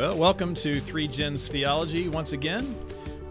Well, 0.00 0.16
welcome 0.16 0.54
to 0.54 0.80
Three 0.80 1.06
Gens 1.06 1.46
Theology 1.48 2.08
once 2.08 2.32
again. 2.32 2.74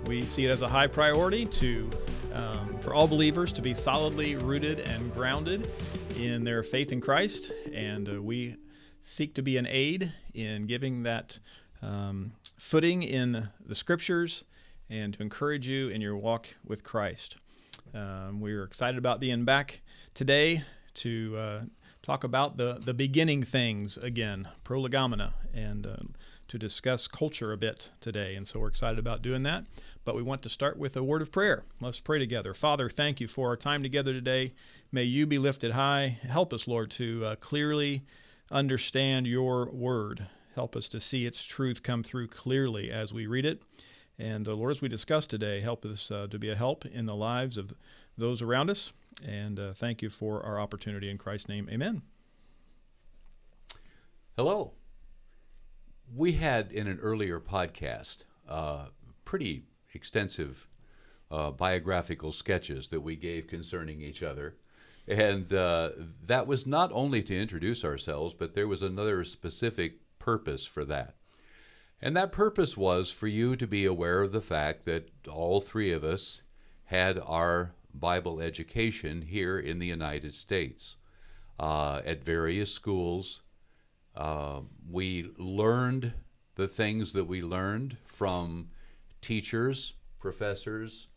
We 0.06 0.22
see 0.22 0.46
it 0.46 0.52
as 0.52 0.62
a 0.62 0.68
high 0.68 0.86
priority 0.86 1.48
to 1.48 1.90
um, 2.32 2.78
for 2.80 2.94
all 2.94 3.08
believers 3.08 3.52
to 3.54 3.64
be 3.64 3.74
solidly 3.74 4.36
rooted 4.36 4.78
and 4.78 5.12
grounded 5.12 5.68
in 6.16 6.44
their 6.44 6.62
faith 6.62 6.92
in 6.92 7.02
Christ, 7.02 7.52
and 7.74 8.08
uh, 8.08 8.22
we 8.22 8.56
seek 9.02 9.34
to 9.34 9.42
be 9.42 9.58
an 9.58 9.66
aid 9.68 10.14
in 10.36 10.68
giving 10.68 11.02
that 11.02 11.40
um, 11.82 12.34
footing 12.60 13.02
in 13.02 13.50
the 13.66 13.74
Scriptures 13.74 14.46
and 14.92 15.16
to 15.16 15.24
encourage 15.24 15.68
you 15.68 15.90
in 15.90 16.02
your 16.02 16.18
walk 16.18 16.50
with 16.64 16.84
Christ. 16.84 17.38
Um, 17.96 18.42
we're 18.42 18.64
excited 18.64 19.00
about 19.00 19.20
being 19.20 19.44
back 19.44 19.82
today 20.14 20.62
to 20.94 21.36
uh, 21.36 21.62
talk 22.04 22.24
about 22.24 22.58
the, 22.58 22.78
the 22.80 22.94
beginning 22.94 23.42
things 23.42 23.98
again, 23.98 24.48
prolegomena, 24.64 25.34
and 25.52 25.88
uh, 25.88 25.96
to 26.50 26.58
discuss 26.58 27.08
culture 27.08 27.52
a 27.52 27.58
bit 27.58 27.92
today. 28.02 28.36
And 28.36 28.48
so 28.48 28.60
we're 28.60 28.68
excited 28.68 29.00
about 29.00 29.22
doing 29.22 29.44
that. 29.44 29.66
But 30.04 30.16
we 30.16 30.22
want 30.22 30.42
to 30.44 30.50
start 30.50 30.78
with 30.78 30.98
a 30.98 31.04
word 31.04 31.22
of 31.22 31.32
prayer. 31.32 31.64
Let's 31.80 32.00
pray 32.00 32.20
together. 32.20 32.54
Father, 32.54 32.90
thank 32.90 33.22
you 33.22 33.28
for 33.28 33.48
our 33.48 33.56
time 33.56 33.84
together 33.84 34.14
today. 34.14 34.54
May 34.92 35.04
you 35.04 35.26
be 35.26 35.38
lifted 35.38 35.72
high. 35.72 36.18
Help 36.28 36.52
us, 36.52 36.68
Lord, 36.68 36.92
to 36.92 37.26
uh, 37.26 37.36
clearly 37.36 38.04
understand 38.52 39.28
your 39.28 39.70
word. 39.72 40.28
Help 40.56 40.76
us 40.76 40.90
to 40.90 41.00
see 41.00 41.26
its 41.26 41.46
truth 41.46 41.84
come 41.84 42.04
through 42.04 42.28
clearly 42.28 42.92
as 42.92 43.14
we 43.14 43.28
read 43.28 43.46
it. 43.46 43.62
And 44.18 44.48
uh, 44.48 44.54
Lord, 44.54 44.72
as 44.72 44.82
we 44.82 44.90
discuss 44.90 45.28
today, 45.28 45.62
help 45.62 45.86
us 45.86 46.12
uh, 46.12 46.28
to 46.30 46.38
be 46.38 46.50
a 46.50 46.56
help 46.56 46.86
in 46.86 47.06
the 47.06 47.16
lives 47.16 47.58
of 47.58 47.74
those 48.18 48.42
around 48.42 48.70
us. 48.70 48.92
And 49.26 49.60
uh, 49.60 49.74
thank 49.74 50.02
you 50.02 50.10
for 50.10 50.44
our 50.44 50.60
opportunity 50.60 51.10
in 51.10 51.18
Christ's 51.18 51.48
name. 51.48 51.70
Amen. 51.72 52.02
Hello. 54.36 54.74
We 56.16 56.34
had 56.34 56.72
in 56.72 56.88
an 56.88 57.00
earlier 57.00 57.40
podcast 57.40 58.24
uh, 58.48 58.88
pretty 59.26 59.66
extensive 59.94 60.68
uh, 61.32 61.52
biographical 61.52 62.32
sketches 62.32 62.88
that 62.88 63.02
we 63.02 63.16
gave 63.16 63.48
concerning 63.48 64.02
each 64.02 64.24
other. 64.24 64.56
And 65.08 65.52
uh, 65.54 65.92
that 66.26 66.48
was 66.48 66.68
not 66.68 66.92
only 66.94 67.24
to 67.24 67.38
introduce 67.38 67.84
ourselves, 67.84 68.34
but 68.34 68.54
there 68.54 68.68
was 68.68 68.82
another 68.82 69.24
specific 69.24 70.00
purpose 70.20 70.66
for 70.66 70.86
that. 70.86 71.16
And 72.02 72.16
that 72.16 72.32
purpose 72.32 72.78
was 72.78 73.12
for 73.12 73.28
you 73.28 73.56
to 73.56 73.68
be 73.68 73.86
aware 73.86 74.22
of 74.22 74.32
the 74.32 74.42
fact 74.42 74.86
that 74.86 75.10
all 75.28 75.62
three 75.62 75.92
of 75.92 76.04
us 76.04 76.44
had 76.86 77.20
our 77.26 77.74
Bible 77.94 78.40
education 78.40 79.24
here 79.24 79.60
in 79.60 79.80
the 79.80 79.88
United 79.88 80.34
States 80.34 80.98
uh, 81.60 82.02
at 82.06 82.24
various 82.24 82.72
schools. 82.72 83.42
Uh, 84.16 84.62
we 84.90 85.30
learned 85.38 86.14
the 86.56 86.68
things 86.68 87.14
that 87.14 87.26
we 87.26 87.42
learned 87.42 87.98
from 88.04 88.70
teachers, 89.22 89.94
professors, 90.20 91.08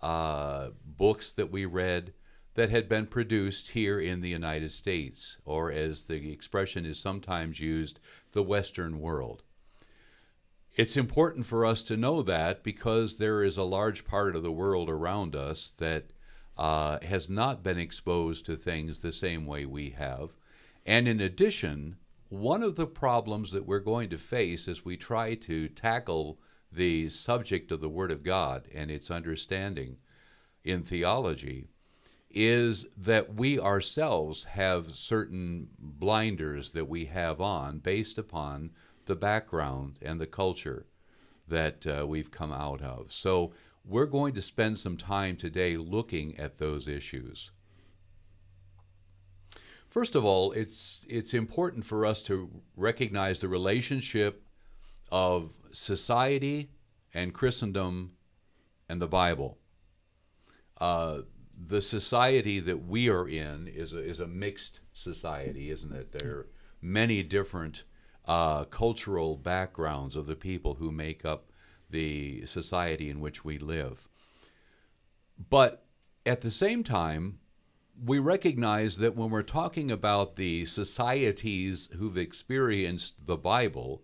uh, 0.00 0.70
books 0.84 1.30
that 1.32 1.50
we 1.50 1.64
read 1.64 2.12
that 2.54 2.70
had 2.70 2.88
been 2.88 3.06
produced 3.06 3.70
here 3.70 3.98
in 3.98 4.20
the 4.20 4.28
United 4.28 4.70
States, 4.70 5.38
or 5.44 5.72
as 5.72 6.04
the 6.04 6.30
expression 6.32 6.84
is 6.84 6.98
sometimes 6.98 7.60
used, 7.60 7.98
the 8.32 8.42
Western 8.42 9.00
world. 9.00 9.42
It's 10.74 10.96
important 10.96 11.46
for 11.46 11.66
us 11.66 11.82
to 11.84 11.96
know 11.96 12.22
that 12.22 12.62
because 12.62 13.16
there 13.16 13.42
is 13.42 13.56
a 13.56 13.64
large 13.64 14.04
part 14.06 14.34
of 14.36 14.42
the 14.42 14.52
world 14.52 14.88
around 14.88 15.36
us 15.36 15.72
that 15.78 16.12
uh, 16.56 16.98
has 17.02 17.28
not 17.28 17.62
been 17.62 17.78
exposed 17.78 18.46
to 18.46 18.56
things 18.56 18.98
the 18.98 19.12
same 19.12 19.46
way 19.46 19.66
we 19.66 19.90
have. 19.90 20.30
And 20.84 21.06
in 21.08 21.20
addition, 21.20 21.96
one 22.32 22.62
of 22.62 22.76
the 22.76 22.86
problems 22.86 23.50
that 23.50 23.66
we're 23.66 23.78
going 23.78 24.08
to 24.08 24.16
face 24.16 24.66
as 24.66 24.86
we 24.86 24.96
try 24.96 25.34
to 25.34 25.68
tackle 25.68 26.40
the 26.72 27.06
subject 27.10 27.70
of 27.70 27.82
the 27.82 27.90
Word 27.90 28.10
of 28.10 28.22
God 28.22 28.66
and 28.74 28.90
its 28.90 29.10
understanding 29.10 29.98
in 30.64 30.82
theology 30.82 31.66
is 32.30 32.86
that 32.96 33.34
we 33.34 33.60
ourselves 33.60 34.44
have 34.44 34.96
certain 34.96 35.68
blinders 35.78 36.70
that 36.70 36.88
we 36.88 37.04
have 37.04 37.38
on 37.38 37.80
based 37.80 38.16
upon 38.16 38.70
the 39.04 39.14
background 39.14 39.98
and 40.00 40.18
the 40.18 40.26
culture 40.26 40.86
that 41.46 41.86
uh, 41.86 42.06
we've 42.06 42.30
come 42.30 42.50
out 42.50 42.80
of. 42.80 43.12
So 43.12 43.52
we're 43.84 44.06
going 44.06 44.32
to 44.32 44.40
spend 44.40 44.78
some 44.78 44.96
time 44.96 45.36
today 45.36 45.76
looking 45.76 46.38
at 46.38 46.56
those 46.56 46.88
issues. 46.88 47.50
First 49.92 50.16
of 50.16 50.24
all, 50.24 50.52
it's 50.52 51.04
it's 51.06 51.34
important 51.34 51.84
for 51.84 52.06
us 52.06 52.22
to 52.22 52.48
recognize 52.76 53.40
the 53.40 53.48
relationship 53.48 54.42
of 55.10 55.52
society 55.70 56.70
and 57.12 57.34
Christendom 57.34 58.12
and 58.88 59.02
the 59.02 59.06
Bible. 59.06 59.58
Uh, 60.80 61.24
the 61.54 61.82
society 61.82 62.58
that 62.58 62.86
we 62.86 63.10
are 63.10 63.28
in 63.28 63.68
is 63.68 63.92
a, 63.92 63.98
is 63.98 64.18
a 64.18 64.26
mixed 64.26 64.80
society, 64.94 65.68
isn't 65.68 65.94
it? 65.94 66.12
There 66.12 66.30
are 66.30 66.48
many 66.80 67.22
different 67.22 67.84
uh, 68.24 68.64
cultural 68.64 69.36
backgrounds 69.36 70.16
of 70.16 70.26
the 70.26 70.36
people 70.36 70.76
who 70.76 70.90
make 70.90 71.26
up 71.26 71.50
the 71.90 72.46
society 72.46 73.10
in 73.10 73.20
which 73.20 73.44
we 73.44 73.58
live. 73.58 74.08
But 75.50 75.84
at 76.24 76.40
the 76.40 76.50
same 76.50 76.82
time, 76.82 77.40
we 78.04 78.18
recognize 78.18 78.96
that 78.96 79.14
when 79.14 79.30
we're 79.30 79.42
talking 79.42 79.90
about 79.90 80.34
the 80.34 80.64
societies 80.64 81.88
who've 81.96 82.18
experienced 82.18 83.26
the 83.26 83.36
Bible, 83.36 84.02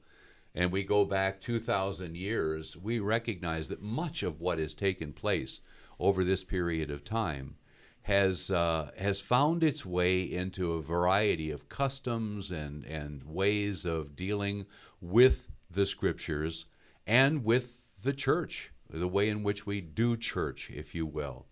and 0.54 0.70
we 0.70 0.84
go 0.84 1.04
back 1.04 1.40
2,000 1.40 2.16
years, 2.16 2.76
we 2.76 3.00
recognize 3.00 3.68
that 3.68 3.82
much 3.82 4.22
of 4.22 4.40
what 4.40 4.58
has 4.58 4.72
taken 4.72 5.12
place 5.12 5.60
over 5.98 6.22
this 6.22 6.44
period 6.44 6.92
of 6.92 7.02
time 7.02 7.56
has, 8.02 8.52
uh, 8.52 8.90
has 8.96 9.20
found 9.20 9.64
its 9.64 9.84
way 9.84 10.22
into 10.22 10.74
a 10.74 10.82
variety 10.82 11.50
of 11.50 11.68
customs 11.68 12.52
and, 12.52 12.84
and 12.84 13.24
ways 13.24 13.84
of 13.84 14.14
dealing 14.14 14.64
with 15.00 15.48
the 15.68 15.84
scriptures 15.84 16.66
and 17.04 17.44
with 17.44 18.02
the 18.04 18.12
church, 18.12 18.70
the 18.88 19.08
way 19.08 19.28
in 19.28 19.42
which 19.42 19.66
we 19.66 19.80
do 19.80 20.16
church, 20.16 20.70
if 20.70 20.94
you 20.94 21.04
will. 21.04 21.47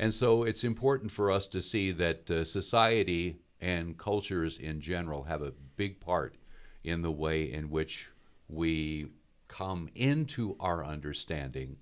And 0.00 0.14
so 0.14 0.44
it's 0.44 0.64
important 0.64 1.12
for 1.12 1.30
us 1.30 1.46
to 1.48 1.60
see 1.60 1.92
that 1.92 2.30
uh, 2.30 2.42
society 2.42 3.36
and 3.60 3.98
cultures 3.98 4.56
in 4.56 4.80
general 4.80 5.24
have 5.24 5.42
a 5.42 5.52
big 5.76 6.00
part 6.00 6.36
in 6.82 7.02
the 7.02 7.12
way 7.12 7.52
in 7.52 7.68
which 7.68 8.08
we 8.48 9.08
come 9.46 9.90
into 9.94 10.56
our 10.58 10.82
understanding, 10.82 11.76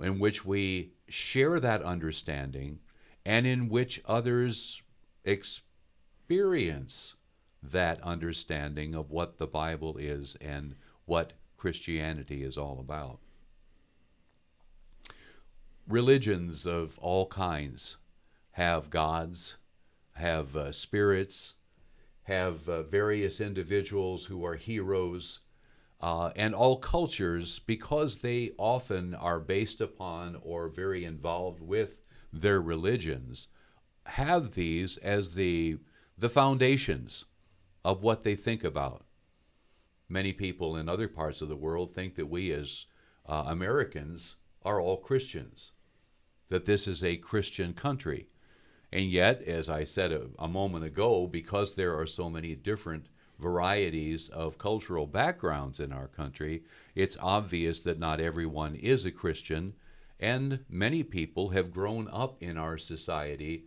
in 0.00 0.20
which 0.20 0.44
we 0.44 0.92
share 1.08 1.58
that 1.58 1.82
understanding, 1.82 2.78
and 3.26 3.48
in 3.48 3.68
which 3.68 4.00
others 4.04 4.80
experience 5.24 7.16
that 7.64 8.00
understanding 8.02 8.94
of 8.94 9.10
what 9.10 9.38
the 9.38 9.48
Bible 9.48 9.96
is 9.96 10.36
and 10.36 10.76
what 11.04 11.32
Christianity 11.56 12.44
is 12.44 12.56
all 12.56 12.78
about 12.78 13.18
religions 15.90 16.66
of 16.66 16.98
all 17.00 17.26
kinds 17.26 17.96
have 18.52 18.90
gods, 18.90 19.56
have 20.14 20.56
uh, 20.56 20.70
spirits, 20.70 21.54
have 22.22 22.68
uh, 22.68 22.82
various 22.84 23.40
individuals 23.40 24.26
who 24.26 24.44
are 24.44 24.54
heroes, 24.54 25.40
uh, 26.00 26.30
and 26.36 26.54
all 26.54 26.78
cultures, 26.78 27.58
because 27.58 28.18
they 28.18 28.52
often 28.56 29.14
are 29.14 29.40
based 29.40 29.80
upon 29.80 30.36
or 30.42 30.68
very 30.68 31.04
involved 31.04 31.60
with 31.60 32.06
their 32.32 32.60
religions, 32.60 33.48
have 34.06 34.54
these 34.54 34.96
as 34.98 35.34
the, 35.34 35.76
the 36.16 36.28
foundations 36.28 37.24
of 37.84 38.02
what 38.02 38.22
they 38.22 38.36
think 38.36 38.62
about. 38.62 39.02
Many 40.08 40.32
people 40.32 40.76
in 40.76 40.88
other 40.88 41.08
parts 41.08 41.42
of 41.42 41.48
the 41.48 41.56
world 41.56 41.94
think 41.94 42.14
that 42.14 42.26
we 42.26 42.52
as 42.52 42.86
uh, 43.26 43.44
Americans 43.46 44.36
are 44.62 44.80
all 44.80 44.96
Christians 44.96 45.72
that 46.50 46.66
this 46.66 46.86
is 46.86 47.02
a 47.02 47.16
Christian 47.16 47.72
country. 47.72 48.28
And 48.92 49.06
yet, 49.06 49.42
as 49.42 49.70
I 49.70 49.84
said 49.84 50.12
a, 50.12 50.26
a, 50.38 50.48
moment 50.48 50.84
ago, 50.84 51.26
because 51.26 51.74
there 51.74 51.96
are 51.96 52.06
so 52.06 52.28
many 52.28 52.54
different 52.56 53.06
varieties 53.38 54.28
of 54.28 54.58
cultural 54.58 55.06
backgrounds 55.06 55.80
in 55.80 55.92
our 55.92 56.08
country, 56.08 56.64
it's 56.94 57.16
obvious 57.20 57.80
that 57.80 57.98
not 57.98 58.20
everyone 58.20 58.74
is 58.74 59.06
a 59.06 59.12
Christian, 59.12 59.74
and 60.18 60.64
many 60.68 61.02
people 61.02 61.50
have 61.50 61.72
grown 61.72 62.08
up 62.12 62.42
in 62.42 62.58
our 62.58 62.76
society 62.76 63.64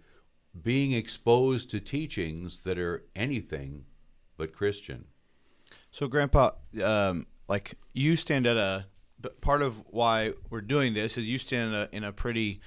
being 0.61 0.91
exposed 0.91 1.71
to 1.71 1.79
teachings 1.79 2.59
that 2.59 2.77
are 2.77 3.05
anything 3.15 3.85
but 4.37 4.53
Christian. 4.53 5.05
So, 5.89 6.07
Grandpa, 6.07 6.51
um, 6.83 7.27
like 7.47 7.75
you 7.93 8.15
stand 8.15 8.45
at 8.45 8.57
a 8.57 8.85
part 9.41 9.61
of 9.61 9.77
why 9.89 10.33
we're 10.49 10.61
doing 10.61 10.93
this 10.93 11.17
is 11.17 11.29
you 11.29 11.37
stand 11.37 11.73
in 11.73 11.81
a, 11.81 11.89
in 11.91 12.03
a 12.03 12.11
pretty 12.11 12.59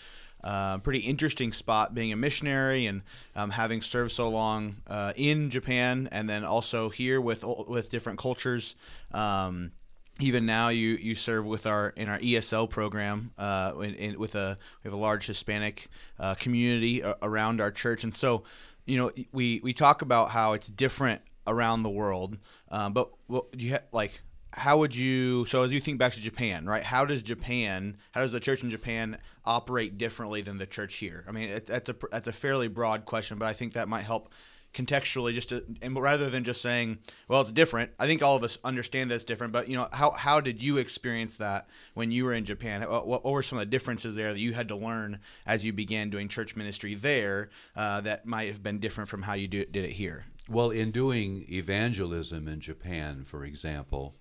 uh, 0.45 0.79
pretty 0.79 1.01
interesting 1.01 1.53
spot 1.53 1.93
being 1.93 2.13
a 2.13 2.17
missionary 2.17 2.87
and 2.87 3.03
um, 3.35 3.51
having 3.51 3.83
served 3.83 4.13
so 4.13 4.29
long 4.29 4.77
uh, 4.87 5.13
in 5.17 5.51
Japan 5.51 6.09
and 6.13 6.29
then 6.29 6.45
also 6.45 6.89
here 6.89 7.21
with 7.21 7.45
with 7.69 7.89
different 7.89 8.19
cultures. 8.19 8.77
Um, 9.13 9.73
even 10.21 10.47
now 10.47 10.69
you, 10.69 10.97
you 11.01 11.15
serve 11.15 11.45
with 11.45 11.67
our 11.67 11.91
in 11.97 12.09
our 12.09 12.19
ESL 12.19 12.71
program 12.71 13.33
uh, 13.39 13.73
in, 13.83 13.95
in, 13.95 14.19
with 14.19 14.35
a 14.35 14.57
we 14.83 14.89
have 14.89 14.95
a 14.95 15.01
large 15.01 15.27
Hispanic 15.27 15.89
uh, 16.19 16.35
community 16.35 17.03
around 17.23 17.61
our 17.61 17.71
church 17.71 18.05
and 18.05 18.15
so 18.15 18.45
you 18.87 18.97
know 18.97 19.11
we, 19.33 19.61
we 19.63 19.73
talk 19.73 20.03
about 20.03 20.31
how 20.31 20.53
it's 20.53 20.69
different 20.69 21.21
around 21.47 21.83
the 21.83 21.91
world 21.91 22.39
um, 22.71 22.93
but 22.93 23.11
you 23.57 23.73
ha- 23.73 23.85
like 23.93 24.23
how 24.57 24.79
would 24.79 24.97
you 24.97 25.45
so 25.45 25.63
as 25.63 25.73
you 25.73 25.81
think 25.81 25.99
back 25.99 26.13
to 26.13 26.21
Japan 26.21 26.67
right 26.67 26.83
how 26.83 27.05
does 27.05 27.23
Japan 27.23 27.97
how 28.13 28.23
does 28.23 28.33
the 28.33 28.41
church 28.41 28.63
in 28.63 28.71
Japan 28.71 29.19
operate 29.45 29.99
differently 29.99 30.41
than 30.41 30.59
the 30.59 30.67
church 30.67 30.97
here? 30.97 31.25
I 31.29 31.33
mean 31.33 31.51
it, 31.51 31.67
that's 31.67 31.91
a 31.91 31.97
that's 32.11 32.29
a 32.29 32.33
fairly 32.33 32.69
broad 32.69 33.05
question 33.05 33.39
but 33.39 33.47
I 33.47 33.53
think 33.53 33.75
that 33.75 33.89
might 33.89 34.05
help 34.05 34.33
contextually 34.73 35.33
just 35.33 35.49
to, 35.49 35.65
and 35.81 35.99
rather 35.99 36.29
than 36.29 36.45
just 36.45 36.61
saying 36.61 36.99
well 37.29 37.41
it's 37.41 37.51
different 37.51 37.91
i 37.99 38.07
think 38.07 38.23
all 38.23 38.37
of 38.37 38.45
us 38.45 38.59
understand 38.63 39.11
that 39.11 39.15
it's 39.15 39.25
different 39.25 39.51
but 39.51 39.69
you 39.69 39.77
know 39.77 39.89
how, 39.91 40.11
how 40.11 40.39
did 40.39 40.63
you 40.63 40.77
experience 40.77 41.39
that 41.39 41.67
when 41.95 42.13
you 42.13 42.27
were 42.27 42.35
in 42.35 42.45
japan? 42.45 42.83
What, 42.83 43.07
what 43.09 43.25
were 43.25 43.43
some 43.43 43.59
of 43.59 43.65
the 43.65 43.71
differences 43.71 44.15
there 44.17 44.35
that 44.35 44.39
you 44.39 44.53
had 44.53 44.69
to 44.69 44.77
learn 44.77 45.21
as 45.47 45.65
you 45.65 45.73
began 45.73 46.11
doing 46.11 46.29
church 46.29 46.57
ministry 46.57 46.95
there 46.95 47.49
uh, 47.75 48.03
that 48.03 48.27
might 48.27 48.49
have 48.49 48.63
been 48.63 48.79
different 48.79 49.09
from 49.09 49.23
how 49.23 49.33
you 49.33 49.49
do, 49.49 49.65
did 49.65 49.85
it 49.85 49.93
here? 49.93 50.27
Well 50.49 50.71
in 50.71 50.91
doing 50.91 51.47
evangelism 51.49 52.47
in 52.47 52.61
japan 52.61 53.25
for 53.25 53.47
example 53.47 54.15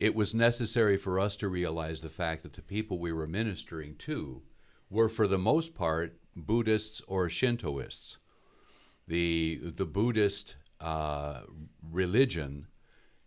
it 0.00 0.14
was 0.14 0.34
necessary 0.34 0.96
for 0.96 1.20
us 1.20 1.36
to 1.36 1.48
realize 1.48 2.00
the 2.00 2.08
fact 2.08 2.42
that 2.42 2.54
the 2.54 2.62
people 2.62 2.98
we 2.98 3.12
were 3.12 3.26
ministering 3.26 3.94
to 3.96 4.42
were 4.88 5.08
for 5.08 5.28
the 5.28 5.38
most 5.38 5.74
part 5.74 6.16
buddhists 6.34 7.00
or 7.06 7.28
shintoists 7.28 8.18
the 9.10 9.60
the 9.62 9.84
Buddhist 9.84 10.54
uh, 10.80 11.40
religion 11.82 12.68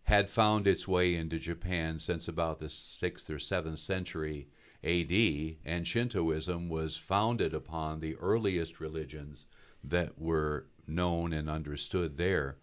had 0.03 0.29
found 0.29 0.65
its 0.65 0.87
way 0.87 1.13
into 1.13 1.37
Japan 1.37 1.99
since 1.99 2.27
about 2.27 2.59
the 2.59 2.69
sixth 2.69 3.29
or 3.29 3.37
seventh 3.37 3.79
century 3.79 4.47
A.D., 4.83 5.59
and 5.63 5.85
Shintoism 5.85 6.69
was 6.69 6.97
founded 6.97 7.53
upon 7.53 7.99
the 7.99 8.15
earliest 8.15 8.79
religions 8.79 9.45
that 9.83 10.17
were 10.17 10.67
known 10.87 11.33
and 11.33 11.49
understood 11.49 12.15
there. 12.17 12.57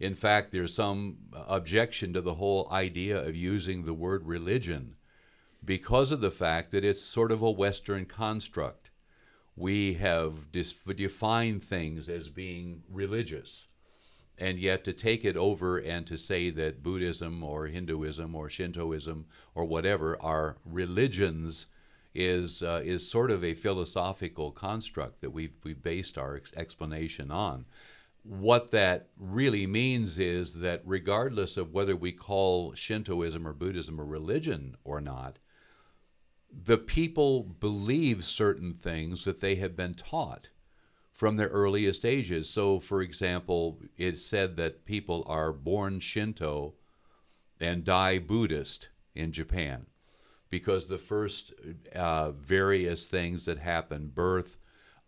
In 0.00 0.14
fact, 0.14 0.52
there's 0.52 0.74
some 0.74 1.18
objection 1.32 2.12
to 2.12 2.20
the 2.20 2.34
whole 2.34 2.68
idea 2.70 3.18
of 3.18 3.34
using 3.34 3.84
the 3.84 3.94
word 3.94 4.26
religion 4.26 4.94
because 5.64 6.12
of 6.12 6.20
the 6.20 6.30
fact 6.30 6.70
that 6.70 6.84
it's 6.84 7.02
sort 7.02 7.32
of 7.32 7.42
a 7.42 7.50
Western 7.50 8.06
construct 8.06 8.90
we 9.58 9.94
have 9.94 10.52
defined 10.52 11.62
things 11.62 12.08
as 12.08 12.28
being 12.28 12.82
religious. 12.88 13.66
And 14.40 14.58
yet, 14.58 14.84
to 14.84 14.92
take 14.92 15.24
it 15.24 15.36
over 15.36 15.78
and 15.78 16.06
to 16.06 16.16
say 16.16 16.50
that 16.50 16.82
Buddhism 16.82 17.42
or 17.42 17.66
Hinduism 17.66 18.36
or 18.36 18.48
Shintoism 18.48 19.26
or 19.56 19.64
whatever 19.64 20.16
are 20.22 20.58
religions 20.64 21.66
is, 22.14 22.62
uh, 22.62 22.80
is 22.84 23.10
sort 23.10 23.32
of 23.32 23.42
a 23.42 23.54
philosophical 23.54 24.52
construct 24.52 25.22
that 25.22 25.30
we've, 25.30 25.54
we've 25.64 25.82
based 25.82 26.16
our 26.16 26.36
ex- 26.36 26.52
explanation 26.56 27.32
on. 27.32 27.64
What 28.22 28.70
that 28.72 29.08
really 29.16 29.66
means 29.66 30.18
is 30.18 30.60
that 30.60 30.82
regardless 30.84 31.56
of 31.56 31.72
whether 31.72 31.96
we 31.96 32.12
call 32.12 32.74
Shintoism 32.74 33.46
or 33.46 33.52
Buddhism 33.52 33.98
a 33.98 34.04
religion 34.04 34.74
or 34.84 35.00
not, 35.00 35.38
the 36.50 36.78
people 36.78 37.42
believe 37.42 38.24
certain 38.24 38.74
things 38.74 39.24
that 39.24 39.40
they 39.40 39.56
have 39.56 39.76
been 39.76 39.94
taught 39.94 40.48
from 41.12 41.36
their 41.36 41.48
earliest 41.48 42.04
ages. 42.04 42.48
So, 42.48 42.78
for 42.78 43.02
example, 43.02 43.80
it's 43.96 44.24
said 44.24 44.56
that 44.56 44.84
people 44.84 45.24
are 45.26 45.52
born 45.52 46.00
Shinto 46.00 46.74
and 47.60 47.84
die 47.84 48.18
Buddhist 48.18 48.88
in 49.14 49.32
Japan 49.32 49.86
because 50.48 50.86
the 50.86 50.98
first 50.98 51.52
uh, 51.94 52.30
various 52.30 53.06
things 53.06 53.44
that 53.44 53.58
happen 53.58 54.12
birth, 54.14 54.58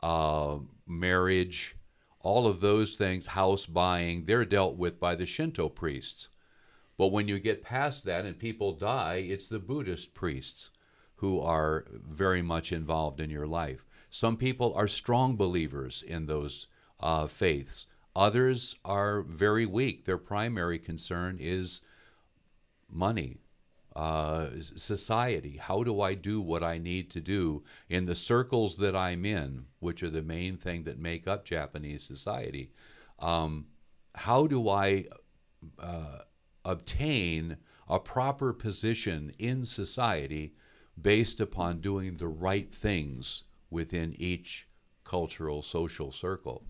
uh, 0.03 0.59
marriage, 0.87 1.77
all 2.21 2.47
of 2.47 2.61
those 2.61 2.97
things, 2.97 3.29
house 3.29 3.67
buying, 3.67 4.25
they're 4.25 4.45
dealt 4.45 4.77
with 4.77 5.01
by 5.01 5.15
the 5.15 5.27
Shinto 5.27 5.69
priests. 5.69 6.29
But 6.97 7.09
when 7.09 7.29
you 7.29 7.39
get 7.39 7.63
past 7.63 8.05
that 8.05 8.27
and 8.27 8.39
people 8.39 8.73
die, 8.73 9.25
it's 9.27 9.49
the 9.49 9.59
Buddhist 9.59 10.13
priests 10.13 10.71
who 11.17 11.41
are 11.41 11.87
very 11.91 12.43
much 12.43 12.73
involved 12.73 13.21
in 13.21 13.31
your 13.31 13.47
life. 13.47 13.87
Some 14.11 14.37
people 14.37 14.75
are 14.75 14.89
strong 14.89 15.37
believers 15.37 16.03
in 16.03 16.27
those 16.27 16.67
uh, 16.99 17.27
faiths. 17.27 17.87
Others 18.15 18.77
are 18.85 19.23
very 19.23 19.65
weak. 19.65 20.05
Their 20.05 20.19
primary 20.19 20.79
concern 20.79 21.39
is 21.41 21.83
money, 22.91 23.39
uh, 24.01 24.49
society. 24.61 25.59
How 25.59 25.83
do 25.83 26.01
I 26.01 26.15
do 26.15 26.41
what 26.41 26.63
I 26.63 26.79
need 26.79 27.11
to 27.11 27.21
do 27.21 27.65
in 27.89 28.07
the 28.07 28.15
circles 28.15 28.77
that 28.79 28.97
I'm 28.97 29.27
in, 29.27 29.67
which 29.79 30.03
are 30.03 30.11
the 30.11 30.23
main 30.23 30.57
thing 30.57 30.85
that 30.85 30.99
make 30.99 31.29
up 31.29 31.45
Japanese 31.45 32.03
society? 32.03 32.73
Um, 33.19 33.67
how 34.15 34.47
do 34.47 34.69
I 34.69 35.07
uh, 35.79 36.21
obtain 36.65 37.59
a 37.89 38.01
proper 38.01 38.53
position 38.53 39.33
in 39.39 39.67
society 39.67 40.55
based 41.01 41.41
upon 41.41 41.81
doing 41.81 42.17
the 42.17 42.29
right 42.29 42.73
things 42.73 43.43
within 43.69 44.15
each 44.19 44.69
cultural 45.05 45.61
social 45.61 46.13
circle. 46.13 46.65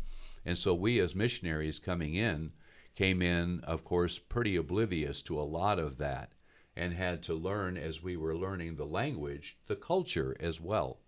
And 0.45 0.57
so 0.57 0.73
we 0.75 0.99
as 0.99 1.15
missionaries 1.15 1.79
coming 1.79 2.15
in 2.15 2.53
came 2.95 3.23
in, 3.23 3.61
of 3.61 3.85
course, 3.85 4.19
pretty 4.19 4.57
oblivious 4.57 5.23
to 5.23 5.39
a 5.39 5.43
lot 5.43 5.79
of 5.79 5.99
that 5.99 6.35
and 6.81 6.95
had 6.95 7.23
to 7.23 7.35
learn 7.35 7.77
as 7.77 8.03
we 8.03 8.17
were 8.17 8.35
learning 8.35 8.75
the 8.75 8.87
language, 8.87 9.59
the 9.67 9.77
culture 9.77 10.35
as 10.41 10.59
well. 10.59 10.99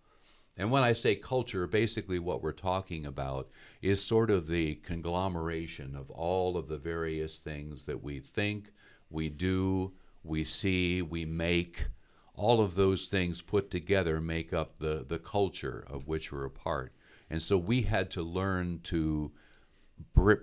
And 0.55 0.71
when 0.71 0.83
I 0.83 0.93
say 0.93 1.15
culture, 1.15 1.67
basically 1.67 2.19
what 2.19 2.43
we're 2.43 2.53
talking 2.53 3.07
about 3.07 3.49
is 3.81 4.05
sort 4.05 4.31
of 4.31 4.49
the 4.49 4.75
conglomeration 4.75 5.97
of 5.97 6.11
all 6.11 6.59
of 6.59 6.69
the 6.69 6.77
various 6.77 7.39
things 7.39 7.87
that 7.87 8.03
we 8.03 8.21
think, 8.21 8.71
we 9.09 9.31
do, 9.31 9.95
we 10.23 10.45
see, 10.45 11.01
we 11.01 11.25
make, 11.25 11.87
all 12.35 12.61
of 12.61 12.75
those 12.75 13.09
things 13.09 13.41
put 13.41 13.71
together 13.71 14.21
make 14.21 14.53
up 14.53 14.79
the, 14.79 15.07
the 15.09 15.19
culture 15.19 15.87
of 15.89 16.07
which 16.07 16.31
we're 16.31 16.45
a 16.45 16.51
part. 16.51 16.93
And 17.31 17.41
so 17.41 17.57
we 17.57 17.81
had 17.81 18.11
to 18.11 18.23
learn 18.23 18.81
to 18.85 19.33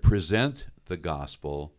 present 0.02 0.66
the 0.86 0.96
gospel 0.96 1.72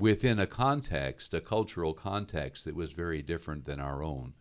within 0.00 0.38
a 0.38 0.46
context, 0.46 1.34
a 1.34 1.40
cultural 1.40 1.92
context 1.92 2.64
that 2.64 2.74
was 2.74 2.92
very 2.92 3.22
different 3.22 3.64
than 3.64 3.78
our 3.78 4.02
own, 4.02 4.34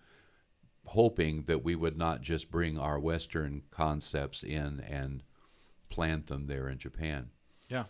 hoping 0.85 1.43
that 1.43 1.63
we 1.63 1.75
would 1.75 1.97
not 1.97 2.21
just 2.21 2.49
bring 2.49 2.77
our 2.79 2.99
Western 2.99 3.61
concepts 3.69 4.43
in 4.43 4.79
and 4.79 5.21
plant 5.89 6.27
them 6.27 6.45
there 6.45 6.69
in 6.69 6.77
Japan. 6.77 7.29
Yeah. 7.67 7.83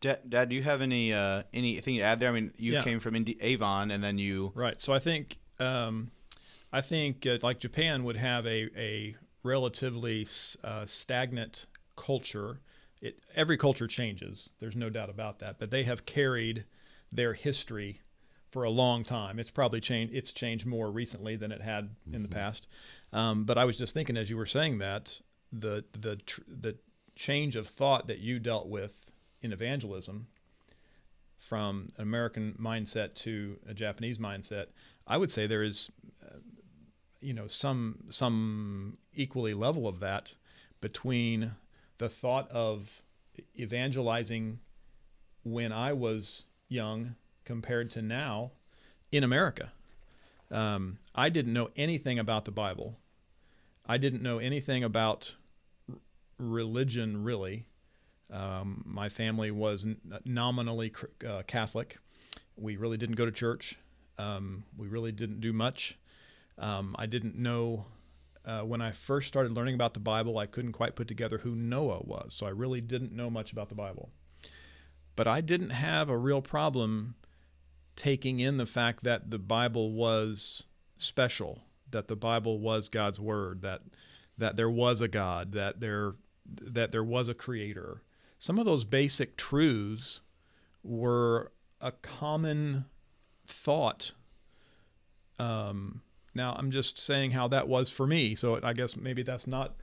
Dad, 0.00 0.20
Dad 0.28 0.48
do 0.48 0.56
you 0.56 0.62
have 0.62 0.80
any 0.80 1.12
uh, 1.12 1.42
anything 1.52 1.96
to 1.96 2.02
add 2.02 2.20
there? 2.20 2.30
I 2.30 2.32
mean, 2.32 2.52
you 2.56 2.72
yeah. 2.74 2.82
came 2.82 3.00
from 3.00 3.16
Indi- 3.16 3.40
Avon, 3.40 3.90
and 3.90 4.02
then 4.02 4.18
you 4.18 4.52
right. 4.54 4.80
So 4.80 4.92
I 4.92 4.98
think 4.98 5.38
um, 5.58 6.12
I 6.72 6.80
think 6.80 7.26
uh, 7.26 7.38
like 7.42 7.58
Japan 7.58 8.04
would 8.04 8.16
have 8.16 8.46
a, 8.46 8.68
a 8.76 9.16
relatively 9.42 10.26
uh, 10.64 10.86
stagnant 10.86 11.66
culture. 11.96 12.60
It, 13.00 13.18
every 13.34 13.56
culture 13.56 13.88
changes. 13.88 14.52
There's 14.60 14.76
no 14.76 14.88
doubt 14.88 15.10
about 15.10 15.40
that. 15.40 15.58
But 15.58 15.70
they 15.70 15.82
have 15.82 16.06
carried 16.06 16.64
their 17.12 17.34
history 17.34 18.00
for 18.50 18.64
a 18.64 18.70
long 18.70 19.04
time. 19.04 19.38
It's 19.38 19.50
probably 19.50 19.80
changed. 19.80 20.14
It's 20.14 20.32
changed 20.32 20.66
more 20.66 20.90
recently 20.90 21.36
than 21.36 21.52
it 21.52 21.62
had 21.62 21.84
mm-hmm. 21.84 22.14
in 22.14 22.22
the 22.22 22.28
mm-hmm. 22.28 22.38
past. 22.38 22.66
Um, 23.12 23.44
but 23.44 23.58
I 23.58 23.64
was 23.64 23.76
just 23.76 23.94
thinking 23.94 24.16
as 24.16 24.30
you 24.30 24.36
were 24.36 24.46
saying 24.46 24.78
that 24.78 25.20
the 25.52 25.84
the 25.92 26.16
tr- 26.16 26.40
the 26.48 26.76
change 27.14 27.56
of 27.56 27.66
thought 27.66 28.06
that 28.06 28.18
you 28.18 28.38
dealt 28.38 28.68
with 28.68 29.12
in 29.42 29.52
evangelism 29.52 30.28
from 31.36 31.88
an 31.96 32.02
American 32.02 32.56
mindset 32.58 33.14
to 33.14 33.58
a 33.68 33.74
Japanese 33.74 34.18
mindset, 34.18 34.66
I 35.06 35.18
would 35.18 35.30
say 35.30 35.46
there 35.46 35.62
is 35.62 35.90
you 37.22 37.32
know 37.32 37.46
some 37.46 38.04
some 38.10 38.98
equally 39.14 39.54
level 39.54 39.88
of 39.88 40.00
that 40.00 40.34
between 40.80 41.52
the 41.98 42.08
thought 42.08 42.50
of 42.50 43.02
evangelizing 43.58 44.58
when 45.44 45.72
I 45.72 45.92
was 45.92 46.46
young 46.72 47.14
compared 47.44 47.90
to 47.92 48.02
now 48.02 48.52
in 49.10 49.22
America. 49.22 49.72
Um, 50.50 50.98
I 51.14 51.28
didn't 51.28 51.52
know 51.52 51.70
anything 51.76 52.18
about 52.18 52.44
the 52.44 52.50
Bible. 52.50 52.98
I 53.86 53.98
didn't 53.98 54.22
know 54.22 54.38
anything 54.38 54.84
about 54.84 55.34
r- 55.88 55.96
religion 56.38 57.24
really. 57.24 57.66
Um, 58.30 58.82
my 58.86 59.08
family 59.08 59.50
was 59.50 59.84
n- 59.84 59.98
nominally 60.26 60.92
uh, 61.28 61.42
Catholic. 61.46 61.98
We 62.56 62.76
really 62.76 62.96
didn't 62.96 63.16
go 63.16 63.26
to 63.26 63.32
church. 63.32 63.78
Um, 64.18 64.64
we 64.76 64.88
really 64.88 65.12
didn't 65.12 65.40
do 65.40 65.52
much. 65.52 65.98
Um, 66.58 66.94
I 66.98 67.06
didn't 67.06 67.38
know 67.38 67.86
uh, 68.44 68.60
when 68.60 68.80
I 68.80 68.92
first 68.92 69.28
started 69.28 69.52
learning 69.52 69.74
about 69.74 69.94
the 69.94 70.00
Bible, 70.00 70.38
I 70.38 70.46
couldn't 70.46 70.72
quite 70.72 70.96
put 70.96 71.08
together 71.08 71.38
who 71.38 71.54
Noah 71.54 72.02
was. 72.02 72.34
So 72.34 72.46
I 72.46 72.50
really 72.50 72.80
didn't 72.80 73.12
know 73.12 73.30
much 73.30 73.52
about 73.52 73.68
the 73.68 73.74
Bible. 73.74 74.10
But 75.16 75.26
I 75.26 75.40
didn't 75.40 75.70
have 75.70 76.08
a 76.08 76.16
real 76.16 76.42
problem 76.42 77.14
taking 77.96 78.38
in 78.38 78.56
the 78.56 78.66
fact 78.66 79.04
that 79.04 79.30
the 79.30 79.38
Bible 79.38 79.92
was 79.92 80.64
special, 80.96 81.60
that 81.90 82.08
the 82.08 82.16
Bible 82.16 82.58
was 82.58 82.88
God's 82.88 83.20
word, 83.20 83.62
that 83.62 83.82
that 84.38 84.56
there 84.56 84.70
was 84.70 85.00
a 85.00 85.08
God, 85.08 85.52
that 85.52 85.80
there 85.80 86.14
that 86.46 86.92
there 86.92 87.04
was 87.04 87.28
a 87.28 87.34
creator. 87.34 88.02
Some 88.38 88.58
of 88.58 88.64
those 88.64 88.84
basic 88.84 89.36
truths 89.36 90.22
were 90.82 91.52
a 91.80 91.92
common 91.92 92.86
thought. 93.46 94.12
Um, 95.38 96.02
now 96.34 96.54
I'm 96.58 96.70
just 96.70 96.98
saying 96.98 97.32
how 97.32 97.48
that 97.48 97.68
was 97.68 97.90
for 97.90 98.06
me. 98.06 98.34
So 98.34 98.58
I 98.62 98.72
guess 98.72 98.96
maybe 98.96 99.22
that's 99.22 99.46
not 99.46 99.76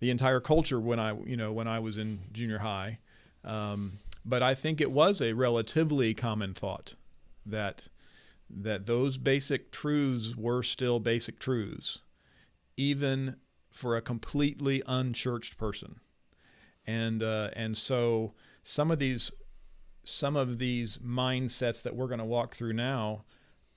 the 0.00 0.10
entire 0.10 0.40
culture 0.40 0.78
when 0.78 1.00
I 1.00 1.12
you 1.26 1.36
know 1.36 1.52
when 1.52 1.66
I 1.66 1.80
was 1.80 1.96
in 1.96 2.20
junior 2.32 2.58
high. 2.58 2.98
Um, 3.44 3.92
but 4.28 4.42
I 4.42 4.54
think 4.54 4.80
it 4.80 4.90
was 4.90 5.22
a 5.22 5.32
relatively 5.32 6.12
common 6.12 6.52
thought 6.52 6.94
that 7.46 7.88
that 8.50 8.86
those 8.86 9.18
basic 9.18 9.70
truths 9.72 10.36
were 10.36 10.62
still 10.62 11.00
basic 11.00 11.38
truths, 11.38 12.02
even 12.76 13.36
for 13.70 13.96
a 13.96 14.02
completely 14.02 14.82
unchurched 14.86 15.56
person. 15.56 16.00
And 16.86 17.22
uh, 17.22 17.50
and 17.54 17.76
so 17.76 18.34
some 18.62 18.90
of 18.90 18.98
these 18.98 19.32
some 20.04 20.36
of 20.36 20.58
these 20.58 20.98
mindsets 20.98 21.82
that 21.82 21.96
we're 21.96 22.06
going 22.06 22.18
to 22.18 22.24
walk 22.24 22.54
through 22.54 22.74
now 22.74 23.24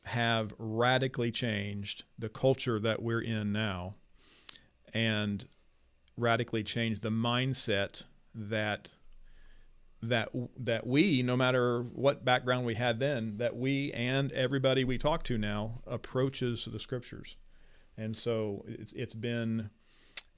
have 0.04 0.54
radically 0.58 1.32
changed 1.32 2.04
the 2.18 2.30
culture 2.30 2.80
that 2.80 3.02
we're 3.02 3.22
in 3.22 3.52
now 3.54 3.96
and 4.94 5.46
radically 6.18 6.64
changed 6.64 7.02
the 7.02 7.10
mindset 7.10 8.04
that 8.34 8.92
that 10.04 10.30
that 10.58 10.88
we 10.88 11.22
no 11.22 11.38
matter 11.38 11.82
what 11.82 12.26
background 12.26 12.66
we 12.66 12.74
had 12.74 13.00
then 13.00 13.38
that 13.38 13.56
we 13.56 13.92
and 13.92 14.32
everybody 14.32 14.84
we 14.84 14.98
talk 14.98 15.24
to 15.24 15.38
now 15.38 15.80
approaches 15.86 16.68
the 16.72 16.80
scriptures 16.80 17.38
and 17.98 18.16
so 18.16 18.66
it's 18.68 18.94
it's 18.94 19.14
been 19.14 19.70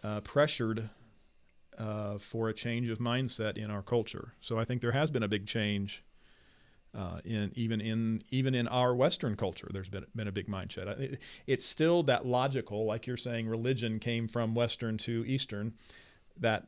uh, 0.03 0.19
pressured 0.21 0.89
uh, 1.77 2.17
for 2.17 2.49
a 2.49 2.53
change 2.53 2.89
of 2.89 2.99
mindset 2.99 3.57
in 3.57 3.71
our 3.71 3.81
culture 3.81 4.33
so 4.41 4.59
I 4.59 4.65
think 4.65 4.81
there 4.81 4.91
has 4.91 5.09
been 5.09 5.23
a 5.23 5.29
big 5.29 5.45
change 5.47 6.03
uh, 6.95 7.19
in 7.25 7.51
even 7.55 7.81
in 7.81 8.21
even 8.29 8.53
in 8.53 8.67
our 8.67 8.95
Western 8.95 9.35
culture, 9.35 9.67
there's 9.73 9.89
been 9.89 10.05
been 10.15 10.27
a 10.27 10.31
big 10.31 10.47
mindset. 10.47 10.87
It, 10.99 11.19
it's 11.47 11.65
still 11.65 12.03
that 12.03 12.27
logical, 12.27 12.85
like 12.85 13.07
you're 13.07 13.17
saying, 13.17 13.47
religion 13.47 13.97
came 13.97 14.27
from 14.27 14.53
Western 14.53 14.97
to 14.99 15.25
Eastern. 15.25 15.73
That 16.37 16.67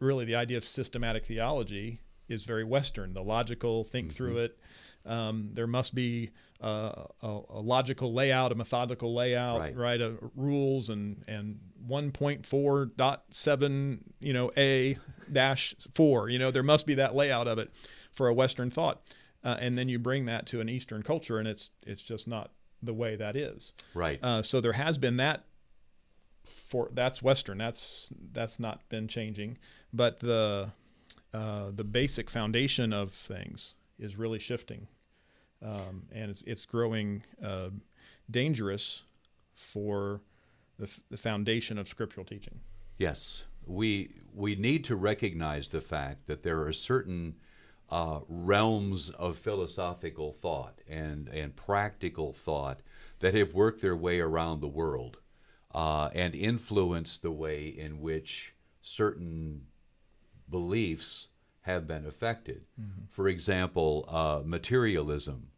really 0.00 0.26
the 0.26 0.34
idea 0.34 0.58
of 0.58 0.64
systematic 0.64 1.24
theology 1.24 2.00
is 2.34 2.44
very 2.44 2.64
Western. 2.64 3.14
The 3.14 3.22
logical, 3.22 3.84
think 3.84 4.08
mm-hmm. 4.08 4.16
through 4.16 4.38
it. 4.38 4.58
Um, 5.06 5.50
there 5.52 5.66
must 5.66 5.94
be 5.94 6.30
a, 6.60 7.08
a, 7.22 7.40
a, 7.50 7.60
logical 7.60 8.14
layout, 8.14 8.52
a 8.52 8.54
methodical 8.54 9.14
layout, 9.14 9.60
right? 9.60 9.76
right 9.76 10.00
uh, 10.00 10.12
rules 10.34 10.88
and 10.88 11.22
and 11.28 11.60
1.4.7, 11.86 13.98
you 14.20 14.32
know, 14.32 14.50
a 14.56 14.96
dash 15.30 15.74
four. 15.92 16.30
You 16.30 16.38
know, 16.38 16.50
there 16.50 16.62
must 16.62 16.86
be 16.86 16.94
that 16.94 17.14
layout 17.14 17.48
of 17.48 17.58
it 17.58 17.70
for 18.10 18.28
a 18.28 18.34
Western 18.34 18.70
thought 18.70 19.02
uh, 19.44 19.56
and 19.60 19.76
then 19.76 19.88
you 19.88 19.98
bring 19.98 20.24
that 20.24 20.46
to 20.46 20.60
an 20.60 20.68
Eastern 20.68 21.02
culture, 21.02 21.38
and 21.38 21.46
it's 21.46 21.70
it's 21.86 22.02
just 22.02 22.26
not 22.26 22.50
the 22.82 22.94
way 22.94 23.14
that 23.14 23.36
is. 23.36 23.74
Right. 23.92 24.18
Uh, 24.22 24.42
so 24.42 24.60
there 24.60 24.72
has 24.72 24.98
been 24.98 25.18
that. 25.18 25.44
For 26.46 26.90
that's 26.92 27.22
Western. 27.22 27.58
That's 27.58 28.10
that's 28.32 28.58
not 28.58 28.88
been 28.88 29.08
changing, 29.08 29.58
but 29.92 30.20
the 30.20 30.72
uh, 31.34 31.72
the 31.74 31.84
basic 31.84 32.30
foundation 32.30 32.92
of 32.92 33.10
things 33.10 33.74
is 33.98 34.16
really 34.16 34.38
shifting, 34.38 34.86
um, 35.60 36.04
and 36.12 36.30
it's 36.30 36.42
it's 36.46 36.64
growing 36.64 37.24
uh, 37.44 37.70
dangerous 38.30 39.02
for 39.52 40.20
the, 40.78 40.84
f- 40.84 41.00
the 41.10 41.16
foundation 41.16 41.76
of 41.76 41.88
scriptural 41.88 42.24
teaching. 42.24 42.60
Yes, 42.98 43.44
we 43.66 44.10
we 44.32 44.54
need 44.54 44.84
to 44.84 44.94
recognize 44.94 45.68
the 45.68 45.80
fact 45.80 46.26
that 46.26 46.44
there 46.44 46.62
are 46.62 46.72
certain 46.72 47.34
uh, 47.90 48.20
realms 48.28 49.10
of 49.10 49.36
philosophical 49.36 50.32
thought 50.32 50.80
and, 50.88 51.28
and 51.28 51.54
practical 51.54 52.32
thought 52.32 52.80
that 53.20 53.34
have 53.34 53.54
worked 53.54 53.82
their 53.82 53.96
way 53.96 54.20
around 54.20 54.60
the 54.60 54.68
world 54.68 55.18
uh, 55.74 56.08
and 56.14 56.34
influenced 56.34 57.22
the 57.22 57.30
way 57.30 57.66
in 57.66 58.00
which 58.00 58.54
certain 58.80 59.66
beliefs 60.50 61.28
have 61.62 61.86
been 61.86 62.06
affected. 62.06 62.64
Mm-hmm. 62.80 63.06
For 63.08 63.28
example, 63.28 64.04
uh, 64.08 64.42
materialism, 64.44 65.48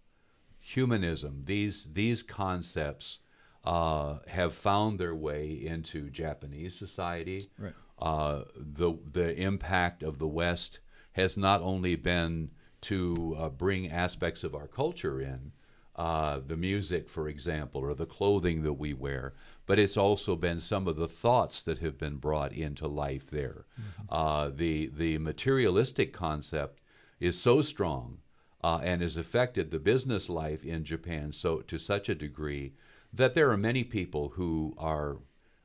humanism, 0.61 1.43
these, 1.45 1.93
these 1.93 2.23
concepts 2.23 3.21
uh, 3.65 4.19
have 4.29 4.55
found 4.55 4.99
their 4.99 5.15
way 5.15 5.51
into 5.51 6.09
Japanese 6.11 6.77
society. 6.77 7.51
Right. 7.59 7.73
Uh, 7.99 8.45
the, 8.55 8.95
the 9.11 9.35
impact 9.35 10.03
of 10.03 10.19
the 10.19 10.29
West 10.29 10.81
has 11.13 11.37
not 11.37 11.63
only 11.63 11.97
been 11.97 12.51
to 12.83 13.35
uh, 13.39 13.49
bring 13.49 13.91
aspects 13.91 14.45
of 14.45 14.55
our 14.55 14.69
culture 14.69 15.21
in, 15.21 15.53
uh, 15.97 16.41
the 16.47 16.57
music, 16.57 17.09
for 17.09 17.27
example, 17.29 17.81
or 17.81 17.95
the 17.95 18.07
clothing 18.07 18.63
that 18.63 18.75
we 18.75 18.93
wear, 18.93 19.33
but 19.65 19.79
it's 19.79 19.97
also 19.97 20.37
been 20.37 20.61
some 20.61 20.87
of 20.87 20.97
the 20.97 21.09
thoughts 21.09 21.63
that 21.63 21.79
have 21.79 21.97
been 21.97 22.17
brought 22.17 22.53
into 22.53 22.87
life 22.87 23.31
there. 23.31 23.65
Mm-hmm. 23.81 24.03
Uh, 24.11 24.51
the 24.55 24.87
the 24.95 25.19
materialistic 25.19 26.13
concept 26.13 26.83
is 27.19 27.39
so 27.39 27.63
strong 27.63 28.19
uh, 28.63 28.81
and 28.83 29.01
has 29.01 29.17
affected 29.17 29.71
the 29.71 29.79
business 29.79 30.29
life 30.29 30.65
in 30.65 30.85
Japan 30.85 31.33
so 31.33 31.61
to 31.63 31.79
such 31.79 32.09
a 32.09 32.15
degree 32.15 32.75
that 33.13 33.33
there 33.33 33.51
are 33.51 33.57
many 33.57 33.83
people 33.83 34.31
who 34.31 34.75
are 34.77 35.17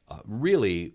uh, 0.08 0.20
really 0.26 0.94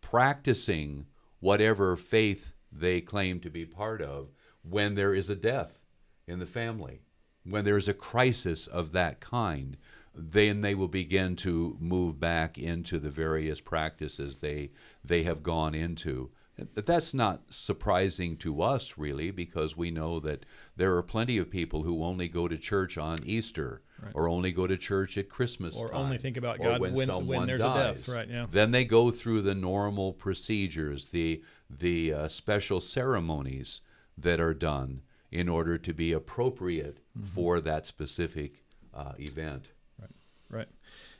practicing 0.00 1.06
whatever 1.40 1.96
faith 1.96 2.56
they 2.72 3.00
claim 3.00 3.40
to 3.40 3.50
be 3.50 3.66
part 3.66 4.00
of 4.00 4.30
when 4.62 4.94
there 4.94 5.14
is 5.14 5.28
a 5.28 5.36
death 5.36 5.84
in 6.26 6.38
the 6.38 6.46
family, 6.46 7.00
when 7.48 7.64
there 7.64 7.76
is 7.76 7.88
a 7.88 7.94
crisis 7.94 8.66
of 8.66 8.92
that 8.92 9.20
kind. 9.20 9.76
Then 10.14 10.62
they 10.62 10.74
will 10.74 10.88
begin 10.88 11.36
to 11.36 11.76
move 11.78 12.18
back 12.18 12.56
into 12.56 12.98
the 12.98 13.10
various 13.10 13.60
practices 13.60 14.36
they 14.36 14.70
they 15.04 15.24
have 15.24 15.42
gone 15.42 15.74
into. 15.74 16.30
That's 16.74 17.12
not 17.12 17.42
surprising 17.50 18.38
to 18.38 18.62
us, 18.62 18.96
really, 18.96 19.30
because 19.30 19.76
we 19.76 19.90
know 19.90 20.18
that 20.20 20.46
there 20.74 20.96
are 20.96 21.02
plenty 21.02 21.36
of 21.36 21.50
people 21.50 21.82
who 21.82 22.02
only 22.02 22.28
go 22.28 22.48
to 22.48 22.56
church 22.56 22.96
on 22.96 23.18
Easter 23.24 23.82
right. 24.02 24.12
or 24.14 24.26
only 24.26 24.52
go 24.52 24.66
to 24.66 24.78
church 24.78 25.18
at 25.18 25.28
Christmas 25.28 25.78
or 25.78 25.90
time, 25.90 26.00
only 26.00 26.16
think 26.16 26.38
about 26.38 26.58
God 26.58 26.80
when, 26.80 26.94
when, 26.94 27.26
when 27.26 27.46
there's 27.46 27.60
dies. 27.60 27.76
a 27.76 27.94
death. 27.94 28.08
Right. 28.08 28.28
Yeah. 28.30 28.46
Then 28.50 28.70
they 28.70 28.86
go 28.86 29.10
through 29.10 29.42
the 29.42 29.54
normal 29.54 30.14
procedures, 30.14 31.06
the 31.06 31.42
the 31.68 32.14
uh, 32.14 32.28
special 32.28 32.80
ceremonies 32.80 33.82
that 34.16 34.40
are 34.40 34.54
done 34.54 35.02
in 35.36 35.50
order 35.50 35.76
to 35.76 35.92
be 35.92 36.12
appropriate 36.12 36.96
mm-hmm. 36.96 37.26
for 37.26 37.60
that 37.60 37.84
specific 37.84 38.64
uh, 38.94 39.12
event. 39.18 39.70
Right. 40.00 40.10
Right. 40.50 40.68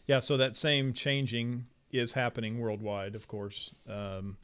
Yeah. 0.07 0.21
So 0.21 0.39
that 0.39 0.57
same 0.57 0.95
changing 0.95 1.67
is 1.93 2.13
happening 2.13 2.59
worldwide, 2.59 3.15
of 3.15 3.29
course. 3.29 3.75
Um, 3.87 4.39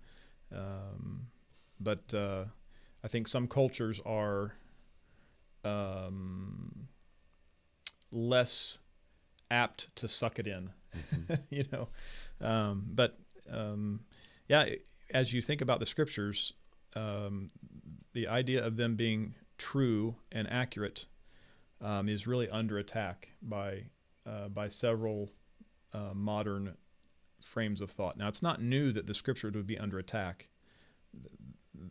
um, 0.54 1.28
but 1.80 2.12
uh, 2.12 2.44
I 3.02 3.08
think 3.08 3.28
some 3.28 3.48
cultures 3.48 3.98
are 4.04 4.52
um, 5.64 6.88
less 8.10 8.78
apt 9.50 9.94
to 9.96 10.06
suck 10.06 10.38
it 10.38 10.46
in, 10.46 10.68
mm-hmm. 10.94 11.34
you 11.50 11.64
know. 11.72 11.88
Um, 12.42 12.84
but 12.88 13.18
um, 13.50 14.00
yeah, 14.48 14.66
as 15.14 15.32
you 15.32 15.40
think 15.40 15.62
about 15.62 15.80
the 15.80 15.86
scriptures, 15.86 16.52
um, 16.94 17.48
the 18.12 18.28
idea 18.28 18.62
of 18.62 18.76
them 18.76 18.96
being 18.96 19.34
true 19.62 20.16
and 20.32 20.50
accurate 20.50 21.06
um, 21.80 22.08
is 22.08 22.26
really 22.26 22.48
under 22.48 22.78
attack 22.78 23.32
by 23.40 23.84
uh, 24.26 24.48
by 24.48 24.68
several 24.68 25.30
uh, 25.92 26.10
modern 26.14 26.74
frames 27.40 27.80
of 27.80 27.90
thought. 27.90 28.16
Now, 28.16 28.28
it's 28.28 28.42
not 28.42 28.60
new 28.60 28.92
that 28.92 29.06
the 29.06 29.14
scripture 29.14 29.50
would 29.54 29.66
be 29.66 29.78
under 29.78 29.98
attack, 29.98 30.48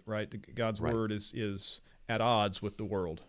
right? 0.05 0.29
God's 0.53 0.81
right. 0.81 0.93
word 0.93 1.11
is 1.11 1.31
is 1.33 1.81
at 2.09 2.19
odds 2.19 2.61
with 2.61 2.75
the 2.75 2.85
world, 2.85 3.21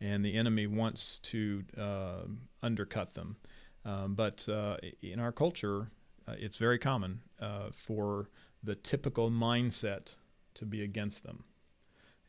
and 0.00 0.24
the 0.24 0.34
enemy 0.34 0.66
wants 0.66 1.18
to 1.18 1.64
uh, 1.78 2.22
undercut 2.62 3.12
them. 3.12 3.36
Um, 3.84 4.14
but 4.14 4.48
uh, 4.48 4.76
in 5.02 5.18
our 5.20 5.32
culture, 5.32 5.90
uh, 6.26 6.34
it's 6.38 6.56
very 6.56 6.78
common 6.78 7.20
uh, 7.40 7.70
for 7.72 8.30
the 8.62 8.74
typical 8.74 9.30
mindset 9.30 10.16
to 10.54 10.64
be 10.64 10.82
against 10.82 11.24
them, 11.24 11.44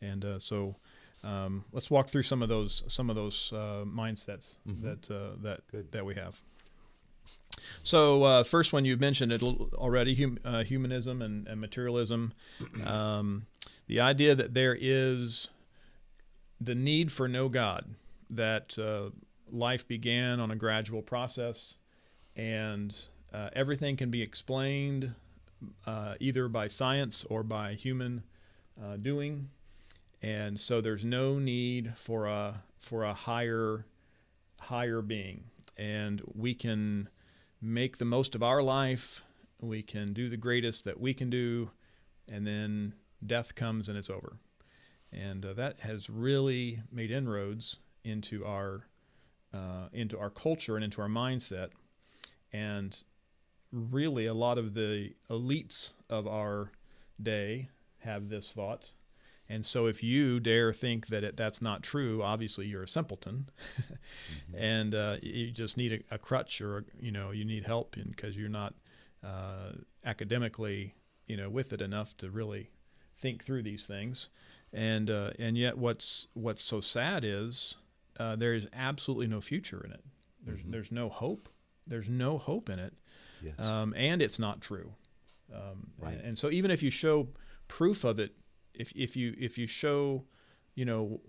and 0.01 0.25
uh, 0.25 0.39
so. 0.39 0.75
Um, 1.23 1.63
let's 1.71 1.89
walk 1.89 2.09
through 2.09 2.23
some 2.23 2.41
of 2.41 2.49
those 2.49 2.83
some 2.87 3.09
of 3.09 3.15
those 3.15 3.53
uh, 3.53 3.85
mindsets 3.85 4.59
mm-hmm. 4.67 4.85
that 4.85 5.01
that 5.41 5.67
Good. 5.71 5.91
that 5.91 6.05
we 6.05 6.15
have. 6.15 6.41
So 7.83 8.23
uh, 8.23 8.43
first 8.43 8.73
one 8.73 8.85
you 8.85 8.97
mentioned 8.97 9.31
it 9.31 9.43
already, 9.43 10.15
hum, 10.15 10.39
uh, 10.43 10.63
humanism 10.63 11.21
and, 11.21 11.47
and 11.47 11.61
materialism. 11.61 12.33
Um, 12.85 13.45
the 13.87 13.99
idea 13.99 14.35
that 14.35 14.53
there 14.53 14.77
is 14.79 15.49
the 16.59 16.75
need 16.75 17.11
for 17.11 17.27
no 17.27 17.49
God, 17.49 17.85
that 18.29 18.77
uh, 18.79 19.11
life 19.51 19.87
began 19.87 20.39
on 20.39 20.51
a 20.51 20.55
gradual 20.55 21.01
process, 21.01 21.77
and 22.35 23.07
uh, 23.33 23.49
everything 23.53 23.95
can 23.95 24.09
be 24.09 24.21
explained 24.21 25.13
uh, 25.85 26.15
either 26.19 26.47
by 26.47 26.67
science 26.67 27.25
or 27.29 27.43
by 27.43 27.73
human 27.73 28.23
uh, 28.81 28.97
doing, 28.97 29.49
and 30.23 30.57
so 30.57 30.79
there's 30.79 31.03
no 31.03 31.37
need 31.37 31.97
for 31.97 32.25
a 32.27 32.63
for 32.79 33.03
a 33.03 33.13
higher 33.13 33.85
higher 34.61 35.01
being, 35.01 35.43
and 35.77 36.21
we 36.33 36.55
can 36.55 37.09
make 37.61 37.97
the 37.97 38.05
most 38.05 38.33
of 38.33 38.41
our 38.41 38.63
life. 38.63 39.21
We 39.59 39.83
can 39.83 40.13
do 40.13 40.29
the 40.29 40.37
greatest 40.37 40.85
that 40.85 40.99
we 40.99 41.13
can 41.13 41.29
do, 41.29 41.71
and 42.31 42.47
then 42.47 42.93
death 43.25 43.53
comes 43.55 43.89
and 43.89 43.97
it's 43.97 44.09
over. 44.09 44.37
And 45.11 45.45
uh, 45.45 45.53
that 45.53 45.81
has 45.81 46.09
really 46.09 46.81
made 46.91 47.11
inroads 47.11 47.79
into 48.05 48.45
our 48.45 48.87
uh, 49.53 49.89
into 49.91 50.17
our 50.17 50.29
culture 50.29 50.75
and 50.75 50.85
into 50.85 51.01
our 51.01 51.09
mindset. 51.09 51.69
And 52.53 53.03
really, 53.73 54.25
a 54.25 54.33
lot 54.33 54.57
of 54.57 54.73
the 54.73 55.15
elites 55.29 55.93
of 56.09 56.27
our 56.27 56.71
day 57.21 57.67
have 57.99 58.29
this 58.29 58.53
thought. 58.53 58.91
And 59.49 59.65
so, 59.65 59.87
if 59.87 60.01
you 60.01 60.39
dare 60.39 60.71
think 60.71 61.07
that 61.07 61.23
it, 61.23 61.37
that's 61.37 61.61
not 61.61 61.83
true, 61.83 62.23
obviously 62.23 62.65
you're 62.65 62.83
a 62.83 62.87
simpleton, 62.87 63.49
mm-hmm. 63.77 64.55
and 64.57 64.95
uh, 64.95 65.17
you 65.21 65.51
just 65.51 65.77
need 65.77 66.05
a, 66.09 66.15
a, 66.15 66.17
crutch 66.17 66.61
or 66.61 66.77
a, 66.77 66.83
you 66.99 67.11
know 67.11 67.31
you 67.31 67.43
need 67.43 67.65
help 67.65 67.95
because 67.95 68.37
you're 68.37 68.49
not 68.49 68.73
uh, 69.23 69.73
academically 70.05 70.95
you 71.27 71.37
know 71.37 71.49
with 71.49 71.73
it 71.73 71.81
enough 71.81 72.15
to 72.17 72.29
really 72.29 72.69
think 73.17 73.43
through 73.43 73.63
these 73.63 73.85
things. 73.85 74.29
And 74.71 75.09
uh, 75.09 75.31
and 75.39 75.57
yet, 75.57 75.77
what's 75.77 76.27
what's 76.33 76.63
so 76.63 76.81
sad 76.81 77.23
is 77.23 77.77
uh, 78.19 78.35
there 78.35 78.53
is 78.53 78.67
absolutely 78.73 79.27
no 79.27 79.39
future 79.39 79.81
in 79.85 79.91
it. 79.91 80.03
There's 80.45 80.59
mm-hmm. 80.59 80.71
there's 80.71 80.91
no 80.91 81.09
hope. 81.09 81.49
There's 81.85 82.09
no 82.09 82.37
hope 82.37 82.69
in 82.69 82.79
it, 82.79 82.93
yes. 83.43 83.59
um, 83.59 83.93
and 83.97 84.21
it's 84.21 84.39
not 84.39 84.61
true. 84.61 84.93
Um, 85.53 85.91
right. 85.99 86.13
and, 86.13 86.21
and 86.27 86.37
so 86.37 86.49
even 86.49 86.71
if 86.71 86.81
you 86.81 86.89
show 86.89 87.27
proof 87.67 88.03
of 88.03 88.19
it, 88.19 88.33
if 88.73 88.91
if 88.95 89.15
you 89.15 89.35
if 89.39 89.57
you 89.57 89.67
show, 89.67 90.23
you 90.75 90.85
know, 90.85 91.21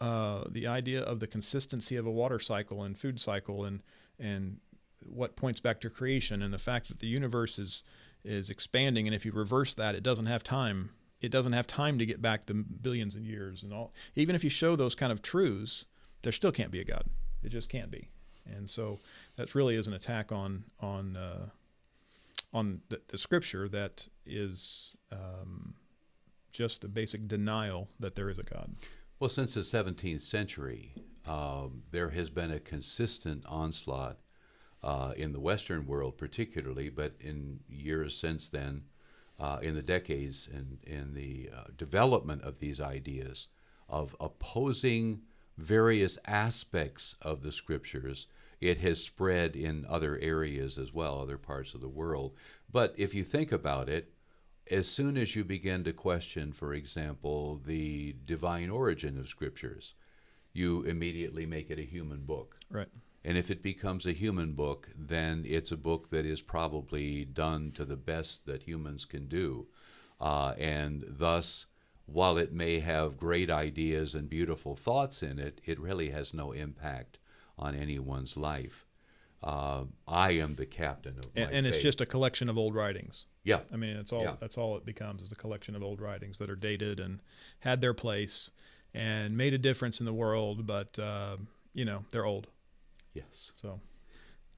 uh, 0.00 0.44
the 0.48 0.66
idea 0.66 1.02
of 1.02 1.20
the 1.20 1.26
consistency 1.26 1.96
of 1.96 2.06
a 2.06 2.10
water 2.10 2.38
cycle 2.38 2.82
and 2.82 2.96
food 2.96 3.20
cycle 3.20 3.64
and 3.64 3.82
and 4.18 4.58
what 5.04 5.34
points 5.34 5.60
back 5.60 5.80
to 5.80 5.90
creation 5.90 6.42
and 6.42 6.54
the 6.54 6.58
fact 6.58 6.88
that 6.88 7.00
the 7.00 7.08
universe 7.08 7.58
is 7.58 7.82
is 8.24 8.50
expanding 8.50 9.08
and 9.08 9.14
if 9.16 9.26
you 9.26 9.32
reverse 9.32 9.74
that 9.74 9.96
it 9.96 10.02
doesn't 10.02 10.26
have 10.26 10.44
time 10.44 10.90
it 11.22 11.30
doesn't 11.30 11.52
have 11.52 11.66
time 11.66 11.98
to 12.00 12.04
get 12.04 12.20
back 12.20 12.46
the 12.46 12.54
billions 12.54 13.14
of 13.14 13.22
years 13.22 13.62
and 13.62 13.72
all. 13.72 13.94
Even 14.16 14.34
if 14.34 14.42
you 14.42 14.50
show 14.50 14.74
those 14.74 14.96
kind 14.96 15.12
of 15.12 15.22
truths, 15.22 15.86
there 16.22 16.32
still 16.32 16.52
can't 16.52 16.72
be 16.72 16.80
a 16.80 16.84
God. 16.84 17.04
It 17.44 17.50
just 17.50 17.68
can't 17.68 17.90
be. 17.90 18.10
And 18.44 18.68
so 18.68 18.98
that 19.36 19.54
really 19.54 19.76
is 19.76 19.86
an 19.86 19.94
attack 19.94 20.32
on 20.32 20.64
on 20.80 21.16
uh, 21.16 21.46
on 22.52 22.82
the, 22.88 23.00
the, 23.08 23.16
Scripture 23.16 23.68
that 23.68 24.08
is 24.26 24.96
um, 25.12 25.74
just 26.52 26.82
the 26.82 26.88
basic 26.88 27.26
denial 27.26 27.88
that 27.98 28.14
there 28.14 28.28
is 28.28 28.38
a 28.38 28.42
God. 28.42 28.74
Well, 29.18 29.28
since 29.28 29.54
the 29.54 29.60
17th 29.60 30.20
century, 30.20 30.94
um, 31.26 31.82
there 31.90 32.10
has 32.10 32.30
been 32.30 32.50
a 32.50 32.60
consistent 32.60 33.44
onslaught 33.46 34.18
uh, 34.82 35.12
in 35.16 35.32
the 35.32 35.40
Western 35.40 35.86
world, 35.86 36.18
particularly, 36.18 36.88
but 36.88 37.14
in 37.20 37.60
years 37.68 38.16
since 38.16 38.48
then, 38.48 38.82
uh, 39.38 39.58
in 39.62 39.74
the 39.74 39.82
decades 39.82 40.48
in, 40.48 40.78
in 40.84 41.14
the 41.14 41.50
uh, 41.54 41.64
development 41.76 42.42
of 42.42 42.58
these 42.58 42.80
ideas 42.80 43.48
of 43.88 44.16
opposing 44.20 45.22
various 45.58 46.18
aspects 46.26 47.14
of 47.22 47.42
the 47.42 47.52
scriptures. 47.52 48.26
It 48.60 48.78
has 48.78 49.02
spread 49.02 49.56
in 49.56 49.84
other 49.88 50.18
areas 50.18 50.78
as 50.78 50.92
well, 50.92 51.20
other 51.20 51.38
parts 51.38 51.74
of 51.74 51.80
the 51.80 51.88
world. 51.88 52.34
But 52.70 52.94
if 52.96 53.14
you 53.14 53.24
think 53.24 53.52
about 53.52 53.88
it, 53.88 54.12
as 54.72 54.88
soon 54.88 55.16
as 55.16 55.36
you 55.36 55.44
begin 55.44 55.84
to 55.84 55.92
question, 55.92 56.52
for 56.52 56.74
example, 56.74 57.60
the 57.64 58.16
divine 58.24 58.70
origin 58.70 59.18
of 59.18 59.28
scriptures, 59.28 59.94
you 60.52 60.82
immediately 60.82 61.46
make 61.46 61.70
it 61.70 61.78
a 61.78 61.82
human 61.82 62.24
book. 62.24 62.56
Right. 62.70 62.88
And 63.24 63.38
if 63.38 63.50
it 63.50 63.62
becomes 63.62 64.06
a 64.06 64.12
human 64.12 64.54
book, 64.54 64.88
then 64.98 65.44
it's 65.46 65.70
a 65.70 65.76
book 65.76 66.10
that 66.10 66.26
is 66.26 66.42
probably 66.42 67.24
done 67.24 67.70
to 67.72 67.84
the 67.84 67.96
best 67.96 68.46
that 68.46 68.64
humans 68.64 69.04
can 69.04 69.28
do. 69.28 69.68
Uh, 70.20 70.54
and 70.58 71.04
thus, 71.06 71.66
while 72.06 72.36
it 72.36 72.52
may 72.52 72.80
have 72.80 73.16
great 73.16 73.50
ideas 73.50 74.14
and 74.14 74.28
beautiful 74.28 74.74
thoughts 74.74 75.22
in 75.22 75.38
it, 75.38 75.60
it 75.64 75.78
really 75.78 76.10
has 76.10 76.34
no 76.34 76.52
impact 76.52 77.18
on 77.58 77.76
anyone's 77.76 78.36
life. 78.36 78.86
Uh, 79.42 79.84
I 80.06 80.32
am 80.32 80.54
the 80.54 80.66
captain 80.66 81.18
of 81.18 81.30
and, 81.34 81.50
and 81.50 81.66
it's 81.66 81.82
just 81.82 82.00
a 82.00 82.06
collection 82.06 82.48
of 82.48 82.56
old 82.56 82.74
writings. 82.74 83.26
Yeah, 83.44 83.60
I 83.72 83.76
mean 83.76 83.96
that's 83.96 84.12
all. 84.12 84.22
Yeah. 84.22 84.34
That's 84.40 84.56
all 84.56 84.76
it 84.76 84.84
becomes 84.84 85.22
is 85.22 85.32
a 85.32 85.36
collection 85.36 85.74
of 85.74 85.82
old 85.82 86.00
writings 86.00 86.38
that 86.38 86.50
are 86.50 86.56
dated 86.56 87.00
and 87.00 87.20
had 87.60 87.80
their 87.80 87.94
place 87.94 88.50
and 88.94 89.36
made 89.36 89.54
a 89.54 89.58
difference 89.58 90.00
in 90.00 90.06
the 90.06 90.12
world, 90.12 90.66
but 90.66 90.98
uh, 90.98 91.36
you 91.74 91.84
know 91.84 92.04
they're 92.10 92.26
old. 92.26 92.48
Yes. 93.14 93.52
So. 93.56 93.80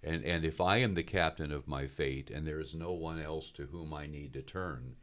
And, 0.02 0.22
and 0.22 0.44
if 0.44 0.60
I 0.60 0.76
am 0.78 0.92
the 0.92 1.02
captain 1.02 1.50
of 1.50 1.66
my 1.66 1.86
fate 1.86 2.30
and 2.30 2.46
there 2.46 2.60
is 2.60 2.74
no 2.74 2.92
one 2.92 3.18
else 3.18 3.50
to 3.52 3.64
whom 3.64 3.94
I 3.94 4.06
need 4.06 4.34
to 4.34 4.42
turn, 4.42 4.96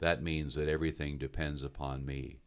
that 0.00 0.22
means 0.22 0.56
that 0.56 0.68
everything 0.68 1.16
depends 1.16 1.62
upon 1.62 2.04
me, 2.04 2.40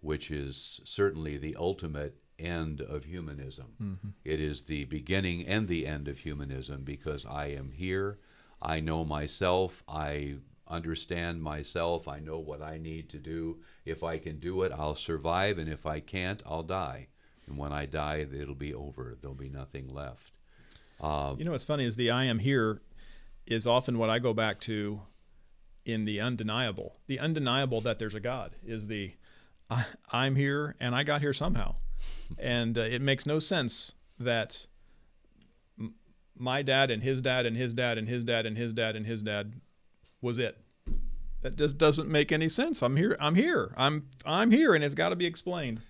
which 0.00 0.30
is 0.30 0.82
certainly 0.84 1.38
the 1.38 1.56
ultimate 1.58 2.18
end 2.38 2.82
of 2.82 3.04
humanism. 3.04 3.66
Mm-hmm. 3.82 4.08
It 4.24 4.40
is 4.40 4.62
the 4.62 4.84
beginning 4.84 5.46
and 5.46 5.66
the 5.66 5.86
end 5.86 6.06
of 6.06 6.18
humanism 6.18 6.82
because 6.84 7.24
I 7.24 7.46
am 7.46 7.70
here, 7.70 8.18
I 8.60 8.80
know 8.80 9.04
myself, 9.04 9.82
I 9.88 10.36
understand 10.66 11.42
myself, 11.42 12.08
I 12.08 12.20
know 12.20 12.38
what 12.38 12.62
I 12.62 12.78
need 12.78 13.08
to 13.10 13.18
do. 13.18 13.58
If 13.84 14.02
I 14.02 14.18
can 14.18 14.38
do 14.38 14.62
it, 14.62 14.72
I'll 14.72 14.94
survive, 14.94 15.58
and 15.58 15.68
if 15.68 15.86
I 15.86 16.00
can't, 16.00 16.42
I'll 16.46 16.62
die. 16.62 17.08
And 17.46 17.58
when 17.58 17.72
I 17.72 17.86
die, 17.86 18.26
it'll 18.32 18.54
be 18.54 18.74
over. 18.74 19.16
There'll 19.20 19.34
be 19.34 19.50
nothing 19.50 19.92
left. 19.92 20.32
Uh, 21.00 21.34
you 21.36 21.44
know 21.44 21.52
what's 21.52 21.64
funny 21.64 21.84
is 21.84 21.96
the 21.96 22.10
I 22.10 22.24
am 22.24 22.38
here 22.38 22.80
is 23.46 23.66
often 23.66 23.98
what 23.98 24.08
I 24.08 24.18
go 24.18 24.32
back 24.32 24.60
to 24.60 25.02
in 25.84 26.04
the 26.04 26.20
undeniable. 26.20 26.96
The 27.06 27.18
undeniable 27.18 27.80
that 27.82 27.98
there's 27.98 28.14
a 28.14 28.20
God 28.20 28.56
is 28.64 28.86
the 28.86 29.12
I, 29.70 30.26
am 30.26 30.36
here 30.36 30.76
and 30.80 30.94
I 30.94 31.02
got 31.02 31.20
here 31.20 31.32
somehow. 31.32 31.74
and 32.38 32.76
uh, 32.78 32.82
it 32.82 33.02
makes 33.02 33.26
no 33.26 33.38
sense 33.38 33.94
that 34.18 34.66
my 36.36 36.62
dad 36.62 36.90
and 36.90 37.02
his 37.02 37.20
dad 37.20 37.46
and 37.46 37.56
his 37.56 37.74
dad 37.74 37.98
and 37.98 38.08
his 38.08 38.24
dad 38.24 38.46
and 38.46 38.56
his 38.56 38.72
dad 38.72 38.96
and 38.96 39.06
his 39.06 39.22
dad 39.22 39.54
was 40.20 40.38
it. 40.38 40.58
That 41.42 41.56
just 41.56 41.76
doesn't 41.76 42.08
make 42.08 42.32
any 42.32 42.48
sense. 42.48 42.82
I'm 42.82 42.96
here. 42.96 43.16
I'm 43.20 43.34
here. 43.34 43.74
I'm 43.76 44.08
I'm 44.24 44.50
here, 44.50 44.74
and 44.74 44.82
it's 44.82 44.94
got 44.94 45.10
to 45.10 45.16
be 45.16 45.26
explained 45.26 45.80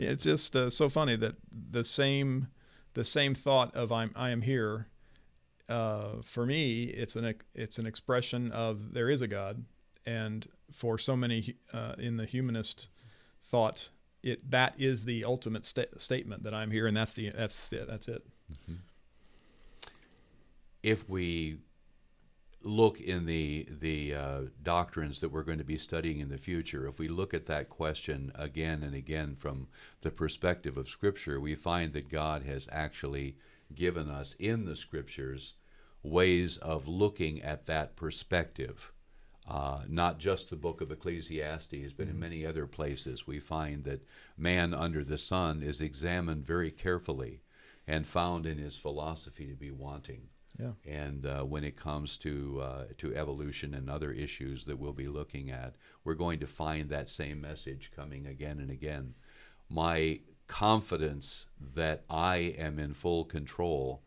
it's 0.00 0.24
just 0.24 0.54
uh, 0.56 0.70
so 0.70 0.88
funny 0.88 1.16
that 1.16 1.36
the 1.50 1.84
same 1.84 2.48
the 2.94 3.04
same 3.04 3.34
thought 3.34 3.74
of 3.74 3.92
I'm 3.92 4.10
I 4.14 4.30
am 4.30 4.42
here. 4.42 4.88
Uh, 5.68 6.22
for 6.22 6.46
me, 6.46 6.84
it's 6.84 7.16
an 7.16 7.34
it's 7.54 7.78
an 7.78 7.86
expression 7.86 8.50
of 8.52 8.94
there 8.94 9.10
is 9.10 9.20
a 9.20 9.28
God, 9.28 9.64
and 10.06 10.46
for 10.72 10.98
so 10.98 11.16
many 11.16 11.56
uh, 11.72 11.94
in 11.98 12.16
the 12.16 12.24
humanist 12.24 12.88
thought, 13.42 13.90
it 14.22 14.50
that 14.50 14.74
is 14.78 15.04
the 15.04 15.24
ultimate 15.24 15.64
sta- 15.64 15.98
statement 15.98 16.44
that 16.44 16.54
I'm 16.54 16.70
here, 16.70 16.86
and 16.86 16.96
that's 16.96 17.12
the 17.12 17.30
that's 17.30 17.68
the, 17.68 17.84
that's 17.84 18.08
it. 18.08 18.26
Mm-hmm. 18.52 18.74
If 20.82 21.08
we 21.08 21.58
look 22.62 23.00
in 23.00 23.26
the 23.26 23.66
the 23.80 24.14
uh, 24.14 24.40
doctrines 24.62 25.20
that 25.20 25.30
we're 25.30 25.42
going 25.42 25.58
to 25.58 25.64
be 25.64 25.76
studying 25.76 26.20
in 26.20 26.28
the 26.28 26.38
future, 26.38 26.86
if 26.86 26.98
we 26.98 27.08
look 27.08 27.34
at 27.34 27.46
that 27.46 27.68
question 27.68 28.32
again 28.34 28.82
and 28.82 28.94
again 28.94 29.34
from 29.36 29.68
the 30.00 30.10
perspective 30.10 30.76
of 30.76 30.88
Scripture, 30.88 31.40
we 31.40 31.54
find 31.54 31.92
that 31.92 32.08
God 32.08 32.42
has 32.42 32.68
actually 32.72 33.36
given 33.74 34.08
us 34.08 34.34
in 34.38 34.64
the 34.64 34.76
Scriptures 34.76 35.54
ways 36.02 36.58
of 36.58 36.88
looking 36.88 37.42
at 37.42 37.66
that 37.66 37.96
perspective. 37.96 38.92
Uh, 39.48 39.80
not 39.88 40.18
just 40.18 40.50
the 40.50 40.56
book 40.56 40.82
of 40.82 40.92
Ecclesiastes, 40.92 41.92
but 41.94 42.02
in 42.02 42.10
mm-hmm. 42.10 42.20
many 42.20 42.44
other 42.46 42.66
places, 42.66 43.26
we 43.26 43.38
find 43.38 43.84
that 43.84 44.06
man 44.36 44.74
under 44.74 45.02
the 45.02 45.16
sun 45.16 45.62
is 45.62 45.80
examined 45.80 46.44
very 46.44 46.70
carefully 46.70 47.40
and 47.86 48.06
found 48.06 48.44
in 48.44 48.58
his 48.58 48.76
philosophy 48.76 49.46
to 49.46 49.54
be 49.54 49.70
wanting. 49.70 50.28
Yeah. 50.58 50.72
And 50.84 51.24
uh, 51.24 51.42
when 51.44 51.62
it 51.62 51.76
comes 51.76 52.16
to 52.18 52.60
uh, 52.62 52.84
to 52.98 53.14
evolution 53.14 53.74
and 53.74 53.88
other 53.88 54.10
issues 54.10 54.64
that 54.64 54.78
we'll 54.78 54.92
be 54.92 55.08
looking 55.08 55.50
at, 55.50 55.76
we're 56.04 56.14
going 56.14 56.40
to 56.40 56.46
find 56.46 56.90
that 56.90 57.08
same 57.08 57.40
message 57.40 57.92
coming 57.94 58.26
again 58.26 58.58
and 58.58 58.70
again. 58.70 59.14
My 59.68 60.20
confidence 60.46 61.46
that 61.74 62.04
I 62.10 62.54
am 62.58 62.78
in 62.78 62.94
full 62.94 63.24
control 63.24 64.02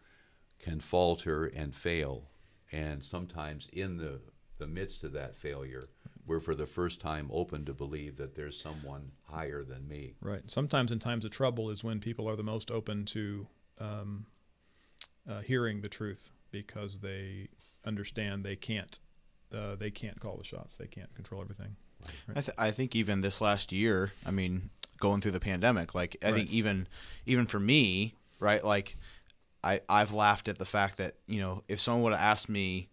can 0.60 0.80
falter 0.80 1.46
and 1.46 1.76
fail, 1.76 2.30
and 2.72 3.04
sometimes 3.04 3.70
in 3.72 3.98
the 3.98 4.20
the 4.58 4.68
midst 4.68 5.04
of 5.04 5.14
that 5.14 5.36
failure, 5.36 5.86
we're 6.28 6.40
for 6.40 6.54
the 6.54 6.66
first 6.66 7.00
time 7.00 7.30
open 7.32 7.66
to 7.66 7.74
believe 7.74 8.18
that 8.18 8.36
there's 8.36 8.60
someone 8.60 9.12
higher 9.24 9.64
than 9.64 9.88
me. 9.88 10.16
Right. 10.22 10.44
Sometimes 10.52 10.92
in 10.92 11.00
times 11.00 11.26
of 11.26 11.32
trouble 11.32 11.70
is 11.70 11.84
when 11.84 12.00
people 12.00 12.30
are 12.30 12.36
the 12.36 12.44
most 12.44 12.70
open 12.70 13.06
to 13.06 13.48
um, 13.80 14.28
uh, 15.28 15.42
hearing 15.42 15.82
the 15.82 15.90
truth 15.90 16.30
because 16.52 17.00
they 17.00 17.50
understand 17.86 18.44
they 18.44 18.56
can't 18.56 19.00
uh, 19.54 19.76
they 19.76 19.92
can't 19.92 20.20
call 20.20 20.38
the 20.38 20.44
shots. 20.46 20.78
They 20.78 20.88
can't 20.88 21.14
control 21.16 21.42
everything. 21.42 21.76
I, 22.36 22.42
th- 22.42 22.56
I 22.58 22.72
think 22.72 22.96
even 22.96 23.22
this 23.22 23.42
last 23.42 23.72
year, 23.72 24.12
I 24.26 24.32
mean, 24.32 24.70
going 25.00 25.22
through 25.22 25.34
the 25.34 25.40
pandemic, 25.40 25.94
like 25.94 26.18
I 26.24 26.28
Right. 26.28 26.36
think 26.36 26.52
even 26.54 26.88
even 27.26 27.46
for 27.48 27.60
me, 27.60 28.16
right? 28.40 28.64
Like 28.64 28.96
I 29.64 29.82
I've 29.90 30.14
laughed 30.14 30.48
at 30.48 30.58
the 30.58 30.66
fact 30.66 30.98
that 30.98 31.16
you 31.28 31.40
know 31.40 31.64
if 31.68 31.80
someone 31.80 32.04
would 32.04 32.14
have 32.14 32.22
asked 32.22 32.50
me, 32.50 32.90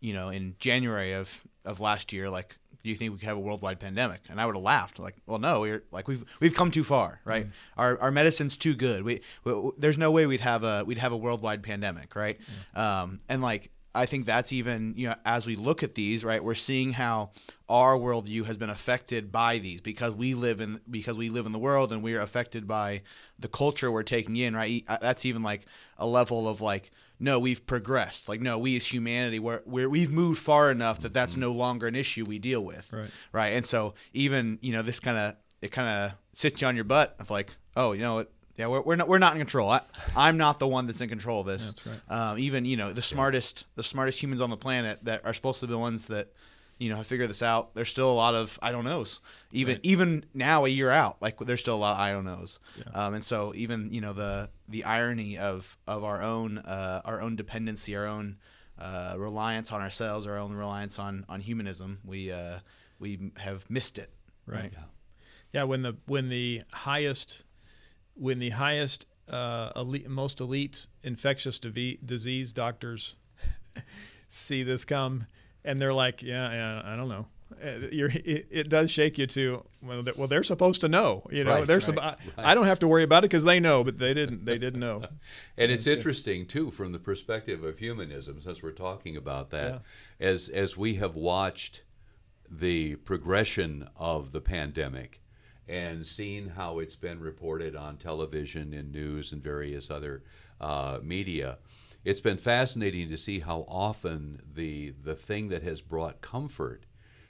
you 0.00 0.12
know, 0.12 0.28
in 0.28 0.54
January 0.58 1.12
of 1.12 1.44
of 1.64 1.80
last 1.80 2.12
year, 2.12 2.28
like. 2.30 2.58
Do 2.82 2.90
you 2.90 2.96
think 2.96 3.12
we 3.12 3.18
could 3.18 3.28
have 3.28 3.36
a 3.36 3.40
worldwide 3.40 3.78
pandemic? 3.78 4.22
And 4.28 4.40
I 4.40 4.46
would 4.46 4.54
have 4.54 4.64
laughed, 4.64 4.98
like, 4.98 5.16
"Well, 5.26 5.38
no, 5.38 5.60
we're 5.60 5.84
like 5.92 6.08
we've 6.08 6.24
we've 6.40 6.54
come 6.54 6.70
too 6.70 6.84
far, 6.84 7.20
right? 7.24 7.46
Our, 7.76 7.98
our 8.00 8.10
medicine's 8.10 8.56
too 8.56 8.74
good. 8.74 9.04
We, 9.04 9.20
we 9.44 9.70
there's 9.76 9.98
no 9.98 10.10
way 10.10 10.26
we'd 10.26 10.40
have 10.40 10.64
a 10.64 10.84
we'd 10.84 10.98
have 10.98 11.12
a 11.12 11.16
worldwide 11.16 11.62
pandemic, 11.62 12.16
right? 12.16 12.40
Um, 12.74 13.20
and 13.28 13.40
like 13.42 13.70
I 13.94 14.06
think 14.06 14.24
that's 14.26 14.52
even 14.52 14.94
you 14.96 15.08
know 15.08 15.14
as 15.24 15.46
we 15.46 15.56
look 15.56 15.82
at 15.82 15.94
these, 15.94 16.24
right, 16.24 16.42
we're 16.42 16.54
seeing 16.54 16.92
how 16.92 17.30
our 17.68 17.94
worldview 17.96 18.44
has 18.46 18.56
been 18.56 18.70
affected 18.70 19.30
by 19.32 19.58
these 19.58 19.80
because 19.80 20.14
we 20.14 20.34
live 20.34 20.60
in 20.60 20.80
because 20.90 21.16
we 21.16 21.28
live 21.28 21.46
in 21.46 21.52
the 21.52 21.58
world 21.58 21.92
and 21.92 22.02
we 22.02 22.14
are 22.16 22.20
affected 22.20 22.66
by 22.66 23.02
the 23.38 23.48
culture 23.48 23.90
we're 23.90 24.02
taking 24.02 24.36
in, 24.36 24.54
right? 24.54 24.84
Uh, 24.88 24.98
That's 25.00 25.24
even 25.26 25.42
like 25.42 25.66
a 25.98 26.06
level 26.06 26.48
of 26.48 26.60
like 26.60 26.90
no, 27.20 27.38
we've 27.38 27.64
progressed. 27.66 28.28
Like 28.28 28.40
no, 28.40 28.58
we 28.58 28.76
as 28.76 28.86
humanity 28.86 29.38
we're, 29.38 29.62
we're 29.64 29.88
we've 29.88 30.10
moved 30.10 30.38
far 30.40 30.70
enough 30.70 30.98
that 31.00 31.14
that's 31.14 31.36
no 31.36 31.52
longer 31.52 31.86
an 31.86 31.94
issue 31.94 32.24
we 32.26 32.38
deal 32.38 32.64
with, 32.64 32.92
Right. 32.92 33.10
right? 33.32 33.48
And 33.54 33.64
so 33.66 33.94
even 34.12 34.58
you 34.62 34.72
know 34.72 34.82
this 34.82 35.00
kind 35.00 35.18
of 35.18 35.36
it 35.60 35.70
kind 35.70 35.88
of 35.88 36.18
sits 36.32 36.60
you 36.62 36.66
on 36.68 36.74
your 36.76 36.84
butt 36.84 37.14
of 37.20 37.30
like 37.30 37.56
oh 37.76 37.92
you 37.92 38.00
know 38.02 38.14
what. 38.14 38.32
Yeah, 38.56 38.66
we're, 38.66 38.82
we're 38.82 38.96
not 38.96 39.08
we're 39.08 39.18
not 39.18 39.32
in 39.32 39.38
control. 39.38 39.70
I, 39.70 39.80
I'm 40.16 40.36
not 40.36 40.58
the 40.58 40.68
one 40.68 40.86
that's 40.86 41.00
in 41.00 41.08
control 41.08 41.40
of 41.40 41.46
this. 41.46 41.72
That's 41.72 41.86
right. 41.86 42.30
Um, 42.30 42.38
even 42.38 42.64
you 42.64 42.76
know 42.76 42.92
the 42.92 43.02
smartest 43.02 43.66
the 43.76 43.82
smartest 43.82 44.22
humans 44.22 44.40
on 44.40 44.50
the 44.50 44.56
planet 44.56 45.04
that 45.04 45.24
are 45.24 45.32
supposed 45.34 45.60
to 45.60 45.66
be 45.66 45.72
the 45.72 45.78
ones 45.78 46.08
that 46.08 46.28
you 46.78 46.90
know 46.90 46.96
have 46.96 47.06
figured 47.06 47.30
this 47.30 47.42
out. 47.42 47.74
There's 47.74 47.88
still 47.88 48.10
a 48.10 48.12
lot 48.12 48.34
of 48.34 48.58
I 48.62 48.72
don't 48.72 48.84
knows. 48.84 49.20
Even 49.52 49.78
even 49.82 50.24
now 50.34 50.64
a 50.64 50.68
year 50.68 50.90
out, 50.90 51.22
like 51.22 51.38
there's 51.38 51.60
still 51.60 51.76
a 51.76 51.78
lot 51.78 51.94
of 51.94 52.00
I 52.00 52.12
don't 52.12 52.24
knows. 52.24 52.60
Um, 52.92 53.14
and 53.14 53.24
so 53.24 53.52
even 53.54 53.90
you 53.90 54.00
know 54.00 54.12
the 54.12 54.50
the 54.68 54.84
irony 54.84 55.38
of 55.38 55.76
of 55.86 56.04
our 56.04 56.22
own 56.22 56.58
uh, 56.58 57.00
our 57.04 57.22
own 57.22 57.36
dependency, 57.36 57.96
our 57.96 58.06
own 58.06 58.36
uh, 58.78 59.14
reliance 59.16 59.72
on 59.72 59.80
ourselves, 59.80 60.26
our 60.26 60.36
own 60.36 60.52
reliance 60.52 60.98
on 60.98 61.24
on 61.28 61.40
humanism, 61.40 62.00
we 62.04 62.30
uh, 62.30 62.58
we 62.98 63.32
have 63.38 63.68
missed 63.70 63.96
it. 63.96 64.10
Right. 64.46 64.72
Yeah, 65.52 65.64
when 65.64 65.82
the 65.82 65.96
when 66.06 66.28
the 66.28 66.62
highest 66.72 67.44
when 68.14 68.38
the 68.38 68.50
highest 68.50 69.06
uh, 69.30 69.70
elite, 69.76 70.08
most 70.08 70.40
elite 70.40 70.86
infectious 71.02 71.58
disease 71.58 72.52
doctors 72.52 73.16
see 74.28 74.62
this 74.62 74.84
come, 74.84 75.26
and 75.64 75.80
they're 75.80 75.94
like, 75.94 76.22
"Yeah, 76.22 76.52
yeah 76.52 76.82
I 76.84 76.96
don't 76.96 77.08
know." 77.08 77.26
Uh, 77.62 77.86
You're, 77.92 78.10
it, 78.10 78.46
it 78.50 78.68
does 78.70 78.90
shake 78.90 79.18
you 79.18 79.26
to 79.28 79.64
well, 79.82 80.02
well, 80.16 80.26
they're 80.26 80.42
supposed 80.42 80.80
to 80.80 80.88
know, 80.88 81.22
you 81.30 81.44
know. 81.44 81.56
Right, 81.56 81.66
they're 81.66 81.78
right, 81.78 81.98
I, 81.98 82.02
right. 82.02 82.18
I 82.38 82.54
don't 82.54 82.64
have 82.64 82.78
to 82.80 82.88
worry 82.88 83.02
about 83.02 83.24
it 83.24 83.30
because 83.30 83.44
they 83.44 83.60
know, 83.60 83.84
but 83.84 83.98
they 83.98 84.14
didn't. 84.14 84.44
They 84.44 84.58
didn't 84.58 84.80
know. 84.80 85.04
And 85.56 85.70
it's 85.70 85.86
interesting 85.86 86.46
too, 86.46 86.70
from 86.70 86.92
the 86.92 86.98
perspective 86.98 87.62
of 87.62 87.78
humanism, 87.78 88.40
since 88.40 88.62
we're 88.62 88.72
talking 88.72 89.16
about 89.16 89.50
that, 89.50 89.82
as 90.18 90.48
as 90.48 90.76
we 90.76 90.94
have 90.94 91.14
watched 91.14 91.82
the 92.50 92.96
progression 92.96 93.88
of 93.96 94.32
the 94.32 94.40
pandemic 94.40 95.21
and 95.72 96.06
seen 96.06 96.50
how 96.50 96.80
it's 96.80 96.96
been 96.96 97.18
reported 97.18 97.74
on 97.74 97.96
television 97.96 98.74
and 98.74 98.92
news 98.92 99.32
and 99.32 99.42
various 99.42 99.90
other 99.90 100.22
uh, 100.60 100.98
media, 101.02 101.56
it's 102.04 102.20
been 102.20 102.36
fascinating 102.36 103.08
to 103.08 103.16
see 103.16 103.38
how 103.40 103.64
often 103.66 104.42
the 104.52 104.90
the 104.90 105.14
thing 105.14 105.48
that 105.48 105.62
has 105.62 105.80
brought 105.80 106.20
comfort 106.20 106.84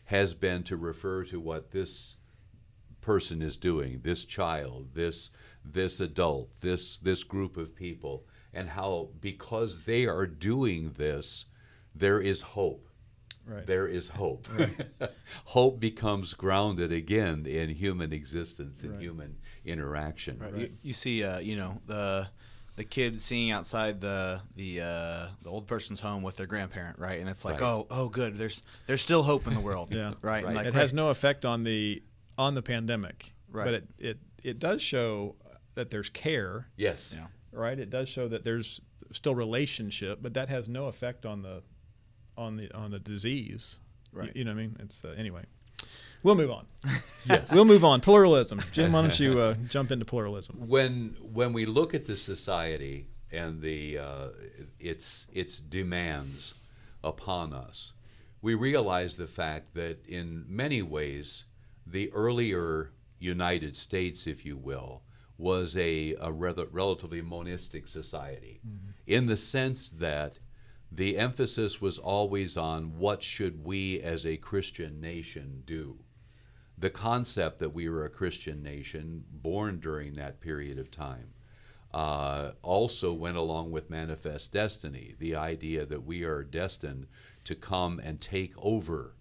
has 0.06 0.34
been 0.34 0.64
to 0.64 0.76
refer 0.76 1.22
to 1.22 1.38
what 1.38 1.70
this 1.70 2.16
person 3.00 3.42
is 3.42 3.56
doing 3.56 4.00
this 4.02 4.24
child 4.24 4.88
this 4.94 5.30
this 5.64 6.00
adult 6.00 6.60
this 6.60 6.98
this 6.98 7.24
group 7.24 7.56
of 7.56 7.74
people 7.74 8.24
and 8.54 8.68
how 8.70 9.08
because 9.20 9.84
they 9.84 10.06
are 10.06 10.26
doing 10.26 10.92
this 10.96 11.46
there 11.94 12.20
is 12.20 12.42
hope 12.42 12.88
Right. 13.46 13.66
there 13.66 13.86
is 13.88 14.08
hope 14.10 14.46
hope 15.46 15.80
becomes 15.80 16.34
grounded 16.34 16.92
again 16.92 17.46
in 17.46 17.70
human 17.70 18.12
existence 18.12 18.82
and 18.82 19.00
human 19.00 19.36
interaction 19.64 20.42
You, 20.56 20.68
you 20.82 20.92
see, 20.94 21.24
uh, 21.24 21.38
you 21.40 21.56
know, 21.56 21.80
the 21.86 22.28
the 22.76 22.84
kids 22.84 23.22
seeing 23.22 23.50
outside 23.50 24.00
the 24.00 24.40
the 24.56 24.80
uh, 24.80 25.28
the 25.42 25.50
old 25.50 25.66
person's 25.66 26.00
home 26.00 26.22
with 26.22 26.36
their 26.36 26.46
grandparent, 26.46 26.98
right? 26.98 27.20
And 27.20 27.28
it's 27.28 27.44
like, 27.44 27.60
Right. 27.60 27.66
oh, 27.68 27.86
oh, 27.90 28.08
good. 28.08 28.36
There's 28.36 28.62
there's 28.86 29.02
still 29.02 29.22
hope 29.24 29.46
in 29.46 29.54
the 29.54 29.60
world, 29.60 29.88
Yeah. 29.94 30.14
right? 30.22 30.38
And 30.38 30.46
Right. 30.46 30.56
like, 30.56 30.66
it 30.66 30.74
has 30.74 30.92
no 30.94 31.10
effect 31.10 31.44
on 31.44 31.64
the 31.64 32.02
on 32.38 32.54
the 32.54 32.62
pandemic, 32.62 33.32
Right. 33.50 33.64
but 33.66 33.74
it, 33.74 33.88
it 33.98 34.18
it 34.42 34.58
does 34.58 34.80
show 34.82 35.36
that 35.74 35.90
there's 35.90 36.08
care 36.08 36.68
yes 36.76 37.14
Yeah. 37.16 37.26
right? 37.52 37.78
It 37.78 37.90
does 37.90 38.08
show 38.08 38.26
that 38.28 38.42
there's 38.44 38.80
still 39.10 39.34
relationship, 39.34 40.20
but 40.22 40.32
that 40.34 40.48
has 40.48 40.68
no 40.68 40.86
effect 40.86 41.26
on 41.26 41.42
the 41.42 41.62
on 42.36 42.56
the 42.56 42.72
on 42.76 42.90
the 42.90 42.98
disease. 42.98 43.78
You- 43.78 43.88
Right. 44.14 44.36
You, 44.36 44.44
know 44.44 44.50
what 44.50 44.58
I 44.58 44.62
mean? 44.62 44.76
It's 44.80 45.02
uh, 45.06 45.14
anyway. 45.16 45.44
We'll 46.22 46.34
move 46.34 46.50
on. 46.50 46.66
yes 47.24 47.50
We'll 47.52 47.64
move 47.64 47.82
on. 47.82 48.02
Pluralism. 48.02 48.60
Jim, 48.70 48.92
why 48.92 49.00
don't 49.00 49.18
you 49.18 49.40
uh, 49.40 49.54
jump 49.70 49.90
into 49.90 50.04
pluralism? 50.04 50.56
when 50.68 51.16
when 51.22 51.54
we 51.54 51.64
look 51.64 51.94
at 51.94 52.04
the 52.04 52.16
society 52.16 53.06
and 53.32 53.62
the 53.62 53.98
uh, 53.98 54.28
its 54.78 55.26
its 55.32 55.58
demands 55.58 56.54
upon 57.02 57.54
us, 57.54 57.94
we 58.42 58.54
realize 58.54 59.16
the 59.16 59.26
fact 59.26 59.72
that 59.74 60.04
in 60.06 60.44
many 60.46 60.82
ways 60.82 61.46
the 61.86 62.12
earlier 62.12 62.90
United 63.18 63.76
States, 63.76 64.26
if 64.26 64.44
you 64.44 64.56
will, 64.58 65.02
was 65.38 65.76
a, 65.76 66.14
a 66.20 66.30
rather, 66.30 66.66
relatively 66.66 67.22
monistic 67.22 67.88
society, 67.88 68.60
in 69.06 69.26
the 69.26 69.36
sense 69.36 69.88
that 69.88 70.38
the 70.94 71.16
emphasis 71.16 71.80
was 71.80 71.98
always 71.98 72.56
on 72.56 72.98
what 72.98 73.22
should 73.22 73.64
we 73.64 74.00
as 74.00 74.26
a 74.26 74.36
Christian 74.36 75.00
nation 75.00 75.62
do 75.66 75.98
the 76.78 76.90
concept 76.90 77.58
that 77.58 77.72
we 77.72 77.88
were 77.88 78.04
a 78.04 78.10
Christian 78.10 78.62
nation 78.62 79.24
born 79.30 79.78
during 79.78 80.14
that 80.14 80.40
period 80.40 80.78
of 80.78 80.90
time 80.90 81.32
uh, 81.94 82.52
also 82.62 83.12
went 83.12 83.36
along 83.36 83.70
with 83.70 83.90
manifest 83.90 84.52
destiny, 84.52 85.14
the 85.18 85.36
idea 85.36 85.84
that 85.84 86.04
we 86.04 86.24
are 86.24 86.42
destined 86.42 87.06
to 87.44 87.54
come 87.54 88.00
and 88.02 88.20
take 88.20 88.52
over 88.56 89.14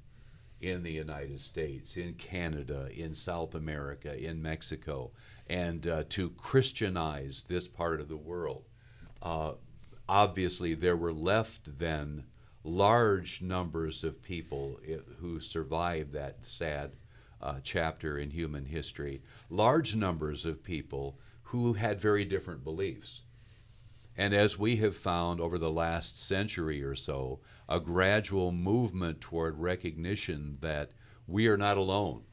in 0.61 0.83
the 0.83 0.91
United 0.91 1.39
States, 1.39 1.97
in 1.97 2.13
Canada, 2.13 2.87
in 2.95 3.13
South 3.13 3.55
America, 3.55 4.17
in 4.17 4.41
Mexico, 4.41 5.11
and 5.49 5.85
uh, 5.87 6.03
to 6.07 6.29
Christianize 6.31 7.43
this 7.43 7.67
part 7.67 7.99
of 7.99 8.07
the 8.07 8.17
world. 8.17 8.63
Uh, 9.21 9.53
obviously, 10.11 10.73
there 10.73 10.97
were 10.97 11.13
left 11.13 11.77
then 11.77 12.25
large 12.65 13.41
numbers 13.41 14.03
of 14.03 14.21
people 14.21 14.77
who 15.19 15.39
survived 15.39 16.11
that 16.11 16.45
sad 16.45 16.91
uh, 17.41 17.59
chapter 17.63 18.17
in 18.17 18.29
human 18.29 18.65
history, 18.65 19.21
large 19.49 19.95
numbers 19.95 20.45
of 20.45 20.61
people 20.63 21.17
who 21.43 21.73
had 21.73 21.99
very 21.99 22.25
different 22.25 22.61
beliefs. 22.61 23.23
And 24.17 24.33
as 24.33 24.59
we 24.59 24.75
have 24.75 24.95
found 24.97 25.39
over 25.39 25.57
the 25.57 25.71
last 25.71 26.21
century 26.21 26.83
or 26.83 26.93
so, 26.93 27.39
a 27.69 27.79
gradual 27.79 28.51
movement 28.51 29.21
toward 29.21 29.57
recognition 29.57 30.57
that 30.59 30.91
we 31.25 31.47
are 31.47 31.57
not 31.57 31.77
alone, 31.77 32.23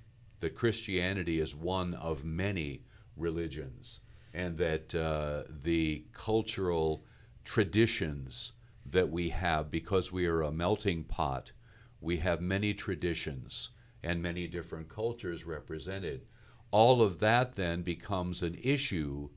that 0.41 0.57
Christianity 0.57 1.38
is 1.38 1.55
one 1.55 1.95
of 1.95 2.25
many 2.25 2.83
religions, 3.17 4.01
and 4.35 4.59
that 4.59 4.93
uh, 4.97 5.45
the 5.62 6.05
cultural 6.12 7.05
traditions 7.48 8.52
that 8.84 9.11
we 9.11 9.30
have, 9.30 9.70
because 9.70 10.12
we 10.12 10.26
are 10.26 10.42
a 10.42 10.52
melting 10.52 11.02
pot, 11.02 11.50
we 11.98 12.18
have 12.18 12.42
many 12.42 12.74
traditions 12.74 13.70
and 14.02 14.22
many 14.22 14.46
different 14.46 14.87
cultures 14.90 15.46
represented. 15.46 16.26
All 16.70 17.00
of 17.00 17.20
that 17.20 17.54
then 17.54 17.80
becomes 17.80 18.42
an 18.42 18.58
issue 18.62 19.30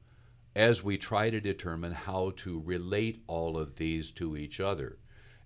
as 0.53 0.83
we 0.83 0.97
try 0.97 1.29
to 1.29 1.39
determine 1.39 1.93
how 1.93 2.33
to 2.35 2.59
relate 2.59 3.23
all 3.27 3.57
of 3.57 3.77
these 3.77 4.11
to 4.11 4.35
each 4.35 4.59
other. 4.59 4.97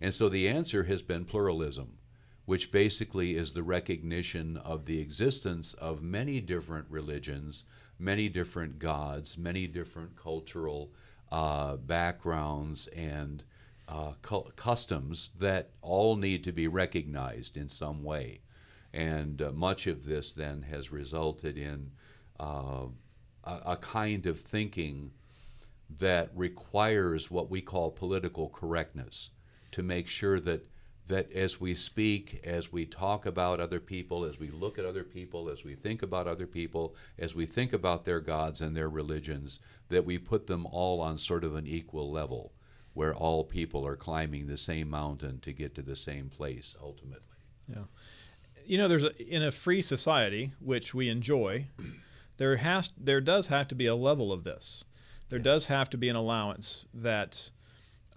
And 0.01 0.11
so 0.11 0.27
the 0.27 0.49
answer 0.49 0.85
has 0.85 1.03
been 1.03 1.23
pluralism, 1.23 1.99
which 2.45 2.71
basically 2.71 3.37
is 3.37 3.51
the 3.51 3.61
recognition 3.61 4.57
of 4.57 4.85
the 4.85 4.99
existence 4.99 5.75
of 5.75 6.01
many 6.01 6.41
different 6.41 6.87
religions, 6.89 7.65
many 7.99 8.27
different 8.27 8.79
gods, 8.79 9.37
many 9.37 9.67
different 9.67 10.15
cultural 10.15 10.91
uh, 11.31 11.75
backgrounds 11.77 12.87
and 12.87 13.43
uh, 13.87 14.13
cu- 14.21 14.51
customs 14.55 15.31
that 15.39 15.71
all 15.81 16.15
need 16.15 16.43
to 16.43 16.51
be 16.51 16.67
recognized 16.67 17.57
in 17.57 17.69
some 17.69 18.03
way. 18.03 18.39
And 18.93 19.41
uh, 19.41 19.51
much 19.51 19.87
of 19.87 20.05
this 20.05 20.33
then 20.33 20.63
has 20.63 20.91
resulted 20.91 21.57
in 21.57 21.91
uh, 22.39 22.87
a, 23.43 23.61
a 23.65 23.77
kind 23.77 24.25
of 24.25 24.39
thinking 24.39 25.11
that 25.99 26.31
requires 26.33 27.29
what 27.29 27.49
we 27.49 27.61
call 27.61 27.91
political 27.91 28.49
correctness 28.49 29.31
to 29.71 29.83
make 29.83 30.07
sure 30.07 30.39
that 30.39 30.67
that 31.07 31.31
as 31.31 31.61
we 31.61 31.73
speak, 31.73 32.41
as 32.43 32.71
we 32.71 32.85
talk 32.85 33.25
about 33.25 33.59
other 33.59 33.79
people, 33.79 34.23
as 34.23 34.39
we 34.39 34.49
look 34.49 34.79
at 34.79 34.85
other 34.85 35.03
people, 35.03 35.49
as 35.49 35.63
we 35.63 35.75
think 35.75 36.01
about 36.01 36.27
other 36.27 36.47
people, 36.47 36.95
as 37.19 37.35
we 37.35 37.45
think 37.45 37.73
about 37.73 38.05
their 38.05 38.19
gods 38.19 38.61
and 38.61 38.75
their 38.75 38.89
religions, 38.89 39.59
that 39.89 40.05
we 40.05 40.17
put 40.17 40.47
them 40.47 40.65
all 40.71 41.01
on 41.01 41.17
sort 41.17 41.43
of 41.43 41.55
an 41.55 41.67
equal 41.67 42.11
level 42.11 42.53
where 42.93 43.13
all 43.13 43.43
people 43.43 43.85
are 43.85 43.97
climbing 43.97 44.47
the 44.47 44.57
same 44.57 44.89
mountain 44.89 45.39
to 45.41 45.51
get 45.51 45.75
to 45.75 45.81
the 45.81 45.95
same 45.95 46.29
place 46.29 46.75
ultimately. 46.81 47.37
Yeah. 47.67 47.83
You 48.65 48.77
know, 48.77 48.87
there's 48.87 49.03
a, 49.03 49.15
in 49.21 49.43
a 49.43 49.51
free 49.51 49.81
society, 49.81 50.53
which 50.59 50.93
we 50.93 51.09
enjoy, 51.09 51.67
there 52.37 52.55
has 52.55 52.91
there 52.97 53.21
does 53.21 53.47
have 53.47 53.67
to 53.67 53.75
be 53.75 53.85
a 53.85 53.95
level 53.95 54.31
of 54.31 54.43
this. 54.43 54.85
There 55.29 55.39
does 55.39 55.65
have 55.65 55.89
to 55.91 55.97
be 55.97 56.09
an 56.09 56.15
allowance 56.15 56.85
that 56.93 57.51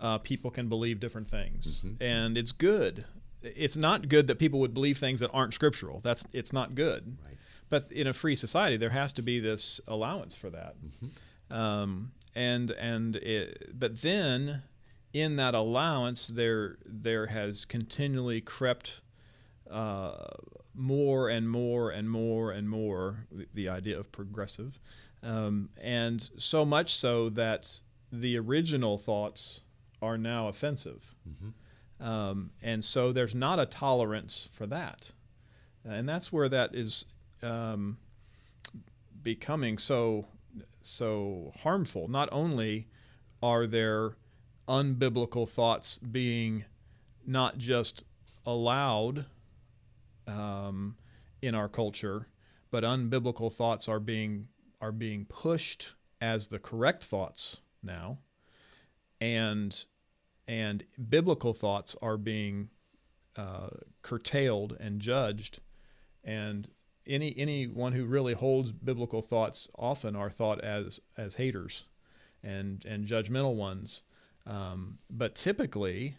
uh, 0.00 0.18
people 0.18 0.50
can 0.50 0.68
believe 0.68 1.00
different 1.00 1.28
things, 1.28 1.82
Mm-hmm. 1.84 2.02
and 2.02 2.38
it's 2.38 2.52
good. 2.52 3.04
It's 3.42 3.76
not 3.76 4.08
good 4.08 4.26
that 4.26 4.38
people 4.38 4.58
would 4.60 4.74
believe 4.74 4.98
things 4.98 5.20
that 5.20 5.30
aren't 5.32 5.54
scriptural. 5.54 6.00
That's 6.00 6.24
it's 6.34 6.52
not 6.52 6.74
good. 6.74 7.16
Right. 7.24 7.36
But 7.70 7.92
in 7.92 8.06
a 8.06 8.12
free 8.12 8.34
society, 8.36 8.76
there 8.76 8.90
has 8.90 9.12
to 9.14 9.22
be 9.22 9.40
this 9.40 9.80
allowance 9.86 10.34
for 10.34 10.50
that. 10.50 10.74
Mm-hmm. 10.82 11.54
Um, 11.54 12.12
and 12.34 12.70
and 12.72 13.16
it, 13.16 13.78
but 13.78 14.00
then 14.02 14.62
in 15.12 15.36
that 15.36 15.54
allowance, 15.54 16.26
there 16.28 16.78
there 16.84 17.26
has 17.26 17.64
continually 17.64 18.40
crept 18.40 19.00
uh, 19.70 20.14
more 20.74 21.28
and 21.28 21.48
more 21.50 21.90
and 21.90 22.10
more 22.10 22.52
and 22.52 22.68
more 22.68 23.26
the, 23.30 23.46
the 23.54 23.68
idea 23.68 23.98
of 23.98 24.10
progressive, 24.12 24.78
um, 25.22 25.68
and 25.80 26.30
so 26.36 26.64
much 26.64 26.94
so 26.94 27.28
that 27.30 27.80
the 28.12 28.38
original 28.38 28.96
thoughts 28.98 29.62
are 30.00 30.18
now 30.18 30.48
offensive, 30.48 31.14
um, 32.00 32.50
and 32.62 32.84
so 32.84 33.12
there's 33.12 33.34
not 33.34 33.58
a 33.58 33.66
tolerance 33.66 34.48
for 34.52 34.66
that, 34.66 35.12
and 35.84 36.08
that's 36.08 36.32
where 36.32 36.48
that 36.48 36.74
is 36.74 37.04
um, 37.42 37.98
becoming 39.22 39.78
so 39.78 40.26
so 40.82 41.52
harmful. 41.62 42.08
Not 42.08 42.28
only 42.32 42.86
are 43.42 43.66
there 43.66 44.16
unbiblical 44.66 45.48
thoughts 45.48 45.98
being 45.98 46.64
not 47.26 47.58
just 47.58 48.04
allowed 48.46 49.26
um, 50.26 50.96
in 51.42 51.54
our 51.54 51.68
culture, 51.68 52.26
but 52.70 52.84
unbiblical 52.84 53.52
thoughts 53.52 53.88
are 53.88 54.00
being 54.00 54.48
are 54.80 54.92
being 54.92 55.24
pushed 55.24 55.94
as 56.20 56.48
the 56.48 56.58
correct 56.58 57.02
thoughts 57.02 57.58
now, 57.82 58.18
and 59.20 59.84
and 60.46 60.84
biblical 61.08 61.52
thoughts 61.52 61.94
are 62.00 62.16
being 62.16 62.70
uh, 63.36 63.68
curtailed 64.02 64.76
and 64.80 65.00
judged, 65.00 65.60
and 66.24 66.70
any 67.06 67.34
anyone 67.36 67.92
who 67.92 68.04
really 68.04 68.34
holds 68.34 68.72
biblical 68.72 69.22
thoughts 69.22 69.68
often 69.78 70.16
are 70.16 70.30
thought 70.30 70.60
as 70.60 71.00
as 71.16 71.34
haters 71.34 71.84
and 72.42 72.84
and 72.86 73.06
judgmental 73.06 73.54
ones. 73.54 74.02
Um, 74.46 74.98
but 75.10 75.34
typically, 75.34 76.16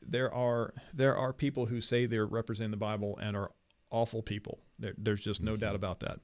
there 0.00 0.32
are 0.32 0.72
there 0.94 1.16
are 1.16 1.32
people 1.32 1.66
who 1.66 1.80
say 1.80 2.06
they're 2.06 2.26
representing 2.26 2.70
the 2.70 2.76
Bible 2.76 3.18
and 3.20 3.36
are 3.36 3.50
awful 3.90 4.22
people. 4.22 4.60
There, 4.78 4.94
there's 4.96 5.22
just 5.22 5.42
no 5.42 5.56
doubt 5.56 5.74
about 5.74 6.00
that. 6.00 6.20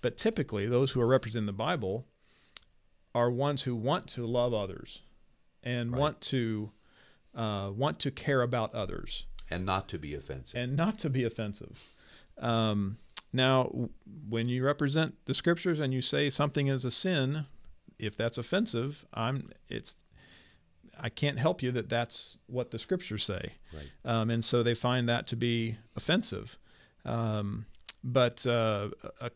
But 0.00 0.16
typically, 0.16 0.66
those 0.66 0.92
who 0.92 1.00
are 1.00 1.06
representing 1.06 1.46
the 1.46 1.52
Bible 1.52 2.06
are 3.14 3.30
ones 3.30 3.62
who 3.62 3.74
want 3.74 4.06
to 4.06 4.24
love 4.24 4.54
others 4.54 5.02
and 5.62 5.92
Right. 5.92 5.98
want 6.00 6.20
to 6.22 6.72
uh, 7.34 7.70
want 7.74 7.98
to 8.00 8.10
care 8.10 8.42
about 8.42 8.74
others 8.74 9.26
And 9.50 9.64
not 9.64 9.88
to 9.90 9.98
be 9.98 10.14
offensive. 10.14 10.58
and 10.58 10.76
not 10.76 10.98
to 10.98 11.10
be 11.10 11.22
offensive. 11.24 11.78
Um, 12.38 12.96
now, 13.32 13.88
when 14.28 14.48
you 14.48 14.64
represent 14.64 15.14
the 15.26 15.34
scriptures 15.34 15.78
and 15.78 15.94
you 15.94 16.02
say 16.02 16.28
something 16.30 16.66
is 16.66 16.84
a 16.84 16.90
sin, 16.90 17.46
if 18.00 18.16
that's 18.16 18.36
offensive, 18.38 19.06
I'm 19.14 19.50
it's 19.68 19.96
I 20.98 21.08
can't 21.08 21.38
help 21.38 21.62
you 21.62 21.70
that 21.72 21.88
that's 21.88 22.38
what 22.46 22.72
the 22.72 22.78
scriptures 22.78 23.22
say, 23.24 23.52
Right. 23.72 23.90
um, 24.04 24.28
and 24.30 24.44
so 24.44 24.62
they 24.62 24.74
find 24.74 25.08
that 25.08 25.26
to 25.28 25.36
be 25.36 25.76
offensive. 25.96 26.58
Um, 27.04 27.66
but 28.04 28.44
uh, 28.46 28.90
a, 29.20 29.30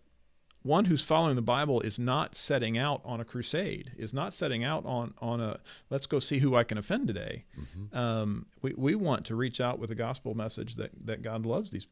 one 0.65 0.87
who's 0.87 1.05
following 1.05 1.37
the 1.37 1.43
Bible 1.43 1.83
is 1.83 1.99
not 1.99 2.35
setting 2.35 2.77
out 2.79 3.03
on 3.05 3.21
a 3.21 3.25
crusade, 3.25 3.93
is 3.99 4.15
not 4.15 4.33
setting 4.33 4.65
out 4.65 4.85
on 4.87 5.15
on 5.19 5.41
a 5.41 5.61
let's 5.91 6.07
go 6.07 6.19
see 6.19 6.39
who 6.39 6.57
I 6.57 6.65
can 6.65 6.79
offend 6.79 7.07
today. 7.07 7.45
Um, 7.93 8.47
we 8.63 8.73
we 8.77 8.95
want 8.95 9.27
to 9.27 9.37
reach 9.37 9.61
out 9.61 9.79
with 9.79 9.91
a 9.91 9.95
gospel 9.95 10.35
message 10.35 10.77
that 10.77 10.91
that 11.05 11.23
God 11.23 11.45
loves 11.47 11.71
these 11.71 11.87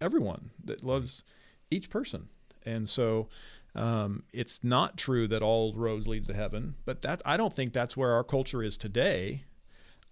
everyone, 0.00 0.50
that 0.64 0.82
loves 0.82 1.22
each 1.70 1.88
person, 1.88 2.28
and 2.66 2.88
so. 2.88 3.28
Um, 3.74 4.24
it's 4.34 4.62
not 4.62 4.98
true 4.98 5.26
that 5.28 5.40
all 5.40 5.72
roads 5.72 6.06
lead 6.06 6.24
to 6.24 6.34
heaven, 6.34 6.74
but 6.84 7.00
that 7.00 7.22
I 7.24 7.38
don't 7.38 7.54
think 7.54 7.72
that's 7.72 7.96
where 7.96 8.12
our 8.12 8.22
culture 8.22 8.62
is 8.62 8.76
today. 8.76 9.44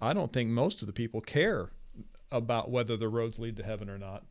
I 0.01 0.15
don't 0.15 0.33
think 0.33 0.49
most 0.49 0.81
of 0.81 0.87
the 0.87 0.95
people 0.95 1.21
care 1.21 1.69
about 2.33 2.71
whether 2.71 2.97
the 2.97 3.11
roads 3.11 3.39
lead 3.39 3.57
to 3.59 3.63
heaven 3.63 3.91
or 3.91 3.99
not. 3.99 4.25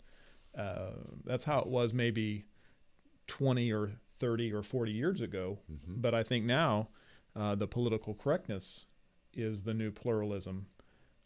Uh, 0.57 0.93
that's 1.25 1.43
how 1.43 1.59
it 1.59 1.67
was 1.67 1.93
maybe 1.93 2.45
20 3.29 3.71
or 3.71 3.89
30 4.19 4.51
or 4.53 4.61
40 4.61 4.91
years 4.91 5.21
ago. 5.21 5.57
But 5.87 6.13
I 6.13 6.23
think 6.23 6.43
now 6.45 6.89
uh, 7.35 7.55
the 7.55 7.67
political 7.67 8.13
correctness 8.13 8.85
is 9.33 9.63
the 9.63 9.73
new 9.73 9.91
pluralism 9.91 10.65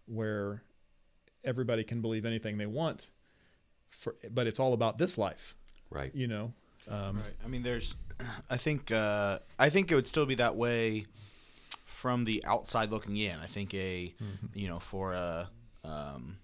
where 0.06 0.62
everybody 1.44 1.84
can 1.84 2.02
believe 2.02 2.26
anything 2.26 2.58
they 2.58 2.66
want, 2.68 3.10
for, 3.88 4.16
but 4.30 4.46
it's 4.48 4.60
all 4.60 4.74
about 4.74 4.98
this 4.98 5.18
life, 5.18 5.56
Right. 5.89 6.13
you 6.13 6.28
know? 6.28 6.54
Um, 6.88 7.18
Right. 7.18 7.34
I 7.44 7.48
mean, 7.48 7.63
there's. 7.63 7.96
I 8.50 8.58
think. 8.58 8.92
Uh, 8.92 9.39
I 9.58 9.70
think 9.70 9.92
it 9.92 9.96
would 9.96 10.08
still 10.08 10.26
be 10.26 10.36
that 10.36 10.56
way 10.56 11.06
from 11.86 12.26
the 12.26 12.44
outside 12.46 12.92
looking 12.92 13.18
in. 13.18 13.39
I 13.39 13.46
think 13.48 13.74
a, 13.74 14.13
you 14.54 14.68
know, 14.68 14.80
for 14.80 15.13
a, 15.13 15.50
um, 15.86 16.38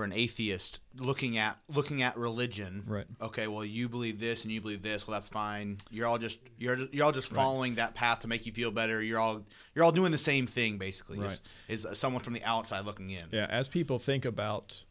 for 0.00 0.04
an 0.04 0.12
atheist 0.14 0.80
looking 0.96 1.36
at 1.36 1.58
looking 1.68 2.00
at 2.00 2.16
religion. 2.16 2.82
Right. 2.86 3.04
Okay. 3.20 3.48
Well, 3.48 3.66
you 3.66 3.86
believe 3.86 4.18
this 4.18 4.44
and 4.44 4.52
you 4.52 4.62
believe 4.62 4.80
this. 4.80 5.06
Well, 5.06 5.12
that's 5.12 5.28
fine. 5.28 5.76
You're 5.90 6.06
all 6.06 6.16
just 6.16 6.40
you're 6.56 6.74
just, 6.76 6.94
you're 6.94 7.04
all 7.04 7.12
just 7.12 7.30
following 7.30 7.74
that 7.74 7.92
path 7.94 8.20
to 8.20 8.28
make 8.28 8.46
you 8.46 8.52
feel 8.52 8.70
better. 8.70 9.02
You're 9.02 9.18
all 9.18 9.44
you're 9.74 9.84
all 9.84 9.92
doing 9.92 10.10
the 10.10 10.16
same 10.16 10.46
thing 10.46 10.78
basically. 10.78 11.18
Right. 11.18 11.38
Is, 11.68 11.84
is 11.84 11.98
someone 11.98 12.22
from 12.22 12.32
the 12.32 12.42
outside 12.44 12.86
looking 12.86 13.10
in. 13.10 13.24
Yeah, 13.30 13.44
as 13.50 13.68
people 13.68 13.98
think 13.98 14.24
about 14.24 14.86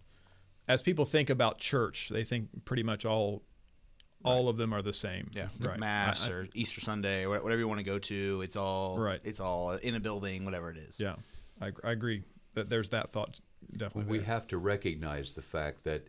as 0.67 0.84
people 0.84 1.06
think 1.06 1.32
about 1.32 1.58
church, 1.58 2.10
they 2.10 2.24
think 2.24 2.50
pretty 2.65 2.84
much 2.84 3.04
all 3.04 3.41
all 4.24 4.48
of 4.48 4.58
them 4.58 4.74
are 4.74 4.84
the 4.84 4.93
same. 4.93 5.32
Yeah, 5.34 5.48
right. 5.60 5.80
Mass 5.80 6.28
I- 6.28 6.30
I- 6.30 6.34
or 6.36 6.48
Easter 6.54 6.82
Sunday 6.82 7.26
or 7.26 7.30
whatever 7.41 7.58
you 7.58 7.67
want 7.67 7.80
to 7.80 7.86
go 7.86 7.98
to. 7.98 8.41
It's 8.43 8.56
all 8.56 9.00
Right. 9.00 9.22
It's 9.24 9.39
all 9.39 9.72
in 9.72 9.95
a 9.95 10.00
building, 10.00 10.45
whatever 10.45 10.69
it 10.69 10.78
is. 10.78 11.00
yeah, 11.00 11.15
I, 11.60 11.72
I 11.84 11.93
agree 11.93 12.22
that 12.54 12.69
there's 12.69 12.89
that 12.89 13.10
thought 13.10 13.39
definitely. 13.72 14.12
we 14.12 14.17
there. 14.17 14.28
have 14.28 14.48
to 14.48 14.58
recognize 14.58 15.32
the 15.32 15.41
fact 15.41 15.84
that 15.84 16.08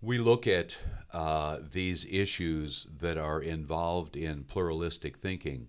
we 0.00 0.18
look 0.18 0.46
at 0.46 0.78
uh, 1.12 1.58
these 1.72 2.04
issues 2.06 2.86
that 2.98 3.16
are 3.16 3.40
involved 3.40 4.16
in 4.16 4.44
pluralistic 4.44 5.18
thinking 5.18 5.68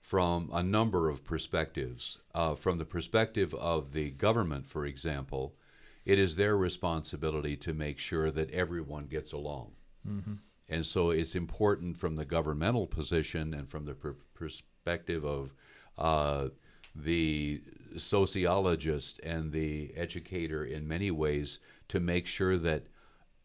from 0.00 0.50
a 0.52 0.62
number 0.62 1.08
of 1.08 1.24
perspectives. 1.24 2.18
Uh, 2.34 2.54
from 2.54 2.78
the 2.78 2.84
perspective 2.84 3.52
of 3.54 3.92
the 3.92 4.10
government, 4.10 4.66
for 4.66 4.86
example, 4.86 5.56
it 6.04 6.18
is 6.18 6.36
their 6.36 6.56
responsibility 6.56 7.56
to 7.56 7.74
make 7.74 7.98
sure 7.98 8.30
that 8.30 8.50
everyone 8.52 9.06
gets 9.06 9.32
along. 9.32 9.72
And 10.68 10.86
so 10.86 11.10
it's 11.10 11.34
important 11.34 11.96
from 11.96 12.16
the 12.16 12.24
governmental 12.24 12.86
position 12.86 13.52
and 13.52 13.68
from 13.68 13.84
the 13.84 13.94
per- 13.94 14.16
perspective 14.34 15.24
of 15.24 15.52
uh, 15.98 16.48
the 16.94 17.62
sociologist 17.98 19.18
and 19.20 19.52
the 19.52 19.92
educator 19.96 20.64
in 20.64 20.88
many 20.88 21.10
ways 21.10 21.58
to 21.88 22.00
make 22.00 22.26
sure 22.26 22.56
that 22.56 22.86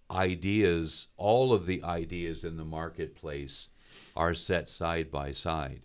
ideas, 0.10 1.08
all 1.18 1.54
of 1.54 1.66
the 1.66 1.84
ideas 1.84 2.44
in 2.44 2.58
the 2.58 2.66
marketplace, 2.66 3.70
are 4.16 4.34
set 4.34 4.68
side 4.68 5.12
by 5.12 5.32
side, 5.32 5.82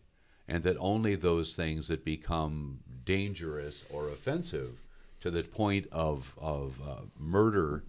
and 0.49 0.63
that 0.63 0.77
only 0.79 1.15
those 1.15 1.55
things 1.55 1.89
that 1.89 2.05
become 2.05 2.81
dangerous 3.05 3.85
or 3.91 4.09
offensive 4.09 4.83
to 5.21 5.31
the 5.31 5.43
point 5.43 5.87
of, 5.93 6.35
of 6.39 6.81
uh, 6.87 7.01
murder 7.19 7.85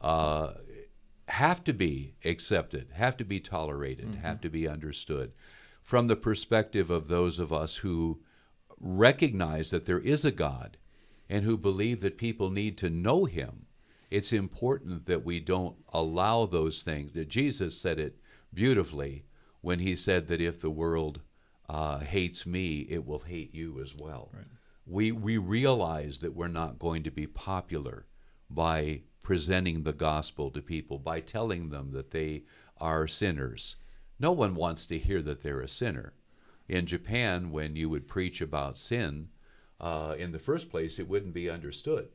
uh, 0.00 0.52
have 1.28 1.62
to 1.64 1.72
be 1.72 2.14
accepted, 2.24 2.88
have 2.94 3.16
to 3.16 3.24
be 3.24 3.38
tolerated, 3.40 4.16
have 4.22 4.40
to 4.40 4.48
be 4.48 4.66
understood 4.66 5.32
from 5.82 6.06
the 6.06 6.16
perspective 6.16 6.90
of 6.90 7.08
those 7.08 7.38
of 7.38 7.52
us 7.52 7.76
who 7.78 8.20
recognize 8.80 9.70
that 9.70 9.86
there 9.86 10.00
is 10.00 10.24
a 10.24 10.30
God 10.30 10.78
and 11.28 11.44
who 11.44 11.56
believe 11.56 12.00
that 12.00 12.18
people 12.18 12.50
need 12.50 12.76
to 12.78 12.90
know 12.90 13.24
him. 13.24 13.66
It's 14.10 14.32
important 14.32 15.06
that 15.06 15.24
we 15.24 15.38
don't 15.38 15.76
allow 15.92 16.46
those 16.46 16.82
things. 16.82 17.12
That 17.12 17.28
Jesus 17.28 17.78
said 17.78 18.00
it 18.00 18.16
beautifully 18.52 19.24
when 19.60 19.78
he 19.78 19.94
said 19.94 20.26
that 20.28 20.40
if 20.40 20.60
the 20.60 20.70
world 20.70 21.20
uh, 21.68 21.98
hates 21.98 22.46
me, 22.46 22.80
it 22.90 23.06
will 23.06 23.20
hate 23.20 23.54
you 23.54 23.80
as 23.80 23.94
well. 23.94 24.30
Right. 24.34 24.46
We 24.86 25.12
we 25.12 25.38
realize 25.38 26.18
that 26.18 26.34
we're 26.34 26.48
not 26.48 26.80
going 26.80 27.04
to 27.04 27.10
be 27.12 27.28
popular 27.28 28.06
by 28.48 29.02
presenting 29.22 29.82
the 29.84 29.92
gospel 29.92 30.50
to 30.50 30.60
people 30.60 30.98
by 30.98 31.20
telling 31.20 31.68
them 31.68 31.92
that 31.92 32.10
they 32.10 32.42
are 32.78 33.06
sinners. 33.06 33.76
No 34.18 34.32
one 34.32 34.56
wants 34.56 34.84
to 34.86 34.98
hear 34.98 35.22
that 35.22 35.42
they're 35.42 35.60
a 35.60 35.68
sinner. 35.68 36.14
In 36.70 36.86
Japan, 36.86 37.50
when 37.50 37.74
you 37.74 37.88
would 37.88 38.06
preach 38.06 38.40
about 38.40 38.78
sin, 38.78 39.30
uh, 39.80 40.14
in 40.16 40.30
the 40.30 40.38
first 40.38 40.70
place, 40.70 41.00
it 41.00 41.08
wouldn't 41.08 41.34
be 41.34 41.50
understood 41.50 42.10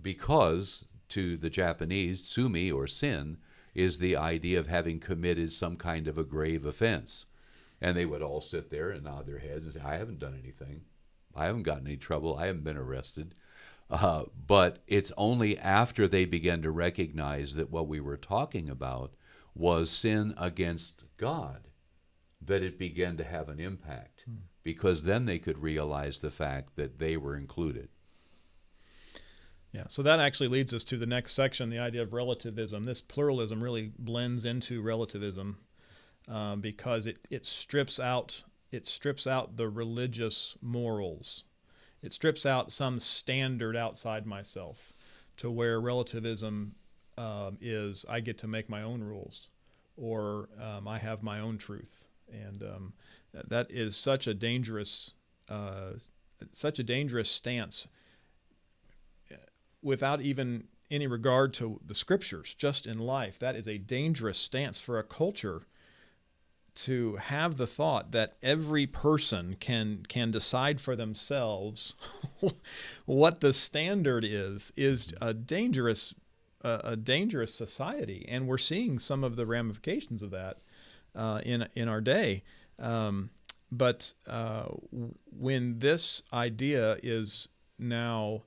because 0.00 0.86
to 1.10 1.36
the 1.36 1.50
Japanese, 1.50 2.22
tsumi 2.22 2.72
or 2.74 2.86
sin 2.86 3.36
is 3.74 3.98
the 3.98 4.16
idea 4.16 4.58
of 4.58 4.68
having 4.68 4.98
committed 4.98 5.52
some 5.52 5.76
kind 5.76 6.08
of 6.08 6.16
a 6.16 6.24
grave 6.24 6.64
offense. 6.64 7.26
And 7.82 7.94
they 7.94 8.06
would 8.06 8.22
all 8.22 8.40
sit 8.40 8.70
there 8.70 8.88
and 8.88 9.04
nod 9.04 9.26
their 9.26 9.40
heads 9.40 9.66
and 9.66 9.74
say, 9.74 9.82
I 9.84 9.96
haven't 9.96 10.20
done 10.20 10.40
anything. 10.42 10.80
I 11.36 11.44
haven't 11.44 11.64
gotten 11.64 11.86
any 11.86 11.98
trouble. 11.98 12.38
I 12.38 12.46
haven't 12.46 12.64
been 12.64 12.78
arrested. 12.78 13.34
Uh, 13.90 14.24
but 14.46 14.78
it's 14.86 15.12
only 15.18 15.58
after 15.58 16.08
they 16.08 16.24
began 16.24 16.62
to 16.62 16.70
recognize 16.70 17.56
that 17.56 17.70
what 17.70 17.88
we 17.88 18.00
were 18.00 18.16
talking 18.16 18.70
about 18.70 19.12
was 19.54 19.90
sin 19.90 20.32
against 20.38 21.04
God 21.18 21.66
that 22.40 22.62
it 22.62 22.78
began 22.78 23.16
to 23.16 23.24
have 23.24 23.48
an 23.48 23.60
impact. 23.60 24.24
Hmm. 24.26 24.36
Because 24.62 25.04
then 25.04 25.26
they 25.26 25.38
could 25.38 25.58
realize 25.58 26.18
the 26.18 26.30
fact 26.30 26.76
that 26.76 26.98
they 26.98 27.16
were 27.16 27.36
included. 27.36 27.88
Yeah, 29.72 29.84
so 29.88 30.02
that 30.02 30.18
actually 30.18 30.48
leads 30.48 30.74
us 30.74 30.84
to 30.84 30.96
the 30.96 31.06
next 31.06 31.32
section 31.32 31.70
the 31.70 31.78
idea 31.78 32.02
of 32.02 32.12
relativism. 32.12 32.84
This 32.84 33.00
pluralism 33.00 33.62
really 33.62 33.92
blends 33.98 34.44
into 34.44 34.82
relativism 34.82 35.58
um, 36.28 36.60
because 36.60 37.06
it, 37.06 37.18
it 37.30 37.44
strips 37.44 38.00
out 38.00 38.42
it 38.72 38.86
strips 38.86 39.26
out 39.26 39.56
the 39.56 39.68
religious 39.68 40.56
morals. 40.62 41.44
It 42.02 42.12
strips 42.12 42.46
out 42.46 42.70
some 42.70 43.00
standard 43.00 43.76
outside 43.76 44.26
myself 44.26 44.92
to 45.38 45.50
where 45.50 45.80
relativism 45.80 46.76
um, 47.18 47.58
is 47.60 48.04
I 48.08 48.20
get 48.20 48.38
to 48.38 48.48
make 48.48 48.68
my 48.68 48.82
own 48.82 49.02
rules 49.02 49.48
or 49.96 50.48
um, 50.60 50.86
I 50.86 50.98
have 50.98 51.22
my 51.22 51.40
own 51.40 51.58
truth. 51.58 52.06
And 52.32 52.62
um, 52.62 52.92
that 53.32 53.70
is 53.70 53.96
such 53.96 54.26
a 54.26 54.34
dangerous, 54.34 55.14
uh, 55.48 55.92
such 56.52 56.78
a 56.78 56.82
dangerous 56.82 57.30
stance 57.30 57.88
without 59.82 60.20
even 60.20 60.64
any 60.90 61.06
regard 61.06 61.54
to 61.54 61.80
the 61.86 61.94
scriptures, 61.94 62.54
just 62.54 62.86
in 62.86 62.98
life. 62.98 63.38
That 63.38 63.56
is 63.56 63.68
a 63.68 63.78
dangerous 63.78 64.38
stance 64.38 64.80
for 64.80 64.98
a 64.98 65.04
culture 65.04 65.62
to 66.74 67.16
have 67.16 67.56
the 67.56 67.66
thought 67.66 68.12
that 68.12 68.36
every 68.42 68.86
person 68.86 69.56
can 69.58 70.04
can 70.08 70.30
decide 70.30 70.80
for 70.80 70.94
themselves 70.94 71.94
what 73.06 73.40
the 73.40 73.52
standard 73.52 74.24
is 74.24 74.72
is 74.76 75.12
a 75.20 75.34
dangerous 75.34 76.14
uh, 76.62 76.80
a 76.84 76.96
dangerous 76.96 77.54
society, 77.54 78.26
and 78.28 78.46
we're 78.46 78.58
seeing 78.58 78.98
some 78.98 79.24
of 79.24 79.36
the 79.36 79.46
ramifications 79.46 80.22
of 80.22 80.30
that 80.30 80.58
uh, 81.14 81.40
in 81.44 81.68
in 81.74 81.88
our 81.88 82.00
day. 82.00 82.42
Um, 82.78 83.30
but 83.70 84.14
uh, 84.26 84.64
when 85.30 85.78
this 85.78 86.22
idea 86.32 86.98
is 87.02 87.48
now 87.78 88.42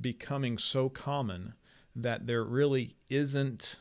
becoming 0.00 0.58
so 0.58 0.88
common 0.88 1.54
that 1.94 2.26
there 2.26 2.44
really 2.44 2.96
isn't 3.08 3.80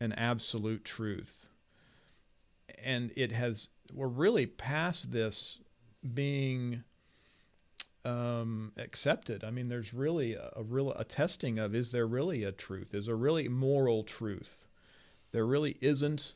an 0.00 0.12
absolute 0.12 0.84
truth. 0.84 1.48
And 2.82 3.12
it 3.16 3.32
has, 3.32 3.70
we're 3.92 4.08
really 4.08 4.46
past 4.46 5.12
this 5.12 5.60
being 6.14 6.84
um, 8.04 8.72
accepted. 8.76 9.42
I 9.44 9.50
mean, 9.50 9.68
there's 9.68 9.92
really 9.92 10.34
a, 10.34 10.50
a 10.56 10.62
real 10.62 10.92
a 10.92 11.04
testing 11.04 11.58
of 11.58 11.74
is 11.74 11.92
there 11.92 12.06
really 12.06 12.44
a 12.44 12.52
truth? 12.52 12.94
Is 12.94 13.06
there 13.06 13.16
really 13.16 13.48
moral 13.48 14.04
truth? 14.04 14.66
There 15.32 15.46
really 15.46 15.76
isn't 15.80 16.34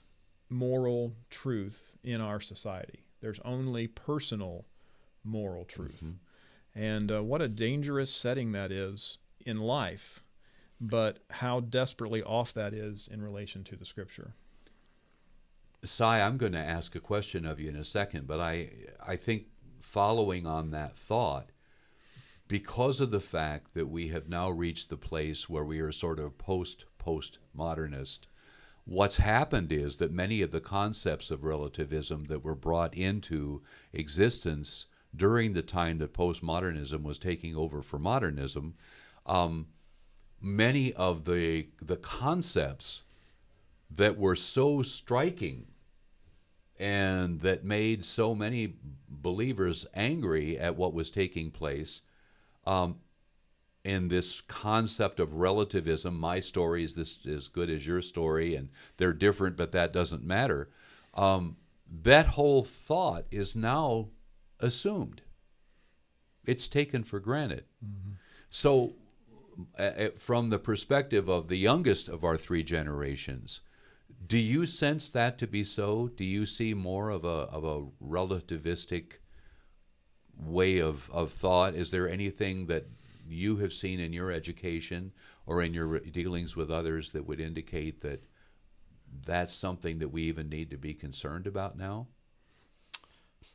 moral 0.51 1.15
truth 1.31 1.97
in 2.03 2.21
our 2.21 2.41
society. 2.41 3.05
There's 3.21 3.41
only 3.41 3.87
personal 3.87 4.67
moral 5.25 5.65
truth. 5.65 6.03
Mm-hmm. 6.05 6.81
And 6.81 7.13
uh, 7.13 7.23
what 7.23 7.43
a 7.43 7.49
dangerous 7.49 8.13
setting 8.13 8.53
that 8.53 8.71
is 8.71 9.19
in 9.45 9.59
life, 9.59 10.23
but 10.81 11.19
how 11.31 11.61
desperately 11.61 12.23
off 12.23 12.53
that 12.55 12.73
is 12.75 13.09
in 13.09 13.23
relation 13.23 13.65
to 13.65 13.77
the 13.77 13.85
scripture. 13.85 14.35
Cy, 15.83 16.21
I'm 16.21 16.37
going 16.37 16.53
to 16.53 16.59
ask 16.59 16.95
a 16.95 17.01
question 17.01 17.47
of 17.47 17.59
you 17.59 17.69
in 17.69 17.77
a 17.77 17.85
second, 17.85 18.27
but 18.27 18.39
I, 18.39 18.71
I 19.07 19.17
think 19.17 19.47
following 19.81 20.47
on 20.47 20.71
that 20.71 20.99
thought, 20.99 21.51
because 22.49 23.01
of 23.01 23.11
the 23.11 23.21
fact 23.21 23.75
that 23.75 23.89
we 23.89 24.09
have 24.09 24.29
now 24.29 24.51
reached 24.51 24.91
the 24.91 24.97
place 24.97 25.49
where 25.49 25.65
we 25.65 25.81
are 25.81 25.93
sort 25.93 26.19
of 26.19 26.37
post 26.37 26.85
postmodernist, 26.99 28.21
what's 28.85 29.17
happened 29.19 29.73
is 29.73 29.97
that 29.97 30.13
many 30.13 30.43
of 30.43 30.51
the 30.51 30.61
concepts 30.61 31.31
of 31.31 31.45
relativism 31.45 32.25
that 32.25 32.45
were 32.45 32.55
brought 32.55 32.95
into 32.95 33.63
existence 33.93 34.87
during 35.15 35.53
the 35.53 35.63
time 35.63 35.99
that 35.99 36.15
postmodernism 36.15 37.03
was 37.03 37.19
taking 37.19 37.57
over 37.57 37.83
for 37.83 37.99
modernism, 37.99 38.75
um, 39.27 39.67
many 40.41 40.93
of 40.95 41.25
the 41.25 41.69
the 41.83 41.97
concepts 41.97 43.03
that 43.91 44.17
were 44.17 44.37
so 44.37 44.83
striking 44.83 45.67
and 46.79 47.41
that 47.41 47.65
made 47.65 48.05
so 48.05 48.35
many 48.35 48.75
believers 49.09 49.87
angry 49.95 50.59
at 50.59 50.77
what 50.77 50.95
was 50.95 51.11
taking 51.11 51.51
place 51.51 52.03
um, 52.67 52.99
in 53.85 54.09
this 54.09 54.41
concept 54.43 55.21
of 55.21 55.35
relativism 55.35 56.19
my 56.19 56.39
story 56.39 56.85
is 56.85 56.95
this 56.95 57.27
as 57.27 57.49
good 57.49 57.71
as 57.71 57.87
your 57.87 58.03
story 58.03 58.55
and 58.55 58.69
they're 58.99 59.13
different 59.13 59.57
but 59.57 59.73
that 59.73 59.93
doesn't 59.93 60.23
matter 60.23 60.69
um, 61.15 61.57
that 61.91 62.27
whole 62.27 62.63
thought 62.63 63.25
is 63.31 63.57
now 63.57 64.09
assumed. 64.61 65.23
It's 66.47 66.69
taken 66.69 67.03
for 67.03 67.21
granted. 67.21 67.65
Mm-hmm. 67.85 68.13
So, 68.49 68.95
uh, 69.79 70.09
from 70.17 70.51
the 70.51 70.59
perspective 70.59 71.29
of 71.29 71.49
the 71.49 71.57
youngest 71.57 72.09
of 72.09 72.25
our 72.25 72.37
three 72.37 72.63
generations, 72.63 73.61
do 74.27 74.39
you 74.39 74.67
sense 74.67 75.09
that 75.11 75.39
to 75.39 75.47
be 75.47 75.65
so? 75.65 76.09
Do 76.09 76.25
you 76.25 76.47
see 76.47 76.73
more 76.75 77.11
of 77.11 77.25
a, 77.25 77.29
of 77.29 77.65
a 77.65 77.87
relativistic 78.03 79.19
way 80.37 80.79
of, 80.79 81.11
of 81.11 81.33
thought? 81.33 81.75
Is 81.75 81.91
there 81.91 82.09
anything 82.09 82.67
that 82.67 82.87
you 83.33 83.57
have 83.57 83.73
seen 83.73 84.01
in 84.01 84.13
your 84.13 84.31
education 84.33 85.13
or 85.47 85.63
in 85.63 85.75
your 85.75 86.01
dealings 86.01 86.57
with 86.57 86.71
others 86.71 87.11
that 87.11 87.27
would 87.27 87.41
indicate 87.41 88.01
that 88.03 88.21
that's 89.27 89.55
something 89.55 89.99
that 89.99 90.09
we 90.09 90.23
even 90.23 90.49
need 90.49 90.71
to 90.71 90.77
be 90.77 90.95
concerned 90.95 91.47
about 91.47 91.77
now? 91.77 92.07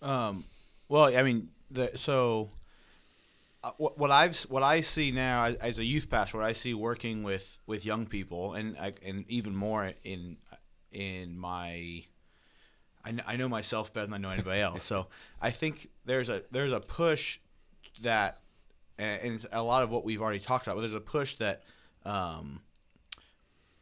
Um, 0.02 0.44
well, 0.90 1.16
I 1.16 1.24
mean, 1.24 1.50
the, 1.72 1.98
so 1.98 2.50
uh, 3.64 3.72
what, 3.78 3.98
what 3.98 4.12
I've 4.12 4.40
what 4.44 4.64
I 4.64 4.82
see 4.82 5.12
now 5.12 5.46
as, 5.46 5.56
as, 5.56 5.80
a 5.80 5.86
youth 5.86 6.10
pastor, 6.10 6.38
what 6.38 6.46
I 6.46 6.52
see 6.52 6.74
working 6.74 7.24
with, 7.24 7.58
with 7.66 7.86
young 7.86 8.06
people, 8.06 8.54
and 8.54 8.78
and 9.06 9.26
even 9.28 9.56
more 9.56 9.94
in 10.04 10.38
in 10.92 11.38
my, 11.38 12.04
I, 13.04 13.14
I 13.28 13.36
know 13.36 13.50
myself 13.50 13.94
better 13.94 14.08
than 14.08 14.14
I 14.14 14.18
know 14.18 14.30
anybody 14.30 14.62
else. 14.62 14.84
so 14.84 15.08
I 15.42 15.50
think 15.50 15.88
there's 16.06 16.30
a 16.30 16.44
there's 16.52 16.72
a 16.72 16.80
push 16.80 17.40
that, 18.02 18.40
and 18.98 19.46
a 19.52 19.64
lot 19.64 19.84
of 19.84 19.92
what 19.92 20.06
we've 20.06 20.22
already 20.22 20.40
talked 20.40 20.66
about. 20.68 20.76
But 20.76 20.82
there's 20.82 20.94
a 20.94 21.02
push 21.02 21.36
that 21.36 21.64
um, 22.06 22.62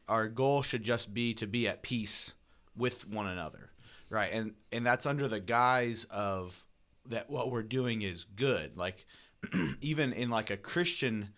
our 0.08 0.28
goal 0.28 0.62
should 0.62 0.84
just 0.84 1.14
be 1.14 1.34
to 1.36 1.48
be 1.48 1.68
at 1.68 1.84
peace 1.84 2.36
with 2.76 3.08
one 3.08 3.28
another, 3.28 3.72
right? 4.10 4.32
And 4.32 4.54
and 4.72 4.86
that's 4.86 5.06
under 5.06 5.28
the 5.28 5.40
guise 5.40 6.06
of 6.06 6.66
that 7.10 7.30
what 7.30 7.52
we're 7.52 7.64
doing 7.64 8.02
is 8.02 8.26
good. 8.26 8.78
Like 8.78 9.06
even 9.82 10.14
in 10.14 10.30
like 10.30 10.50
a 10.50 10.58
Christian, 10.58 11.30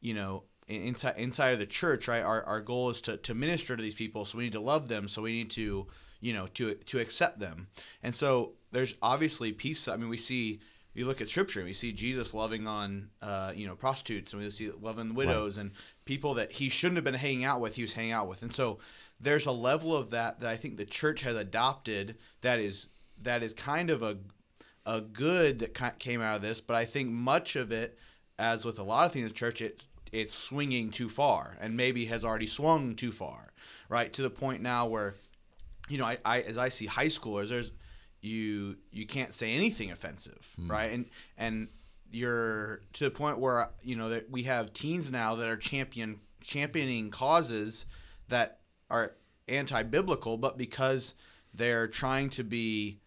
you 0.00 0.14
know, 0.14 0.44
inside 0.68 1.18
inside 1.18 1.50
of 1.50 1.58
the 1.58 1.66
church, 1.66 2.08
right? 2.08 2.22
Our, 2.22 2.42
our 2.44 2.60
goal 2.60 2.90
is 2.90 3.00
to, 3.02 3.16
to 3.18 3.34
minister 3.34 3.76
to 3.76 3.82
these 3.82 3.94
people, 3.94 4.24
so 4.24 4.38
we 4.38 4.44
need 4.44 4.52
to 4.52 4.60
love 4.60 4.88
them, 4.88 5.08
so 5.08 5.22
we 5.22 5.32
need 5.32 5.50
to 5.52 5.86
you 6.20 6.32
know 6.32 6.46
to 6.54 6.74
to 6.74 7.00
accept 7.00 7.38
them. 7.38 7.68
And 8.02 8.14
so 8.14 8.52
there's 8.72 8.94
obviously 9.02 9.52
peace. 9.52 9.88
I 9.88 9.96
mean, 9.96 10.08
we 10.08 10.16
see 10.16 10.60
you 10.94 11.06
look 11.06 11.20
at 11.20 11.28
scripture 11.28 11.60
and 11.60 11.66
we 11.66 11.72
see 11.72 11.92
Jesus 11.92 12.32
loving 12.32 12.66
on 12.66 13.10
uh, 13.20 13.52
you 13.54 13.66
know 13.66 13.74
prostitutes 13.74 14.32
and 14.32 14.42
we 14.42 14.50
see 14.50 14.70
loving 14.70 15.14
widows 15.14 15.56
right. 15.56 15.66
and 15.66 15.72
people 16.04 16.34
that 16.34 16.52
he 16.52 16.68
shouldn't 16.68 16.96
have 16.96 17.04
been 17.04 17.14
hanging 17.14 17.44
out 17.44 17.60
with 17.60 17.74
he 17.74 17.82
was 17.82 17.92
hanging 17.92 18.12
out 18.12 18.28
with 18.28 18.42
and 18.42 18.52
so 18.52 18.78
there's 19.20 19.46
a 19.46 19.52
level 19.52 19.96
of 19.96 20.10
that 20.10 20.40
that 20.40 20.50
I 20.50 20.56
think 20.56 20.76
the 20.76 20.84
church 20.84 21.22
has 21.22 21.36
adopted 21.36 22.16
that 22.42 22.60
is 22.60 22.88
that 23.22 23.42
is 23.42 23.54
kind 23.54 23.90
of 23.90 24.02
a 24.02 24.18
a 24.86 25.00
good 25.00 25.60
that 25.60 25.98
came 25.98 26.20
out 26.20 26.36
of 26.36 26.42
this, 26.42 26.60
but 26.60 26.76
I 26.76 26.84
think 26.84 27.08
much 27.10 27.56
of 27.56 27.72
it, 27.72 27.98
as 28.38 28.64
with 28.64 28.78
a 28.78 28.82
lot 28.82 29.06
of 29.06 29.12
things 29.12 29.24
in 29.24 29.28
the 29.28 29.34
church, 29.34 29.62
it's 29.62 29.86
it's 30.12 30.34
swinging 30.34 30.90
too 30.90 31.08
far 31.08 31.56
and 31.60 31.76
maybe 31.76 32.04
has 32.04 32.24
already 32.24 32.46
swung 32.46 32.94
too 32.94 33.10
far, 33.10 33.48
right? 33.88 34.12
To 34.12 34.22
the 34.22 34.30
point 34.30 34.62
now 34.62 34.86
where, 34.86 35.14
you 35.88 35.98
know, 35.98 36.04
I, 36.04 36.18
I 36.24 36.40
as 36.42 36.58
I 36.58 36.68
see 36.68 36.86
high 36.86 37.06
schoolers, 37.06 37.48
there's 37.48 37.72
you 38.24 38.76
you 38.90 39.06
can't 39.06 39.32
say 39.32 39.54
anything 39.54 39.90
offensive, 39.90 40.54
right? 40.66 40.90
And 40.92 41.06
and 41.36 41.68
you're 42.10 42.80
to 42.94 43.04
the 43.04 43.10
point 43.10 43.38
where 43.38 43.68
you 43.82 43.96
know 43.96 44.08
that 44.08 44.30
we 44.30 44.44
have 44.44 44.72
teens 44.72 45.10
now 45.10 45.34
that 45.36 45.48
are 45.48 45.56
champion 45.56 46.20
championing 46.40 47.10
causes 47.10 47.86
that 48.28 48.60
are 48.90 49.12
anti-biblical, 49.48 50.36
but 50.38 50.56
because 50.56 51.14
they're 51.52 51.86
trying 51.88 52.30
to 52.30 52.44
be 52.44 53.00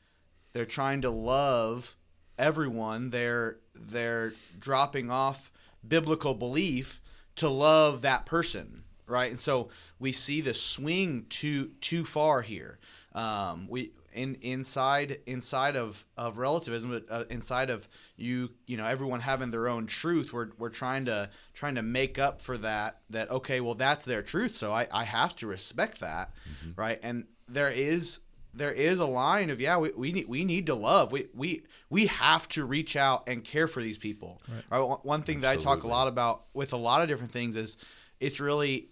they're 0.53 0.65
trying 0.65 1.01
to 1.01 1.09
love 1.09 1.95
everyone, 2.37 3.09
they're 3.09 3.59
they're 3.75 4.33
dropping 4.59 5.11
off 5.11 5.51
biblical 5.87 6.33
belief 6.33 7.01
to 7.35 7.49
love 7.49 8.01
that 8.01 8.25
person, 8.25 8.83
right? 9.07 9.29
And 9.29 9.39
so 9.39 9.69
we 9.99 10.11
see 10.11 10.41
the 10.41 10.53
swing 10.53 11.25
too 11.29 11.71
too 11.81 12.03
far 12.03 12.41
here. 12.41 12.79
Um, 13.13 13.67
we 13.69 13.91
in 14.17 14.35
inside 14.41 15.19
inside 15.25 15.75
of, 15.75 16.05
of 16.17 16.37
relativism, 16.37 16.89
but 16.91 17.05
uh, 17.09 17.23
inside 17.29 17.69
of 17.69 17.87
you 18.17 18.49
you 18.65 18.75
know 18.77 18.85
everyone 18.85 19.19
having 19.19 19.51
their 19.51 19.67
own 19.67 19.85
truth. 19.87 20.33
We're, 20.33 20.49
we're 20.57 20.69
trying 20.69 21.05
to 21.05 21.29
trying 21.53 21.75
to 21.75 21.81
make 21.83 22.19
up 22.19 22.41
for 22.41 22.57
that. 22.57 22.99
That 23.11 23.29
okay, 23.31 23.61
well 23.61 23.75
that's 23.75 24.03
their 24.05 24.21
truth, 24.21 24.55
so 24.55 24.73
I, 24.73 24.87
I 24.91 25.03
have 25.03 25.35
to 25.37 25.47
respect 25.47 25.99
that, 26.01 26.31
right? 26.75 26.99
And 27.03 27.25
there 27.47 27.71
is 27.71 28.19
there 28.53 28.71
is 28.71 28.99
a 28.99 29.05
line 29.05 29.51
of 29.51 29.61
yeah 29.61 29.77
we, 29.77 29.91
we 29.95 30.11
need 30.11 30.27
we 30.27 30.43
need 30.43 30.65
to 30.65 30.73
love 30.73 31.11
we 31.11 31.27
we 31.35 31.61
we 31.91 32.07
have 32.07 32.47
to 32.49 32.65
reach 32.65 32.95
out 32.95 33.29
and 33.29 33.43
care 33.43 33.67
for 33.67 33.81
these 33.83 33.99
people 33.99 34.41
right, 34.71 34.79
One- 34.81 34.97
one 35.03 35.21
thing 35.21 35.41
that 35.41 35.51
i 35.51 35.55
talk 35.63 35.83
a 35.83 35.87
lot 35.87 36.07
about 36.07 36.45
with 36.55 36.73
a 36.73 36.77
lot 36.77 37.03
of 37.03 37.07
different 37.07 37.31
things 37.31 37.55
is 37.55 37.77
it's 38.19 38.39
really 38.39 38.89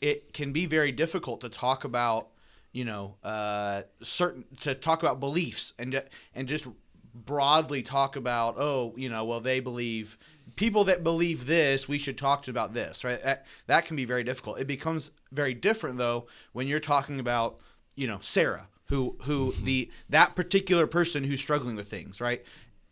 it 0.00 0.32
can 0.32 0.52
be 0.54 0.64
very 0.64 0.90
difficult 0.90 1.42
to 1.42 1.50
talk 1.50 1.84
about 1.84 2.28
you 2.74 2.84
know 2.84 3.14
uh, 3.22 3.82
certain 4.02 4.44
to 4.60 4.74
talk 4.74 5.02
about 5.02 5.20
beliefs 5.20 5.72
and 5.78 6.02
and 6.34 6.46
just 6.46 6.66
broadly 7.14 7.80
talk 7.80 8.16
about 8.16 8.56
oh 8.58 8.92
you 8.96 9.08
know 9.08 9.24
well 9.24 9.40
they 9.40 9.60
believe 9.60 10.18
people 10.56 10.84
that 10.84 11.02
believe 11.04 11.46
this 11.46 11.88
we 11.88 11.96
should 11.96 12.18
talk 12.18 12.48
about 12.48 12.74
this 12.74 13.04
right? 13.04 13.22
That, 13.22 13.46
that 13.68 13.86
can 13.86 13.96
be 13.96 14.04
very 14.04 14.24
difficult. 14.24 14.60
It 14.60 14.66
becomes 14.66 15.12
very 15.32 15.54
different 15.54 15.96
though 15.96 16.26
when 16.52 16.66
you're 16.66 16.80
talking 16.80 17.20
about 17.20 17.58
you 17.94 18.08
know 18.08 18.18
sarah 18.20 18.68
who 18.86 19.16
who 19.22 19.52
the 19.62 19.90
that 20.10 20.34
particular 20.34 20.86
person 20.86 21.24
who's 21.24 21.40
struggling 21.40 21.76
with 21.76 21.88
things 21.88 22.20
right 22.20 22.42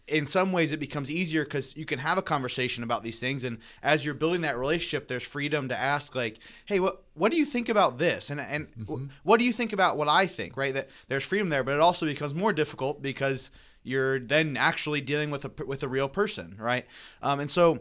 in 0.09 0.27
some 0.27 0.53
ways 0.53 0.73
it 0.73 0.81
becomes 0.81 1.11
easier 1.11 1.45
because 1.45 1.77
you 1.77 1.85
can 1.85 1.99
have 1.99 2.19
a 2.19 2.23
conversation 2.23 2.83
about 2.85 3.03
these 3.03 3.21
things 3.21 3.45
and 3.45 3.59
as 3.83 4.05
you're 4.05 4.15
building 4.15 4.41
that 4.43 4.59
relationship 4.59 5.07
there's 5.09 5.23
freedom 5.23 5.69
to 5.69 5.79
ask 5.79 6.15
like 6.17 6.39
hey 6.67 6.81
what 6.81 7.03
what 7.15 7.31
do 7.31 7.39
you 7.39 7.45
think 7.45 7.69
about 7.69 7.99
this? 7.99 8.31
And 8.31 8.41
and 8.41 8.67
Mm-hmm. 8.77 9.07
what 9.23 9.39
do 9.39 9.45
you 9.47 9.53
think 9.53 9.73
about 9.73 9.97
what 9.97 10.09
i 10.09 10.27
think 10.27 10.57
right? 10.57 10.75
That 10.75 10.89
there's 11.09 11.25
freedom 11.25 11.49
there 11.51 11.63
but 11.65 11.75
it 11.75 11.81
also 11.81 12.07
becomes 12.07 12.35
more 12.35 12.53
difficult 12.53 13.01
because 13.03 13.51
you're 13.85 14.19
then 14.19 14.57
actually 14.57 15.01
dealing 15.01 15.31
with 15.31 15.45
a 15.45 15.65
with 15.67 15.83
a 15.83 15.89
real 15.89 16.09
person 16.09 16.57
right? 16.59 16.87
Um, 17.23 17.41
and 17.41 17.51
so 17.51 17.81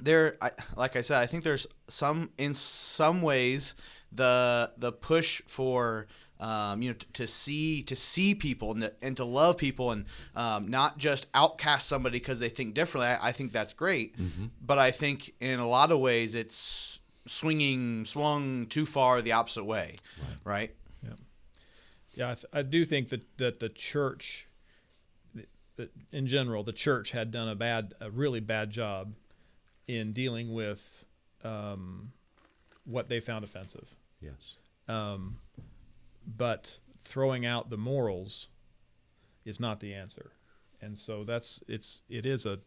there 0.00 0.36
I, 0.40 0.50
like 0.76 0.96
i 0.96 1.02
said 1.02 1.20
i 1.20 1.26
think 1.26 1.44
there's 1.44 1.66
some 1.86 2.30
in 2.38 2.54
some 2.54 3.20
ways 3.20 3.74
the 4.10 4.72
the 4.78 4.90
push 4.90 5.42
for 5.46 6.06
um, 6.42 6.82
you 6.82 6.90
know 6.90 6.96
t- 6.98 7.06
to 7.12 7.26
see 7.26 7.82
to 7.84 7.94
see 7.94 8.34
people 8.34 8.72
and 8.72 8.82
to, 8.82 8.92
and 9.00 9.16
to 9.16 9.24
love 9.24 9.56
people 9.56 9.92
and 9.92 10.04
um, 10.34 10.68
not 10.68 10.98
just 10.98 11.26
outcast 11.34 11.88
somebody 11.88 12.18
because 12.18 12.40
they 12.40 12.48
think 12.48 12.74
differently. 12.74 13.08
I, 13.08 13.28
I 13.28 13.32
think 13.32 13.52
that's 13.52 13.72
great. 13.74 14.16
But 14.60 14.78
i 14.78 14.90
think 14.90 15.32
in 15.40 15.60
a 15.60 15.66
lot 15.68 15.90
of 15.92 16.00
ways 16.00 16.34
it's 16.34 17.00
swinging 17.26 18.04
swung 18.04 18.66
too 18.66 18.84
far 18.84 19.22
the 19.22 19.32
opposite 19.32 19.64
way 19.64 19.96
right, 20.44 20.70
Yeah, 22.14 22.30
I, 22.32 22.34
th- 22.34 22.46
I 22.52 22.62
do 22.62 22.84
think 22.84 23.08
that, 23.08 23.22
that 23.38 23.58
the 23.58 23.70
church, 23.70 24.46
in 26.12 26.26
general, 26.26 26.62
the 26.62 26.72
church 26.72 27.10
had 27.12 27.30
done 27.30 27.48
a 27.48 27.54
bad, 27.54 27.94
a 28.00 28.10
really 28.10 28.40
bad 28.40 28.68
job 28.70 29.14
in 29.88 30.12
dealing 30.12 30.52
with 30.52 31.04
um, 31.42 32.12
what 32.84 33.08
they 33.08 33.18
found 33.20 33.44
offensive. 33.44 33.96
Yes. 34.20 34.56
Um, 34.88 35.38
but 36.26 36.80
throwing 36.98 37.44
out 37.44 37.70
the 37.70 37.76
morals 37.76 38.48
is 39.44 39.58
not 39.58 39.80
the 39.80 39.94
answer, 39.94 40.32
and 40.80 40.96
so 40.96 41.24
that's 41.24 41.62
it's 41.68 42.02
it 42.08 42.26
is 42.26 42.46
a 42.46 42.58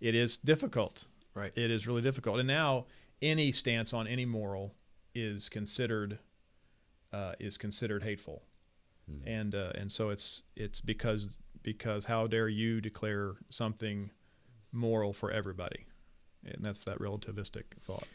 it 0.00 0.14
is 0.14 0.38
difficult. 0.38 1.06
Right. 1.32 1.52
It 1.56 1.70
is 1.70 1.86
really 1.86 2.02
difficult, 2.02 2.38
and 2.38 2.48
now 2.48 2.86
any 3.22 3.52
stance 3.52 3.92
on 3.94 4.06
any 4.06 4.24
moral 4.24 4.74
is 5.14 5.48
considered 5.48 6.18
uh, 7.12 7.32
is 7.38 7.56
considered 7.56 8.02
hateful, 8.02 8.42
and 9.26 9.54
uh, 9.54 9.72
and 9.74 9.90
so 9.90 10.10
it's 10.10 10.42
it's 10.56 10.80
because 10.80 11.28
because 11.62 12.06
how 12.06 12.26
dare 12.26 12.48
you 12.48 12.80
declare 12.80 13.34
something 13.48 14.10
moral 14.72 15.12
for 15.12 15.30
everybody, 15.30 15.86
and 16.44 16.64
that's 16.64 16.84
that 16.84 16.98
relativistic 16.98 17.64
thought. 17.80 18.06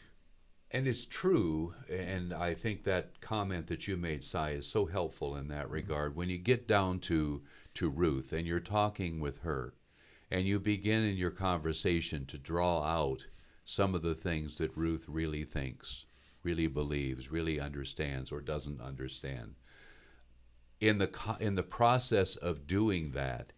And 0.76 0.86
it's 0.86 1.06
true, 1.06 1.72
and 1.88 2.34
I 2.34 2.52
think 2.52 2.84
that 2.84 3.22
comment 3.22 3.68
that 3.68 3.88
you 3.88 3.96
made, 3.96 4.22
Cy, 4.22 4.50
is 4.50 4.66
so 4.66 4.84
helpful 4.84 5.34
in 5.34 5.48
that 5.48 5.64
mm-hmm. 5.64 5.72
regard. 5.72 6.14
When 6.14 6.28
you 6.28 6.36
get 6.36 6.68
down 6.68 6.98
to 7.00 7.40
to 7.76 7.88
Ruth 7.88 8.30
and 8.34 8.46
you're 8.46 8.60
talking 8.60 9.18
with 9.18 9.38
her, 9.38 9.72
and 10.30 10.44
you 10.44 10.60
begin 10.60 11.02
in 11.02 11.16
your 11.16 11.30
conversation 11.30 12.26
to 12.26 12.36
draw 12.36 12.82
out 12.82 13.26
some 13.64 13.94
of 13.94 14.02
the 14.02 14.14
things 14.14 14.58
that 14.58 14.76
Ruth 14.76 15.06
really 15.08 15.44
thinks, 15.44 16.04
really 16.42 16.66
believes, 16.66 17.32
really 17.32 17.58
understands, 17.58 18.30
or 18.30 18.42
doesn't 18.42 18.82
understand. 18.82 19.54
In 20.78 20.98
the 20.98 21.06
co- 21.06 21.38
in 21.40 21.54
the 21.54 21.62
process 21.62 22.36
of 22.36 22.66
doing 22.66 23.12
that, 23.12 23.54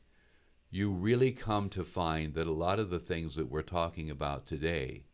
you 0.71 0.93
really 0.93 1.33
come 1.33 1.69
to 1.71 1.83
find 1.83 2.35
that 2.35 2.47
a 2.47 2.53
lot 2.53 2.79
of 2.79 2.91
the 2.91 3.01
things 3.01 3.35
that 3.35 3.51
we're 3.51 3.63
talking 3.63 4.09
about 4.09 4.47
today 4.47 5.08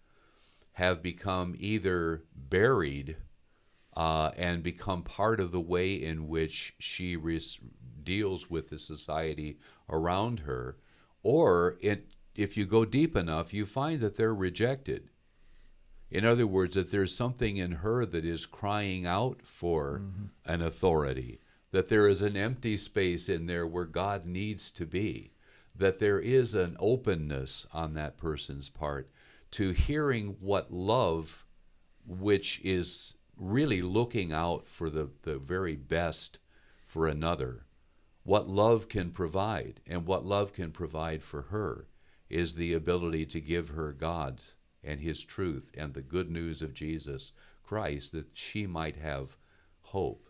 have 0.75 1.03
become 1.03 1.55
either 1.59 2.25
buried 2.35 3.17
uh, 3.97 4.31
and 4.37 4.63
become 4.63 5.03
part 5.03 5.41
of 5.41 5.53
the 5.53 5.61
way 5.61 5.95
in 5.95 6.29
which 6.29 6.75
she 6.79 7.17
res- 7.17 7.61
deals 8.03 8.51
with 8.51 8.71
the 8.71 8.79
society 8.79 9.59
around 9.89 10.41
her, 10.41 10.77
or 11.23 11.77
it, 11.81 12.09
if 12.35 12.57
you 12.57 12.65
go 12.65 12.85
deep 12.85 13.17
enough, 13.17 13.55
you 13.55 13.65
find 13.65 14.01
that 14.01 14.17
they're 14.17 14.35
rejected. 14.35 15.11
In 16.11 16.25
other 16.25 16.47
words, 16.47 16.75
that 16.75 16.91
there's 16.91 17.15
something 17.15 17.57
in 17.57 17.73
her 17.73 18.05
that 18.05 18.25
is 18.25 18.47
crying 18.47 19.07
out 19.07 19.43
for 19.43 20.03
an 20.45 20.61
authority, 20.61 21.41
that 21.71 21.89
there 21.89 22.09
is 22.09 22.21
an 22.21 22.37
empty 22.37 22.77
space 22.77 23.29
in 23.29 23.47
there 23.47 23.67
where 23.67 23.85
God 23.85 24.27
needs 24.27 24.71
to 24.73 24.87
be, 24.87 25.33
that 25.75 25.99
there 26.01 26.21
is 26.21 26.55
an 26.55 26.77
openness 26.79 27.67
on 27.73 27.95
that 27.95 28.17
person's 28.17 28.69
part 28.69 29.11
to 29.55 29.71
hearing 29.71 30.37
what 30.41 30.73
love, 30.73 31.47
which 32.05 32.61
is 32.65 33.15
really 33.37 33.83
looking 33.83 34.33
out 34.33 34.69
for 34.69 34.91
the, 34.91 35.09
the 35.23 35.39
very 35.39 35.77
best 35.77 36.41
for 36.85 37.07
another, 37.07 37.65
what 38.25 38.49
love 38.49 38.89
can 38.89 39.13
provide, 39.13 39.81
and 39.87 40.07
what 40.07 40.25
love 40.25 40.53
can 40.53 40.73
provide 40.73 41.23
for 41.23 41.43
her 41.43 41.87
is 42.29 42.55
the 42.55 42.73
ability 42.73 43.25
to 43.27 43.41
give 43.41 43.69
her 43.69 43.93
God 43.93 44.43
and 44.83 44.99
His 44.99 45.23
truth 45.23 45.71
and 45.79 45.95
the 45.95 46.03
good 46.03 46.31
news 46.31 46.61
of 46.61 46.75
Jesus 46.75 47.33
Christ 47.63 48.11
that 48.11 48.27
she 48.33 48.67
might 48.67 48.97
have 48.97 49.37
hope 49.83 50.29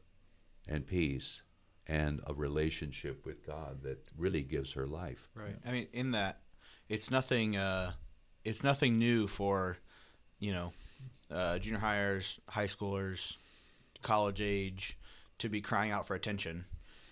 and 0.68 0.86
peace 0.86 1.44
and 1.86 2.20
a 2.26 2.34
relationship 2.34 3.24
with 3.24 3.46
God 3.46 3.82
that 3.84 4.06
really 4.18 4.42
gives 4.42 4.74
her 4.74 4.86
life. 4.86 5.30
Right. 5.34 5.56
I 5.66 5.72
mean, 5.72 5.86
in 5.94 6.10
that, 6.10 6.40
it's 6.90 7.10
nothing. 7.10 7.56
Uh, 7.56 7.92
it's 8.44 8.62
nothing 8.62 8.98
new 8.98 9.26
for, 9.26 9.78
you 10.38 10.52
know, 10.52 10.72
uh, 11.30 11.58
junior 11.58 11.78
hires, 11.80 12.40
high 12.48 12.66
schoolers, 12.66 13.36
college 14.02 14.40
age, 14.40 14.98
to 15.38 15.48
be 15.48 15.60
crying 15.60 15.90
out 15.90 16.06
for 16.06 16.14
attention. 16.14 16.64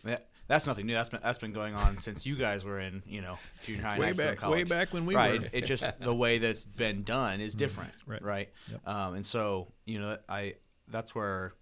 That, 0.05 0.27
that's 0.49 0.67
nothing 0.67 0.87
new. 0.87 0.95
That's 0.95 1.09
been 1.09 1.21
that's 1.23 1.39
been 1.39 1.53
going 1.53 1.75
on 1.75 1.99
since 1.99 2.27
you 2.27 2.37
guys 2.37 2.65
were 2.65 2.79
in, 2.79 3.03
you 3.07 3.23
know, 3.23 3.39
junior 3.63 3.83
high, 3.83 3.99
Way 3.99 4.07
high 4.09 4.13
back- 4.13 4.49
way 4.49 4.65
back 4.65 4.93
when 4.93 5.07
we 5.07 5.15
right. 5.15 5.41
were. 5.41 5.47
It, 5.47 5.55
it 5.55 5.65
just 5.65 5.85
the 6.01 6.15
way 6.15 6.39
that's 6.39 6.67
been 6.67 7.05
done 7.05 7.41
is 7.41 7.55
different. 7.55 7.93
Right. 8.07 8.23
Right. 8.23 8.49
Yep. 8.71 8.89
Um, 8.89 9.15
and 9.15 9.27
so 9.27 9.69
you 9.87 9.99
know, 9.99 10.17
I 10.29 10.55
that's 10.89 11.15
where 11.15 11.55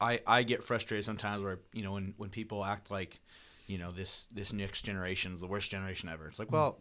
I 0.00 0.20
I 0.26 0.42
get 0.44 0.62
frustrated 0.62 1.04
sometimes 1.04 1.42
where 1.42 1.58
you 1.72 1.82
know 1.82 1.92
when 1.92 2.14
when 2.16 2.30
people 2.30 2.64
act 2.64 2.90
like 2.90 3.18
you 3.66 3.78
know 3.78 3.90
this 3.90 4.26
this 4.26 4.52
next 4.52 4.82
generation 4.82 5.34
is 5.34 5.40
the 5.40 5.46
worst 5.46 5.70
generation 5.70 6.08
ever. 6.08 6.26
It's 6.28 6.38
like 6.38 6.52
well. 6.52 6.78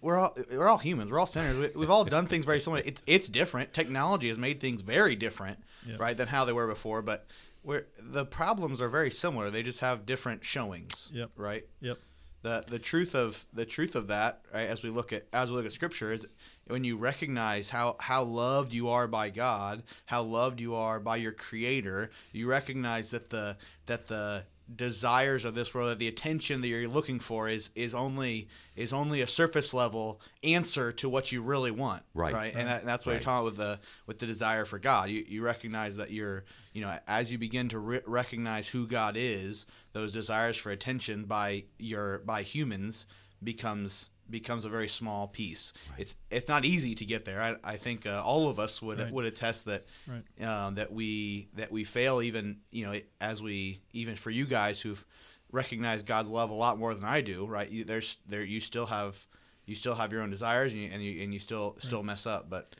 We're 0.00 0.16
all 0.18 0.36
we're 0.50 0.68
all 0.68 0.78
humans. 0.78 1.10
We're 1.10 1.18
all 1.18 1.26
sinners. 1.26 1.56
We, 1.74 1.80
we've 1.80 1.90
all 1.90 2.04
done 2.04 2.26
things 2.26 2.44
very 2.44 2.60
similar. 2.60 2.82
It's 2.84 3.02
it's 3.06 3.28
different. 3.28 3.72
Technology 3.72 4.28
has 4.28 4.38
made 4.38 4.60
things 4.60 4.80
very 4.82 5.16
different, 5.16 5.58
right, 5.98 6.16
than 6.16 6.28
how 6.28 6.44
they 6.44 6.52
were 6.52 6.66
before. 6.66 7.02
But 7.02 7.26
we're, 7.64 7.86
the 8.00 8.24
problems 8.24 8.80
are 8.80 8.88
very 8.88 9.10
similar. 9.10 9.50
They 9.50 9.62
just 9.64 9.80
have 9.80 10.06
different 10.06 10.44
showings, 10.44 11.10
Yep. 11.12 11.30
right? 11.36 11.64
Yep. 11.80 11.98
the 12.42 12.64
the 12.68 12.78
truth 12.78 13.14
of 13.16 13.44
the 13.52 13.64
truth 13.64 13.96
of 13.96 14.06
that 14.08 14.42
right 14.54 14.68
as 14.68 14.82
we 14.84 14.90
look 14.90 15.12
at 15.12 15.24
as 15.32 15.50
we 15.50 15.56
look 15.56 15.66
at 15.66 15.72
scripture 15.72 16.12
is 16.12 16.26
when 16.68 16.84
you 16.84 16.96
recognize 16.96 17.70
how 17.70 17.96
how 17.98 18.22
loved 18.22 18.72
you 18.72 18.88
are 18.88 19.08
by 19.08 19.30
God 19.30 19.82
how 20.04 20.22
loved 20.22 20.60
you 20.60 20.74
are 20.76 21.00
by 21.00 21.16
your 21.16 21.32
creator 21.32 22.10
you 22.32 22.46
recognize 22.46 23.10
that 23.10 23.30
the 23.30 23.56
that 23.86 24.06
the 24.06 24.44
desires 24.74 25.44
of 25.44 25.54
this 25.54 25.74
world, 25.74 25.90
that 25.90 25.98
the 25.98 26.08
attention 26.08 26.60
that 26.60 26.68
you're 26.68 26.88
looking 26.88 27.20
for 27.20 27.48
is 27.48 27.70
is 27.74 27.94
only 27.94 28.48
is 28.74 28.92
only 28.92 29.20
a 29.20 29.26
surface 29.26 29.72
level 29.72 30.20
answer 30.42 30.92
to 30.92 31.08
what 31.08 31.30
you 31.32 31.40
really 31.42 31.70
want. 31.70 32.02
Right. 32.14 32.34
Right. 32.34 32.54
And, 32.54 32.68
that, 32.68 32.80
and 32.80 32.88
that's 32.88 33.06
what 33.06 33.12
Right. 33.12 33.18
you're 33.18 33.24
talking 33.24 33.44
with 33.44 33.56
the 33.56 33.78
with 34.06 34.18
the 34.18 34.26
desire 34.26 34.64
for 34.64 34.78
God. 34.78 35.08
You 35.08 35.24
you 35.28 35.42
recognize 35.42 35.96
that 35.96 36.10
you're 36.10 36.44
you 36.72 36.80
know 36.80 36.96
as 37.06 37.30
you 37.30 37.38
begin 37.38 37.68
to 37.70 37.78
re- 37.78 38.00
recognize 38.06 38.68
who 38.68 38.86
God 38.86 39.14
is, 39.16 39.66
those 39.92 40.12
desires 40.12 40.56
for 40.56 40.70
attention 40.72 41.24
by 41.24 41.64
your 41.78 42.18
by 42.20 42.42
humans 42.42 43.06
becomes 43.42 44.10
becomes 44.30 44.64
a 44.64 44.68
very 44.68 44.88
small 44.88 45.28
piece. 45.28 45.72
It's 45.98 46.16
it's 46.30 46.48
not 46.48 46.64
easy 46.64 46.94
to 46.94 47.04
get 47.04 47.24
there. 47.24 47.40
I, 47.40 47.56
I 47.64 47.76
think 47.76 48.06
uh, 48.06 48.22
all 48.24 48.48
of 48.48 48.58
us 48.58 48.82
would 48.82 48.98
Right. 48.98 49.12
would 49.12 49.24
attest 49.24 49.64
that 49.66 49.84
Right. 50.06 50.22
uh, 50.44 50.70
that 50.70 50.92
we 50.92 51.48
that 51.56 51.70
we 51.70 51.84
fail 51.84 52.22
even 52.22 52.58
you 52.70 52.86
know 52.86 52.94
as 53.20 53.42
we 53.42 53.80
even 53.92 54.16
for 54.16 54.30
you 54.30 54.44
guys 54.46 54.80
who've 54.80 55.04
recognized 55.52 56.06
God's 56.06 56.28
love 56.28 56.50
a 56.50 56.54
lot 56.54 56.78
more 56.78 56.94
than 56.94 57.04
I 57.04 57.20
do. 57.20 57.46
Right? 57.46 57.70
You, 57.70 57.84
there's 57.84 58.18
there 58.28 58.42
you 58.44 58.60
still 58.60 58.86
have 58.86 59.26
you 59.64 59.74
still 59.74 59.94
have 59.94 60.12
your 60.12 60.22
own 60.22 60.30
desires 60.30 60.72
and 60.72 60.82
you 60.82 60.90
and 60.92 61.02
you, 61.02 61.22
and 61.22 61.32
you 61.32 61.38
still 61.40 61.76
still 61.78 62.02
mess 62.02 62.26
up. 62.26 62.48
But 62.50 62.74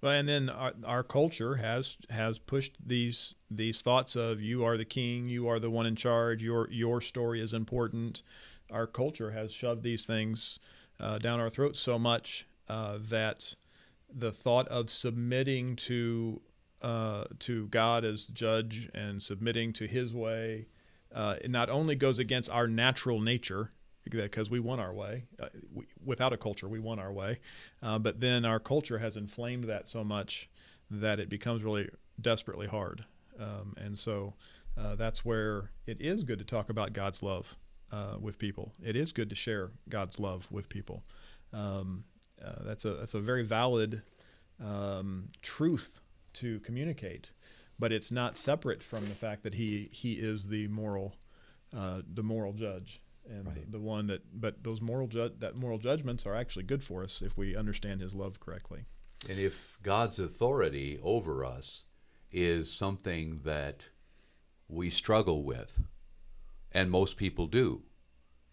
Well, 0.00 0.12
and 0.12 0.28
then 0.28 0.50
our, 0.50 0.72
our 0.84 1.02
culture 1.02 1.56
has 1.56 1.96
has 2.10 2.38
pushed 2.38 2.76
these 2.84 3.34
these 3.50 3.82
thoughts 3.82 4.16
of 4.16 4.40
you 4.40 4.64
are 4.64 4.76
the 4.76 4.84
king, 4.84 5.26
you 5.26 5.48
are 5.48 5.58
the 5.58 5.70
one 5.70 5.86
in 5.86 5.96
charge, 5.96 6.42
your 6.42 6.68
your 6.70 7.00
story 7.00 7.40
is 7.40 7.52
important. 7.52 8.22
Our 8.70 8.86
culture 8.86 9.30
has 9.32 9.52
shoved 9.52 9.82
these 9.82 10.04
things 10.06 10.58
uh, 11.00 11.18
down 11.18 11.40
our 11.40 11.50
throats 11.50 11.78
so 11.78 11.98
much 11.98 12.46
uh, 12.68 12.98
that 13.00 13.54
the 14.14 14.32
thought 14.32 14.68
of 14.68 14.90
submitting 14.90 15.76
to 15.76 16.40
uh, 16.82 17.24
to 17.38 17.66
God 17.68 18.04
as 18.04 18.26
judge 18.26 18.90
and 18.94 19.22
submitting 19.22 19.72
to 19.74 19.86
His 19.86 20.14
way 20.14 20.66
uh, 21.14 21.36
not 21.46 21.70
only 21.70 21.94
goes 21.94 22.18
against 22.18 22.50
our 22.50 22.68
natural 22.68 23.20
nature 23.20 23.70
because 24.10 24.50
we 24.50 24.60
want 24.60 24.82
our 24.82 24.92
way 24.92 25.24
uh, 25.40 25.48
we, 25.72 25.86
without 26.04 26.32
a 26.32 26.36
culture 26.36 26.68
we 26.68 26.78
want 26.78 27.00
our 27.00 27.12
way 27.12 27.40
uh, 27.82 27.98
but 27.98 28.20
then 28.20 28.44
our 28.44 28.60
culture 28.60 28.98
has 28.98 29.16
inflamed 29.16 29.64
that 29.64 29.88
so 29.88 30.04
much 30.04 30.50
that 30.90 31.18
it 31.18 31.30
becomes 31.30 31.64
really 31.64 31.88
desperately 32.20 32.66
hard. 32.66 33.04
Um, 33.40 33.74
and 33.78 33.98
so 33.98 34.34
that's 34.76 35.24
where 35.24 35.70
it 35.86 36.00
is 36.00 36.22
good 36.22 36.38
to 36.38 36.44
talk 36.44 36.68
about 36.68 36.92
God's 36.92 37.22
love 37.22 37.56
uh, 37.94 38.16
with 38.20 38.36
people 38.38 38.66
it 38.82 38.96
is 38.96 39.12
good 39.12 39.30
to 39.30 39.36
share 39.36 39.70
God's 39.88 40.18
love 40.18 40.48
with 40.50 40.66
people 40.68 41.04
um, 41.52 42.04
uh, 42.44 42.62
that's 42.66 42.84
a 42.84 42.94
that's 42.94 43.14
a 43.14 43.20
very 43.20 43.44
valid 43.44 44.02
um, 44.62 45.28
truth 45.42 46.00
to 46.34 46.60
communicate, 46.60 47.32
but 47.78 47.92
it's 47.92 48.10
not 48.10 48.36
separate 48.36 48.82
from 48.82 49.06
the 49.06 49.14
fact 49.14 49.42
that 49.44 49.54
he 49.54 49.88
he 49.92 50.14
is 50.14 50.48
the 50.48 50.68
moral 50.68 51.14
uh, 51.76 52.02
the 52.12 52.22
moral 52.22 52.52
judge 52.52 53.00
and 53.28 53.46
Right. 53.46 53.64
the, 53.64 53.78
the 53.78 53.80
one 53.80 54.06
that 54.08 54.22
but 54.32 54.62
those 54.64 54.80
moral 54.80 55.06
ju- 55.06 55.32
that 55.38 55.54
moral 55.56 55.78
judgments 55.78 56.26
are 56.26 56.34
actually 56.34 56.64
good 56.64 56.82
for 56.82 57.02
us 57.02 57.22
if 57.22 57.36
we 57.36 57.56
understand 57.56 58.00
his 58.00 58.14
love 58.14 58.40
correctly. 58.40 58.84
And 59.28 59.38
if 59.38 59.78
God's 59.82 60.18
authority 60.18 60.98
over 61.02 61.44
us 61.44 61.84
is 62.30 62.70
something 62.70 63.40
that 63.44 63.88
we 64.68 64.90
struggle 64.90 65.44
with, 65.44 65.82
and 66.74 66.90
most 66.90 67.16
people 67.16 67.46
do, 67.46 67.82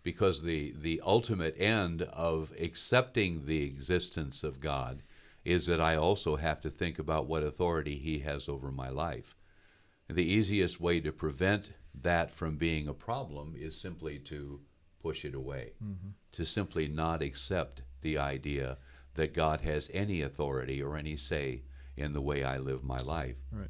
because 0.04 0.44
the, 0.44 0.74
the 0.80 1.02
ultimate 1.04 1.60
end 1.60 2.04
of 2.04 2.52
accepting 2.60 3.46
the 3.46 3.64
existence 3.64 4.44
of 4.44 4.60
God 4.60 5.02
is 5.44 5.66
that 5.66 5.82
I 5.82 5.96
also 5.96 6.36
have 6.36 6.62
to 6.62 6.70
think 6.70 7.00
about 7.00 7.28
what 7.28 7.44
authority 7.44 7.98
He 7.98 8.20
has 8.20 8.48
over 8.48 8.72
my 8.72 8.90
life. 8.90 9.36
The 10.08 10.24
easiest 10.24 10.80
way 10.80 11.00
to 11.00 11.12
prevent 11.12 11.72
that 12.00 12.32
from 12.32 12.58
being 12.58 12.88
a 12.88 12.94
problem 12.94 13.56
is 13.58 13.80
simply 13.80 14.20
to 14.20 14.62
push 15.00 15.26
it 15.26 15.34
away, 15.34 15.74
mm-hmm. 15.84 16.10
to 16.34 16.46
simply 16.46 16.88
not 16.88 17.22
accept 17.22 17.82
the 18.02 18.18
idea 18.18 18.78
that 19.16 19.34
God 19.34 19.62
has 19.62 19.90
any 19.94 20.22
authority 20.22 20.82
or 20.82 20.96
any 20.96 21.16
say 21.16 21.64
in 21.98 22.14
the 22.14 22.22
way 22.22 22.44
I 22.44 22.58
live 22.58 22.84
my 22.84 23.00
life. 23.00 23.38
Right. 23.52 23.68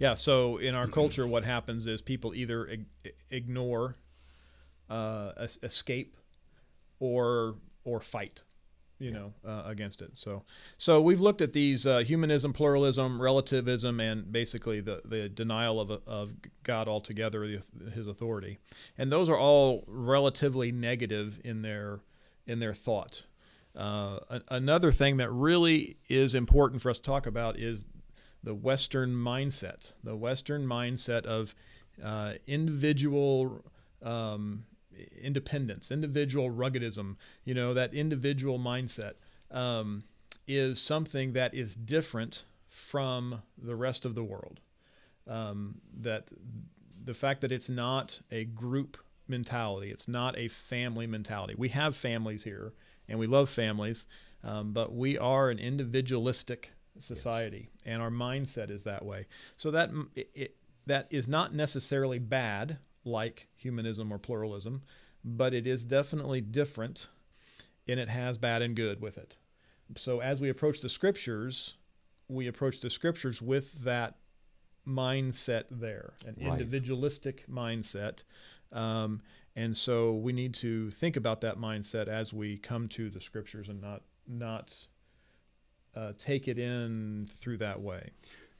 Yeah. 0.00 0.14
So 0.14 0.56
in 0.56 0.74
our 0.74 0.86
culture, 0.88 1.26
what 1.26 1.44
happens 1.44 1.86
is 1.86 2.00
people 2.00 2.34
either 2.34 2.66
ig- 2.66 2.86
ignore, 3.30 3.96
uh, 4.88 5.32
es- 5.36 5.58
escape, 5.62 6.16
or 6.98 7.56
or 7.84 8.00
fight, 8.00 8.42
you 8.98 9.10
know, 9.10 9.32
uh, 9.46 9.62
against 9.66 10.00
it. 10.00 10.16
So 10.16 10.44
so 10.78 11.02
we've 11.02 11.20
looked 11.20 11.42
at 11.42 11.52
these 11.52 11.86
uh, 11.86 11.98
humanism, 11.98 12.52
pluralism, 12.54 13.20
relativism, 13.20 14.00
and 14.00 14.32
basically 14.32 14.80
the 14.80 15.02
the 15.04 15.28
denial 15.28 15.78
of 15.80 15.90
of 16.06 16.32
God 16.62 16.88
altogether, 16.88 17.46
the, 17.46 17.90
His 17.90 18.06
authority, 18.06 18.58
and 18.96 19.12
those 19.12 19.28
are 19.28 19.38
all 19.38 19.84
relatively 19.86 20.72
negative 20.72 21.40
in 21.44 21.60
their 21.60 22.00
in 22.46 22.58
their 22.58 22.72
thought. 22.72 23.26
Uh, 23.76 24.18
another 24.48 24.90
thing 24.90 25.18
that 25.18 25.30
really 25.30 25.96
is 26.08 26.34
important 26.34 26.82
for 26.82 26.90
us 26.90 26.98
to 26.98 27.02
talk 27.04 27.26
about 27.26 27.56
is 27.56 27.84
the 28.42 28.54
Western 28.54 29.12
mindset, 29.12 29.92
the 30.02 30.16
Western 30.16 30.66
mindset 30.66 31.26
of 31.26 31.54
uh, 32.02 32.34
individual 32.46 33.64
um, 34.02 34.64
independence, 35.20 35.90
individual 35.90 36.50
ruggedism, 36.50 37.16
you 37.44 37.54
know, 37.54 37.74
that 37.74 37.94
individual 37.94 38.58
mindset 38.58 39.14
um, 39.50 40.04
is 40.46 40.80
something 40.80 41.32
that 41.32 41.54
is 41.54 41.74
different 41.74 42.44
from 42.66 43.42
the 43.56 43.76
rest 43.76 44.04
of 44.04 44.14
the 44.14 44.24
world. 44.24 44.60
Um, 45.26 45.80
that 45.98 46.28
the 47.04 47.14
fact 47.14 47.40
that 47.42 47.52
it's 47.52 47.68
not 47.68 48.20
a 48.30 48.44
group 48.44 48.96
mentality, 49.28 49.90
it's 49.90 50.08
not 50.08 50.36
a 50.36 50.48
family 50.48 51.06
mentality. 51.06 51.54
We 51.56 51.68
have 51.70 51.94
families 51.94 52.44
here 52.44 52.72
and 53.08 53.18
we 53.18 53.26
love 53.26 53.48
families, 53.48 54.06
um, 54.42 54.72
but 54.72 54.94
we 54.94 55.18
are 55.18 55.50
an 55.50 55.58
individualistic 55.58 56.72
society 57.00 57.68
and 57.84 58.00
our 58.02 58.10
mindset 58.10 58.70
is 58.70 58.84
that 58.84 59.04
way. 59.04 59.26
So 59.56 59.70
that 59.72 59.90
it, 60.14 60.30
it, 60.34 60.56
that 60.86 61.08
is 61.10 61.28
not 61.28 61.54
necessarily 61.54 62.18
bad 62.18 62.78
like 63.04 63.48
humanism 63.56 64.12
or 64.12 64.18
pluralism, 64.18 64.82
but 65.24 65.54
it 65.54 65.66
is 65.66 65.84
definitely 65.84 66.40
different 66.40 67.08
and 67.88 67.98
it 67.98 68.08
has 68.08 68.38
bad 68.38 68.62
and 68.62 68.76
good 68.76 69.00
with 69.00 69.18
it. 69.18 69.36
So 69.96 70.20
as 70.20 70.40
we 70.40 70.48
approach 70.48 70.80
the 70.80 70.88
scriptures, 70.88 71.74
we 72.28 72.46
approach 72.46 72.80
the 72.80 72.90
scriptures 72.90 73.42
with 73.42 73.84
that 73.84 74.16
mindset 74.86 75.64
there, 75.70 76.14
an 76.26 76.36
Right. 76.38 76.52
individualistic 76.52 77.46
mindset. 77.48 78.22
Um, 78.72 79.20
and 79.56 79.76
so 79.76 80.14
we 80.14 80.32
need 80.32 80.54
to 80.54 80.90
think 80.92 81.16
about 81.16 81.40
that 81.40 81.56
mindset 81.56 82.06
as 82.06 82.32
we 82.32 82.56
come 82.56 82.88
to 82.90 83.10
the 83.10 83.20
scriptures 83.20 83.68
and 83.68 83.80
not 83.80 84.02
not 84.26 84.86
uh, 85.96 86.12
take 86.18 86.48
it 86.48 86.58
in 86.58 87.26
through 87.34 87.58
that 87.58 87.80
way. 87.80 88.10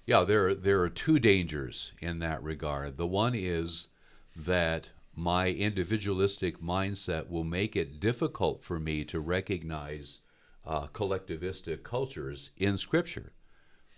Yeah, 0.06 0.24
there 0.24 0.48
are, 0.48 0.54
there 0.54 0.80
are 0.82 0.88
two 0.88 1.18
dangers 1.18 1.92
in 2.00 2.18
that 2.20 2.42
regard. 2.42 2.96
The 2.96 3.06
one 3.06 3.34
is 3.34 3.88
that 4.34 4.90
my 5.14 5.48
individualistic 5.48 6.60
mindset 6.60 7.28
will 7.28 7.44
make 7.44 7.76
it 7.76 8.00
difficult 8.00 8.64
for 8.64 8.80
me 8.80 9.04
to 9.04 9.20
recognize 9.20 10.20
uh, 10.66 10.86
collectivistic 10.88 11.82
cultures 11.82 12.50
in 12.56 12.78
Scripture. 12.78 13.32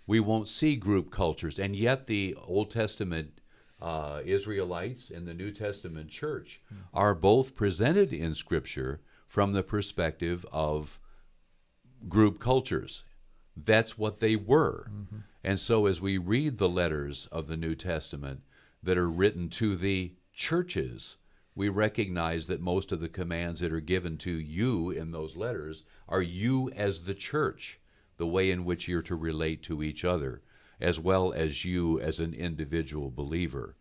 We 0.05 0.19
won't 0.19 0.49
see 0.49 0.75
group 0.75 1.11
cultures, 1.11 1.59
and 1.59 1.75
yet 1.75 2.07
the 2.07 2.35
Old 2.45 2.69
Testament 2.71 3.39
uh, 3.81 4.21
Israelites 4.25 5.09
and 5.09 5.27
the 5.27 5.33
New 5.33 5.51
Testament 5.51 6.09
church 6.09 6.61
are 6.93 7.15
both 7.15 7.55
presented 7.55 8.13
in 8.13 8.33
Scripture 8.33 9.01
from 9.27 9.53
the 9.53 9.63
perspective 9.63 10.45
of 10.51 10.99
group 12.07 12.39
cultures. 12.39 13.03
That's 13.55 13.97
what 13.97 14.19
they 14.19 14.35
were. 14.35 14.87
Mm-hmm. 14.89 15.17
And 15.43 15.59
so, 15.59 15.85
as 15.85 16.01
we 16.01 16.17
read 16.17 16.57
the 16.57 16.69
letters 16.69 17.27
of 17.27 17.47
the 17.47 17.57
New 17.57 17.75
Testament 17.75 18.41
that 18.81 18.97
are 18.97 19.09
written 19.09 19.49
to 19.49 19.75
the 19.75 20.13
churches, 20.33 21.17
we 21.55 21.69
recognize 21.69 22.47
that 22.47 22.61
most 22.61 22.91
of 22.91 22.99
the 22.99 23.09
commands 23.09 23.59
that 23.59 23.73
are 23.73 23.79
given 23.79 24.17
to 24.19 24.31
you 24.31 24.89
in 24.89 25.11
those 25.11 25.35
letters 25.35 25.83
are 26.09 26.21
you 26.21 26.71
as 26.75 27.03
the 27.03 27.13
church, 27.13 27.79
the 28.17 28.25
way 28.27 28.49
in 28.49 28.65
which 28.65 28.87
you're 28.87 29.01
to 29.03 29.15
relate 29.15 29.61
to 29.63 29.83
each 29.83 30.03
other, 30.03 30.41
as 30.79 30.99
well 30.99 31.31
as 31.31 31.63
you 31.63 31.99
as 31.99 32.19
an 32.19 32.33
individual 32.33 33.11
believer. 33.11 33.75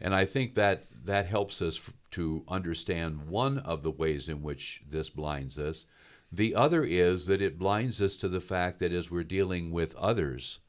And 0.00 0.14
I 0.14 0.24
think 0.24 0.54
that 0.54 0.84
that 1.04 1.26
helps 1.26 1.60
us 1.60 1.78
f- 1.78 1.92
to 2.12 2.44
understand 2.48 3.28
one 3.28 3.58
of 3.58 3.82
the 3.82 3.90
ways 3.90 4.28
in 4.28 4.42
which 4.42 4.82
this 4.88 5.10
blinds 5.10 5.58
us. 5.58 5.84
The 6.32 6.54
other 6.54 6.84
is 6.84 7.26
that 7.26 7.42
it 7.42 7.58
blinds 7.58 8.00
us 8.00 8.16
to 8.18 8.28
the 8.28 8.40
fact 8.40 8.78
that 8.78 8.92
as 8.92 9.10
we're 9.10 9.24
dealing 9.24 9.72
with 9.72 9.96
others 9.96 10.60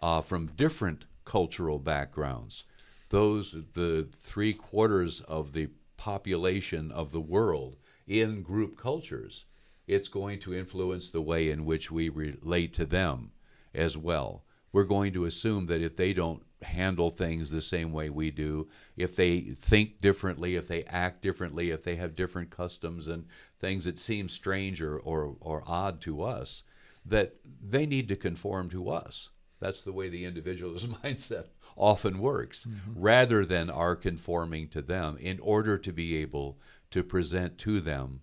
uh, 0.00 0.20
from 0.20 0.52
different 0.54 1.06
cultural 1.24 1.80
backgrounds, 1.80 2.64
those 3.08 3.56
the 3.72 4.08
three 4.12 4.52
quarters 4.52 5.20
of 5.22 5.52
the 5.52 5.70
population 5.96 6.92
of 6.92 7.10
the 7.10 7.20
world 7.20 7.76
in 8.06 8.42
group 8.42 8.78
cultures, 8.78 9.44
it's 9.86 10.08
going 10.08 10.38
to 10.40 10.54
influence 10.54 11.10
the 11.10 11.22
way 11.22 11.50
in 11.50 11.64
which 11.64 11.90
we 11.90 12.08
relate 12.08 12.72
to 12.74 12.86
them 12.86 13.32
as 13.74 13.96
well. 13.96 14.44
We're 14.72 14.84
going 14.84 15.12
to 15.14 15.24
assume 15.24 15.66
that 15.66 15.82
if 15.82 15.96
they 15.96 16.12
don't 16.12 16.44
handle 16.62 17.10
things 17.10 17.50
the 17.50 17.60
same 17.60 17.92
way 17.92 18.10
we 18.10 18.30
do, 18.30 18.68
if 18.96 19.14
they 19.16 19.40
think 19.40 20.00
differently, 20.00 20.56
if 20.56 20.68
they 20.68 20.84
act 20.84 21.22
differently, 21.22 21.70
if 21.70 21.84
they 21.84 21.96
have 21.96 22.14
different 22.14 22.50
customs 22.50 23.08
and 23.08 23.26
things 23.60 23.84
that 23.84 23.98
seem 23.98 24.28
strange 24.28 24.82
or, 24.82 24.98
or, 24.98 25.36
or 25.40 25.62
odd 25.66 26.00
to 26.00 26.22
us, 26.22 26.64
that 27.04 27.36
they 27.62 27.86
need 27.86 28.08
to 28.08 28.16
conform 28.16 28.68
to 28.70 28.90
us. 28.90 29.30
That's 29.60 29.82
the 29.82 29.92
way 29.92 30.08
the 30.08 30.24
individualist 30.24 30.88
mindset 31.02 31.46
often 31.76 32.18
works, 32.18 32.66
mm-hmm. 32.66 33.00
rather 33.00 33.44
than 33.44 33.70
our 33.70 33.96
conforming 33.96 34.68
to 34.68 34.82
them 34.82 35.16
in 35.20 35.38
order 35.40 35.78
to 35.78 35.92
be 35.92 36.16
able 36.16 36.58
to 36.90 37.02
present 37.02 37.58
to 37.58 37.80
them 37.80 38.20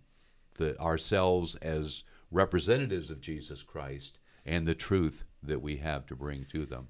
the, 0.57 0.79
ourselves 0.79 1.55
as 1.55 2.03
representatives 2.31 3.09
of 3.09 3.21
Jesus 3.21 3.63
Christ 3.63 4.19
and 4.45 4.65
the 4.65 4.75
truth 4.75 5.25
that 5.41 5.61
we 5.61 5.77
have 5.77 6.05
to 6.07 6.15
bring 6.15 6.45
to 6.45 6.65
them. 6.65 6.87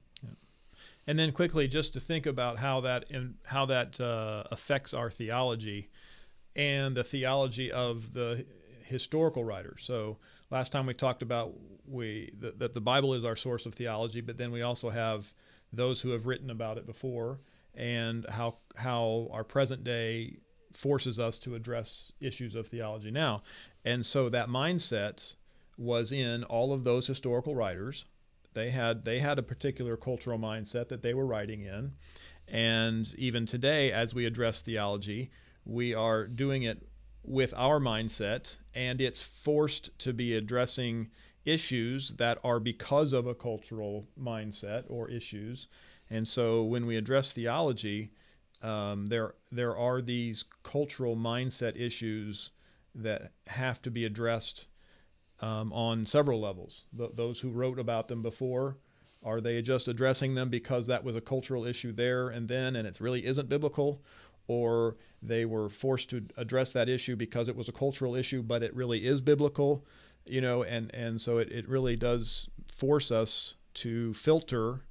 And 1.08 1.20
then 1.20 1.32
quickly, 1.32 1.68
just 1.68 1.94
to 1.94 2.00
think 2.00 2.26
about 2.26 2.58
how 2.60 2.82
that 2.82 3.12
in, 3.12 3.36
how 3.46 3.66
that 3.68 4.00
uh, 4.00 4.44
affects 4.52 4.94
our 4.94 5.10
theology 5.10 5.90
and 6.56 6.96
the 6.96 7.04
theology 7.04 7.72
of 7.72 8.14
the 8.14 8.46
historical 8.84 9.44
writers. 9.44 9.84
So 9.84 10.18
last 10.50 10.72
time 10.72 10.86
we 10.86 10.94
talked 10.94 11.22
about 11.22 11.54
we 11.88 12.32
that, 12.40 12.60
that 12.60 12.74
the 12.74 12.82
Bible 12.82 13.14
is 13.14 13.26
our 13.26 13.36
source 13.36 13.66
of 13.66 13.74
theology, 13.74 14.22
but 14.22 14.38
then 14.38 14.52
we 14.52 14.64
also 14.64 14.90
have 14.90 15.34
those 15.72 16.02
who 16.02 16.10
have 16.10 16.26
written 16.26 16.50
about 16.50 16.78
it 16.78 16.86
before, 16.86 17.40
and 17.76 18.26
how 18.30 18.56
how 18.76 19.28
our 19.32 19.44
present 19.44 19.84
day 19.84 20.38
forces 20.72 21.20
us 21.20 21.40
to 21.40 21.56
address 21.56 22.12
issues 22.20 22.56
of 22.56 22.68
theology 22.68 23.12
now. 23.12 23.44
And 23.84 24.06
so 24.06 24.30
that 24.30 24.50
mindset 24.50 25.36
was 25.78 26.12
in 26.12 26.44
all 26.44 26.74
of 26.74 26.84
those 26.84 27.08
historical 27.08 27.56
writers 27.56 28.06
they 28.56 28.72
had 28.72 29.06
they 29.06 29.20
had 29.20 29.38
a 29.38 29.44
particular 29.44 29.96
cultural 29.96 30.40
mindset 30.40 30.88
that 30.88 31.04
they 31.04 31.14
were 31.14 31.26
writing 31.26 31.62
in, 31.62 31.92
and 32.48 33.14
even 33.18 33.46
today, 33.46 33.92
as 33.92 34.16
we 34.16 34.26
address 34.26 34.62
theology, 34.62 35.30
we 35.66 35.94
are 35.94 36.26
doing 36.26 36.64
it 36.64 36.88
with 37.24 37.54
our 37.58 37.80
mindset, 37.80 38.58
and 38.74 39.02
it's 39.02 39.22
forced 39.22 39.98
to 40.00 40.14
be 40.14 40.36
addressing 40.36 41.10
issues 41.44 42.12
that 42.12 42.40
are 42.44 42.60
because 42.60 43.14
of 43.14 43.28
a 43.28 43.36
cultural 43.36 44.08
mindset 44.20 44.84
or 44.88 45.10
issues. 45.10 45.68
And 46.10 46.28
so, 46.28 46.64
when 46.64 46.86
we 46.86 46.98
address 46.98 47.32
theology, 47.32 48.12
um, 48.62 49.08
there 49.08 49.36
there 49.52 49.76
are 49.76 50.02
these 50.02 50.46
cultural 50.64 51.16
mindset 51.16 51.80
issues 51.80 52.52
that 52.94 53.32
have 53.48 53.82
to 53.82 53.92
be 53.92 54.06
addressed 54.06 54.68
um, 55.42 55.72
on 55.74 56.06
several 56.06 56.40
levels. 56.40 56.90
Th- 56.98 57.12
those 57.14 57.40
who 57.40 57.50
wrote 57.50 57.80
about 57.80 58.08
them 58.08 58.22
before, 58.22 58.78
are 59.24 59.42
they 59.42 59.62
just 59.62 59.88
addressing 59.88 60.36
them 60.36 60.50
because 60.50 60.88
that 60.88 61.04
was 61.04 61.16
a 61.16 61.22
cultural 61.22 61.66
issue 61.66 61.92
there 61.92 62.30
and 62.30 62.48
then 62.48 62.76
and 62.76 62.88
it 62.88 63.00
really 63.00 63.26
isn't 63.26 63.50
biblical? 63.50 64.02
Or 64.48 64.98
they 65.24 65.46
were 65.46 65.70
forced 65.70 66.12
to 66.12 66.24
address 66.38 66.72
that 66.74 66.88
issue 66.88 67.16
because 67.16 67.48
it 67.48 67.56
was 67.56 67.68
a 67.68 67.72
cultural 67.72 68.16
issue, 68.16 68.44
but 68.44 68.62
it 68.62 68.76
really 68.76 69.06
is 69.06 69.20
biblical, 69.20 69.84
you 70.28 70.42
know, 70.42 70.64
and, 70.64 70.94
and 70.94 71.20
so 71.20 71.40
it, 71.40 71.52
it 71.52 71.68
really 71.68 71.96
does 71.96 72.48
force 72.68 73.12
us 73.12 73.56
to 73.76 74.14
filter 74.14 74.82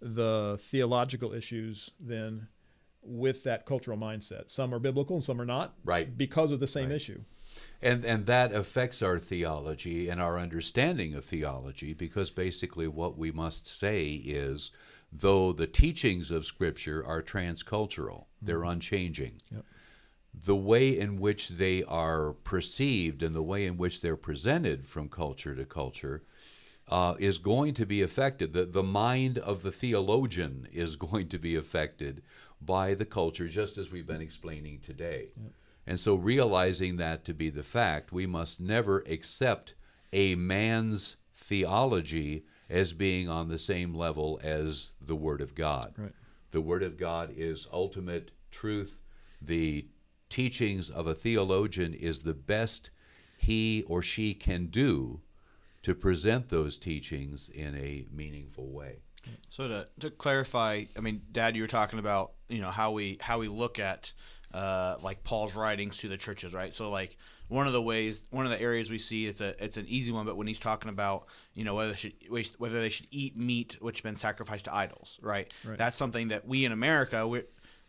the 0.00 0.58
theological 0.60 1.34
issues 1.34 1.90
then 2.00 2.48
with 3.02 3.44
that 3.44 3.66
cultural 3.66 3.98
mindset. 3.98 4.50
Some 4.50 4.74
are 4.74 4.78
biblical 4.78 5.16
and 5.16 5.24
some 5.24 5.40
are 5.40 5.46
not, 5.46 5.74
right? 5.84 6.16
Because 6.16 6.50
of 6.50 6.60
the 6.60 6.66
same 6.66 6.88
right. 6.88 6.96
issue. 6.96 7.20
And, 7.82 8.04
and 8.04 8.26
that 8.26 8.52
affects 8.52 9.02
our 9.02 9.18
theology 9.18 10.08
and 10.08 10.20
our 10.20 10.38
understanding 10.38 11.14
of 11.14 11.24
theology 11.24 11.92
because 11.92 12.30
basically 12.30 12.88
what 12.88 13.18
we 13.18 13.30
must 13.30 13.66
say 13.66 14.12
is 14.12 14.70
though 15.12 15.52
the 15.52 15.66
teachings 15.66 16.30
of 16.30 16.44
Scripture 16.44 17.04
are 17.06 17.22
transcultural, 17.22 18.20
mm-hmm. 18.20 18.46
they're 18.46 18.64
unchanging. 18.64 19.34
Yep. 19.52 19.64
The 20.34 20.56
way 20.56 20.98
in 20.98 21.20
which 21.20 21.50
they 21.50 21.84
are 21.84 22.32
perceived 22.32 23.22
and 23.22 23.34
the 23.34 23.42
way 23.42 23.66
in 23.66 23.76
which 23.76 24.00
they're 24.00 24.16
presented 24.16 24.86
from 24.86 25.08
culture 25.08 25.54
to 25.54 25.64
culture 25.64 26.24
uh, 26.88 27.14
is 27.18 27.38
going 27.38 27.74
to 27.74 27.86
be 27.86 28.02
affected. 28.02 28.52
The, 28.52 28.66
the 28.66 28.82
mind 28.82 29.38
of 29.38 29.62
the 29.62 29.70
theologian 29.70 30.66
is 30.72 30.96
going 30.96 31.28
to 31.28 31.38
be 31.38 31.54
affected 31.54 32.22
by 32.60 32.94
the 32.94 33.04
culture, 33.04 33.46
just 33.46 33.78
as 33.78 33.92
we've 33.92 34.06
been 34.06 34.20
explaining 34.20 34.80
today. 34.80 35.28
Yep. 35.40 35.52
And 35.86 36.00
so, 36.00 36.14
realizing 36.14 36.96
that 36.96 37.24
to 37.26 37.34
be 37.34 37.50
the 37.50 37.62
fact, 37.62 38.12
we 38.12 38.26
must 38.26 38.60
never 38.60 39.00
accept 39.00 39.74
a 40.12 40.34
man's 40.34 41.16
theology 41.34 42.44
as 42.70 42.92
being 42.92 43.28
on 43.28 43.48
the 43.48 43.58
same 43.58 43.94
level 43.94 44.40
as 44.42 44.92
the 45.00 45.16
Word 45.16 45.40
of 45.40 45.54
God. 45.54 45.94
Right. 45.96 46.12
The 46.52 46.60
Word 46.60 46.82
of 46.82 46.96
God 46.96 47.32
is 47.36 47.68
ultimate 47.72 48.30
truth. 48.50 49.02
The 49.42 49.86
teachings 50.30 50.88
of 50.88 51.06
a 51.06 51.14
theologian 51.14 51.92
is 51.92 52.20
the 52.20 52.34
best 52.34 52.90
he 53.36 53.84
or 53.86 54.00
she 54.00 54.32
can 54.32 54.66
do 54.66 55.20
to 55.82 55.94
present 55.94 56.48
those 56.48 56.78
teachings 56.78 57.50
in 57.50 57.74
a 57.76 58.06
meaningful 58.10 58.70
way. 58.70 59.00
So 59.50 59.68
to, 59.68 59.88
to 60.00 60.10
clarify, 60.10 60.84
I 60.96 61.00
mean, 61.00 61.22
Dad, 61.30 61.56
you 61.56 61.62
were 61.62 61.68
talking 61.68 61.98
about 61.98 62.32
you 62.48 62.60
know 62.60 62.70
how 62.70 62.92
we 62.92 63.18
how 63.20 63.38
we 63.38 63.48
look 63.48 63.78
at 63.78 64.12
uh, 64.54 64.96
like 65.02 65.24
Paul's 65.24 65.56
writings 65.56 65.98
to 65.98 66.08
the 66.08 66.16
churches, 66.16 66.54
right? 66.54 66.72
So 66.72 66.88
like 66.88 67.18
one 67.48 67.66
of 67.66 67.72
the 67.72 67.82
ways, 67.82 68.22
one 68.30 68.46
of 68.46 68.52
the 68.52 68.60
areas 68.60 68.88
we 68.88 68.98
see 68.98 69.26
it's 69.26 69.40
a 69.40 69.52
it's 69.62 69.76
an 69.76 69.84
easy 69.88 70.12
one, 70.12 70.24
but 70.24 70.36
when 70.36 70.46
he's 70.46 70.60
talking 70.60 70.90
about 70.90 71.26
you 71.54 71.64
know 71.64 71.74
whether 71.74 71.90
they 71.90 71.96
should 71.96 72.12
whether 72.58 72.80
they 72.80 72.88
should 72.88 73.08
eat 73.10 73.36
meat 73.36 73.76
which 73.80 73.98
has 73.98 74.02
been 74.02 74.16
sacrificed 74.16 74.66
to 74.66 74.74
idols, 74.74 75.18
right? 75.22 75.52
right. 75.66 75.76
That's 75.76 75.96
something 75.96 76.28
that 76.28 76.46
we 76.46 76.64
in 76.64 76.70
America, 76.70 77.26
we, 77.26 77.42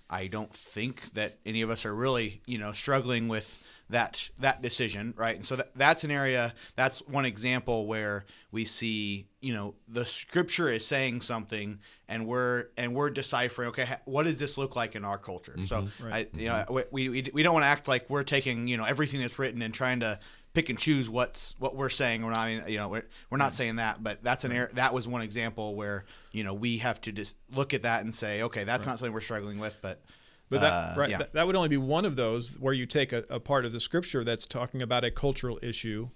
I 0.10 0.26
don't 0.26 0.52
think 0.52 1.12
that 1.14 1.38
any 1.46 1.62
of 1.62 1.70
us 1.70 1.86
are 1.86 1.96
really 1.96 2.42
you 2.48 2.58
know 2.58 2.72
struggling 2.72 3.28
with 3.28 3.64
that 3.90 4.30
that 4.40 4.62
decision, 4.62 5.14
right? 5.16 5.36
And 5.36 5.46
so 5.46 5.58
that, 5.58 5.76
that's 5.76 6.04
an 6.04 6.12
area 6.12 6.54
that's 6.76 7.00
one 7.08 7.26
example 7.26 7.86
where 7.86 8.26
we 8.52 8.66
see, 8.66 9.28
you 9.42 9.54
know, 9.54 9.76
the 9.88 10.06
scripture 10.06 10.70
is 10.70 10.86
saying 10.86 11.22
something, 11.22 11.80
and 12.08 12.26
we're 12.26 12.66
and 12.78 12.96
we're 12.96 13.10
deciphering, 13.10 13.70
okay, 13.70 13.86
what 14.06 14.24
does 14.24 14.40
this 14.40 14.58
look 14.58 14.76
like 14.76 14.96
in 14.96 15.06
our 15.06 15.18
culture? 15.18 15.54
Mm-hmm. 15.54 15.88
So, 15.88 16.06
right. 16.06 16.30
I, 16.34 16.38
you 16.38 16.48
know, 16.48 16.84
we, 16.92 17.10
we, 17.10 17.30
we 17.34 17.44
don't 17.44 17.54
want 17.54 17.64
to 17.64 17.70
act 17.70 17.88
like 17.88 18.10
we're 18.10 18.24
taking 18.24 18.68
you 18.68 18.78
know 18.78 18.86
everything 18.86 19.22
that's 19.22 19.38
written 19.38 19.62
and 19.62 19.74
trying 19.74 20.00
to 20.00 20.20
pick 20.56 20.70
and 20.70 20.80
choose 20.80 21.10
what's 21.10 21.54
what 21.60 21.76
we're 21.76 21.90
saying. 21.90 22.24
We're 22.24 22.32
not, 22.32 22.70
you 22.70 22.78
know, 22.78 22.88
we're, 22.88 23.04
we're 23.30 23.38
not 23.38 23.54
saying 23.54 23.76
that, 23.76 24.02
but 24.02 24.24
that's 24.24 24.46
an 24.46 24.52
air, 24.52 24.72
that 24.74 24.94
was 24.94 25.08
one 25.08 25.22
example 25.22 25.76
where 25.76 26.06
you 26.32 26.44
know 26.44 26.56
we 26.56 26.78
have 26.78 27.00
to 27.02 27.12
just 27.12 27.38
look 27.54 27.76
at 27.76 27.84
that 27.84 28.04
and 28.04 28.14
say, 28.14 28.42
okay, 28.42 28.64
that's 28.64 28.80
right. 28.80 28.94
not 28.94 29.00
something 29.00 29.14
we're 29.14 29.22
struggling 29.22 29.60
with, 29.60 29.78
but 29.84 30.02
but 30.50 30.62
that, 30.62 30.72
uh, 30.72 30.94
right, 30.98 31.10
yeah. 31.10 31.18
that, 31.18 31.34
that, 31.34 31.48
would 31.48 31.56
only 31.56 31.70
be 31.70 31.78
one 31.78 32.06
of 32.06 32.16
those 32.16 32.56
where 32.60 32.74
you 32.74 32.86
take 32.86 33.12
a, 33.12 33.24
a, 33.30 33.40
part 33.40 33.66
of 33.66 33.74
the 33.74 33.80
scripture 33.80 34.24
that's 34.24 34.46
talking 34.46 34.82
about 34.82 35.04
a 35.04 35.10
cultural 35.10 35.58
issue 35.62 36.10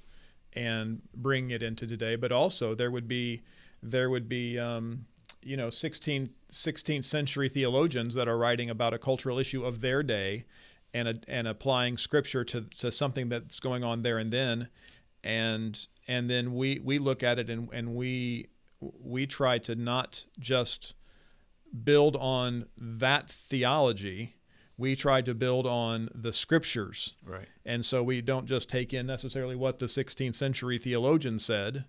and 0.54 1.02
bring 1.16 1.50
it 1.50 1.64
into 1.64 1.88
today. 1.88 2.16
But 2.16 2.32
also 2.32 2.76
there 2.76 2.92
would 2.92 3.08
be 3.08 3.42
there 3.82 4.10
would 4.10 4.30
be 4.30 4.60
um, 4.60 5.06
you 5.42 5.58
know 5.58 5.68
16th, 5.68 6.30
16th 6.52 7.06
century 7.06 7.50
theologians 7.50 8.14
that 8.16 8.28
are 8.28 8.38
writing 8.38 8.70
about 8.70 8.94
a 8.94 8.98
cultural 8.98 9.40
issue 9.40 9.64
of 9.64 9.82
their 9.82 10.04
day 10.04 10.46
and 10.94 11.08
a, 11.08 11.20
and 11.28 11.48
applying 11.48 11.98
scripture 11.98 12.44
to, 12.44 12.62
to 12.78 12.92
something 12.92 13.30
that's 13.30 13.60
going 13.60 13.84
on 13.84 14.02
there 14.02 14.18
and 14.18 14.32
then 14.32 14.70
and 15.24 15.88
and 16.08 16.30
then 16.30 16.54
we 16.54 16.80
we 16.84 16.98
look 16.98 17.24
at 17.24 17.40
it 17.40 17.50
and, 17.50 17.70
and 17.74 17.96
we 17.96 18.48
we 19.02 19.26
try 19.28 19.58
to 19.58 19.76
not 19.76 20.26
just 20.40 20.96
build 21.84 22.16
on 22.18 22.66
that 22.78 23.30
theology. 23.30 24.36
We 24.78 24.96
try 24.96 25.22
to 25.22 25.34
build 25.34 25.66
on 25.66 26.10
the 26.16 26.32
scriptures. 26.32 27.16
Right. 27.26 27.50
And 27.66 27.84
so 27.84 28.02
we 28.02 28.22
don't 28.22 28.46
just 28.46 28.70
take 28.70 28.94
in 28.94 29.06
necessarily 29.06 29.56
what 29.56 29.80
the 29.80 29.88
16th 29.88 30.36
century 30.36 30.78
theologian 30.78 31.40
said. 31.40 31.86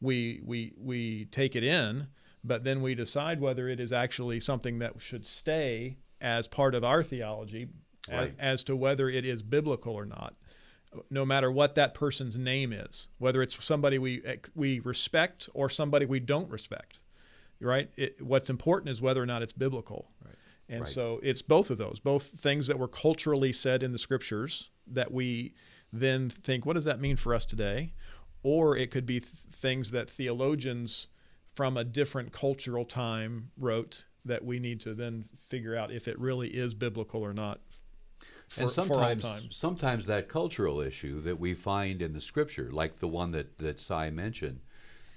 We, 0.00 0.40
we, 0.42 0.72
we 0.78 1.26
take 1.26 1.54
it 1.54 1.62
in, 1.62 2.06
but 2.42 2.64
then 2.64 2.80
we 2.80 2.94
decide 2.94 3.40
whether 3.40 3.68
it 3.68 3.78
is 3.78 3.92
actually 3.92 4.40
something 4.40 4.78
that 4.78 5.00
should 5.00 5.26
stay 5.26 5.98
as 6.20 6.48
part 6.48 6.74
of 6.74 6.82
our 6.82 7.02
theology 7.02 7.68
right. 8.10 8.30
as, 8.30 8.36
as 8.38 8.64
to 8.64 8.76
whether 8.76 9.10
it 9.10 9.26
is 9.26 9.42
biblical 9.42 9.94
or 9.94 10.06
not 10.06 10.34
no 11.08 11.24
matter 11.24 11.50
what 11.50 11.74
that 11.76 11.94
person's 11.94 12.36
name 12.36 12.72
is, 12.72 13.08
whether 13.18 13.42
it's 13.42 13.62
somebody 13.64 13.98
we 13.98 14.22
we 14.56 14.80
respect 14.80 15.48
or 15.54 15.68
somebody 15.68 16.04
we 16.04 16.18
don't 16.18 16.50
respect 16.50 16.99
right? 17.60 17.90
It, 17.96 18.20
what's 18.22 18.50
important 18.50 18.90
is 18.90 19.00
whether 19.02 19.22
or 19.22 19.26
not 19.26 19.42
it's 19.42 19.52
biblical. 19.52 20.10
Right. 20.24 20.34
And 20.68 20.80
right. 20.80 20.88
so 20.88 21.20
it's 21.22 21.42
both 21.42 21.70
of 21.70 21.78
those, 21.78 22.00
both 22.00 22.24
things 22.24 22.66
that 22.68 22.78
were 22.78 22.88
culturally 22.88 23.52
said 23.52 23.82
in 23.82 23.92
the 23.92 23.98
scriptures 23.98 24.70
that 24.86 25.12
we 25.12 25.54
then 25.92 26.30
think, 26.30 26.64
what 26.64 26.74
does 26.74 26.84
that 26.84 27.00
mean 27.00 27.16
for 27.16 27.34
us 27.34 27.44
today? 27.44 27.92
Or 28.42 28.76
it 28.76 28.90
could 28.90 29.04
be 29.04 29.20
th- 29.20 29.32
things 29.32 29.90
that 29.90 30.08
theologians 30.08 31.08
from 31.54 31.76
a 31.76 31.84
different 31.84 32.32
cultural 32.32 32.84
time 32.84 33.50
wrote 33.58 34.06
that 34.24 34.44
we 34.44 34.58
need 34.58 34.80
to 34.80 34.94
then 34.94 35.24
figure 35.36 35.76
out 35.76 35.90
if 35.90 36.06
it 36.06 36.18
really 36.18 36.48
is 36.48 36.74
biblical 36.74 37.22
or 37.22 37.32
not. 37.34 37.60
For, 38.48 38.62
and 38.62 38.70
sometimes, 38.70 39.46
sometimes 39.50 40.06
that 40.06 40.28
cultural 40.28 40.80
issue 40.80 41.20
that 41.22 41.38
we 41.38 41.54
find 41.54 42.02
in 42.02 42.12
the 42.12 42.20
scripture, 42.20 42.70
like 42.72 42.96
the 42.96 43.08
one 43.08 43.30
that 43.30 43.58
that 43.58 43.78
Cy 43.78 44.10
mentioned, 44.10 44.60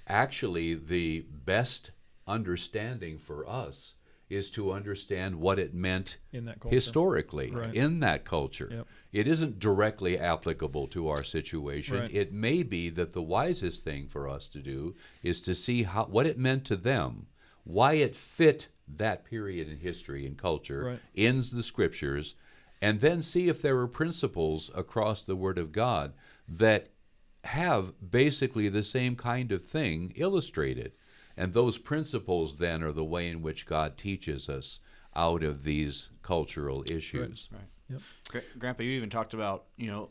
actually 0.06 0.74
the 0.74 1.24
best 1.28 1.90
understanding 2.26 3.18
for 3.18 3.48
us 3.48 3.94
is 4.30 4.50
to 4.50 4.72
understand 4.72 5.36
what 5.36 5.58
it 5.58 5.74
meant 5.74 6.16
In 6.32 6.46
that 6.46 6.58
culture. 6.58 6.74
historically 6.74 7.50
Right. 7.50 7.74
in 7.74 8.00
that 8.00 8.24
culture. 8.24 8.68
Yep. 8.70 8.86
It 9.12 9.28
isn't 9.28 9.58
directly 9.58 10.18
applicable 10.18 10.86
to 10.88 11.08
our 11.08 11.22
situation. 11.22 11.98
Right. 11.98 12.12
It 12.12 12.32
may 12.32 12.62
be 12.62 12.88
that 12.90 13.12
the 13.12 13.22
wisest 13.22 13.84
thing 13.84 14.08
for 14.08 14.28
us 14.28 14.46
to 14.48 14.60
do 14.60 14.94
is 15.22 15.40
to 15.42 15.54
see 15.54 15.82
how 15.82 16.06
what 16.06 16.26
it 16.26 16.38
meant 16.38 16.64
to 16.66 16.76
them, 16.76 17.26
why 17.64 17.94
it 17.94 18.16
fit 18.16 18.68
that 18.88 19.24
period 19.24 19.68
in 19.68 19.78
history 19.78 20.26
and 20.26 20.38
culture 20.38 20.84
Right. 20.84 21.00
in 21.14 21.36
the 21.52 21.62
scriptures, 21.62 22.34
and 22.80 23.00
then 23.00 23.22
see 23.22 23.48
if 23.48 23.60
there 23.60 23.78
are 23.78 23.86
principles 23.88 24.70
across 24.74 25.22
the 25.22 25.36
Word 25.36 25.58
of 25.58 25.70
God 25.70 26.14
that 26.48 26.88
have 27.44 28.10
basically 28.10 28.68
the 28.70 28.82
same 28.82 29.16
kind 29.16 29.52
of 29.52 29.62
thing 29.64 30.12
illustrated. 30.16 30.92
And 31.36 31.52
those 31.52 31.78
principles 31.78 32.56
then 32.56 32.82
are 32.82 32.92
the 32.92 33.04
way 33.04 33.28
in 33.28 33.42
which 33.42 33.66
God 33.66 33.96
teaches 33.96 34.48
us 34.48 34.80
out 35.16 35.42
of 35.42 35.64
these 35.64 36.10
cultural 36.22 36.84
issues. 36.88 37.48
Right. 37.52 38.00
Yep. 38.32 38.42
Grandpa, 38.58 38.82
you 38.82 38.92
even 38.92 39.10
talked 39.10 39.34
about 39.34 39.64
you 39.76 39.90
know 39.90 40.08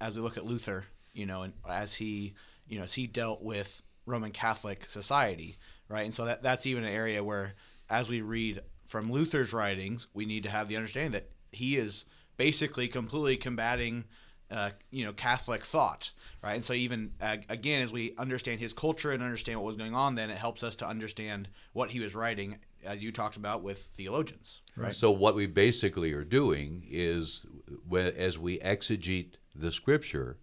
as 0.00 0.14
we 0.14 0.20
look 0.20 0.36
at 0.36 0.44
Luther, 0.44 0.84
you 1.12 1.26
know, 1.26 1.42
and 1.42 1.52
as 1.68 1.94
he 1.94 2.34
you 2.68 2.78
know 2.78 2.84
as 2.84 2.94
he 2.94 3.06
dealt 3.06 3.42
with 3.42 3.82
Roman 4.06 4.30
Catholic 4.30 4.86
society, 4.86 5.56
right? 5.88 6.04
And 6.04 6.14
so 6.14 6.24
that 6.26 6.42
that's 6.42 6.66
even 6.66 6.84
an 6.84 6.90
area 6.94 7.22
where, 7.24 7.54
as 7.90 8.08
we 8.08 8.22
read 8.22 8.60
from 8.86 9.10
Luther's 9.10 9.52
writings, 9.52 10.06
we 10.14 10.24
need 10.24 10.44
to 10.44 10.50
have 10.50 10.68
the 10.68 10.76
understanding 10.76 11.12
that 11.12 11.30
he 11.52 11.76
is 11.76 12.04
basically 12.36 12.88
completely 12.88 13.36
combating. 13.36 14.04
Uh, 14.50 14.70
you 14.90 15.04
know 15.04 15.12
Catholic 15.12 15.62
thought, 15.62 16.10
right? 16.42 16.54
And 16.54 16.64
so 16.64 16.72
even 16.72 17.12
uh, 17.20 17.36
again, 17.48 17.82
as 17.82 17.92
we 17.92 18.14
understand 18.18 18.60
his 18.60 18.72
culture 18.72 19.12
and 19.12 19.22
understand 19.22 19.58
what 19.58 19.66
was 19.66 19.76
going 19.76 19.94
on, 19.94 20.16
then 20.16 20.28
it 20.28 20.36
helps 20.36 20.62
us 20.64 20.74
to 20.76 20.86
understand 20.86 21.48
what 21.72 21.90
he 21.90 22.00
was 22.00 22.16
writing, 22.16 22.58
as 22.84 23.02
you 23.02 23.12
talked 23.12 23.36
about 23.36 23.62
with 23.62 23.78
theologians, 23.78 24.60
right? 24.76 24.92
So 24.92 25.10
what 25.10 25.34
we 25.36 25.46
basically 25.46 26.12
are 26.12 26.24
doing 26.24 26.84
is, 26.90 27.46
as 27.94 28.38
we 28.38 28.58
exegete 28.58 29.34
the 29.54 29.70
scripture, 29.70 30.38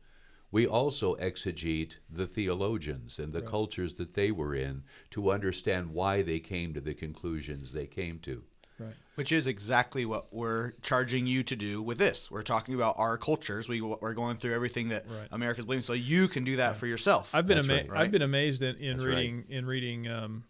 we 0.51 0.65
also 0.65 1.15
exegete 1.15 1.97
the 2.09 2.25
theologians 2.25 3.19
and 3.19 3.33
the 3.33 3.41
cultures 3.41 3.93
that 3.95 4.13
they 4.13 4.31
were 4.31 4.55
in 4.55 4.83
to 5.11 5.31
understand 5.31 5.93
why 5.93 6.21
they 6.21 6.39
came 6.39 6.73
to 6.73 6.81
the 6.81 6.93
conclusions 6.93 7.73
they 7.73 7.87
came 7.87 8.19
to. 8.19 8.43
Right. 8.79 8.93
Which 9.15 9.31
is 9.31 9.47
exactly 9.47 10.05
what 10.05 10.31
we're 10.31 10.73
charging 10.83 11.25
you 11.25 11.41
to 11.43 11.55
do 11.55 11.81
with 11.81 11.97
this. 11.97 12.29
We're 12.29 12.43
talking 12.43 12.75
about 12.75 12.95
our 12.99 13.17
cultures. 13.17 13.67
We, 13.67 13.81
we're 13.81 14.13
going 14.13 14.37
through 14.37 14.53
everything 14.53 14.89
that 14.89 15.05
Right. 15.09 15.27
America's 15.31 15.65
believing, 15.65 15.81
so 15.81 15.93
you 15.93 16.27
can 16.27 16.43
do 16.43 16.57
that 16.57 16.75
for 16.75 16.85
yourself. 16.85 17.33
I've 17.33 17.47
been 17.47 17.57
That's 17.57 17.69
ama- 17.69 17.77
right. 17.81 17.89
Right. 17.89 18.01
I've 18.01 18.11
been 18.11 18.21
amazed 18.21 18.61
in, 18.61 18.75
in 18.75 18.97
That's 18.97 19.07
right. 19.07 19.15
reading 19.17 19.45
in 19.49 19.65
reading 19.65 20.07
um, 20.07 20.43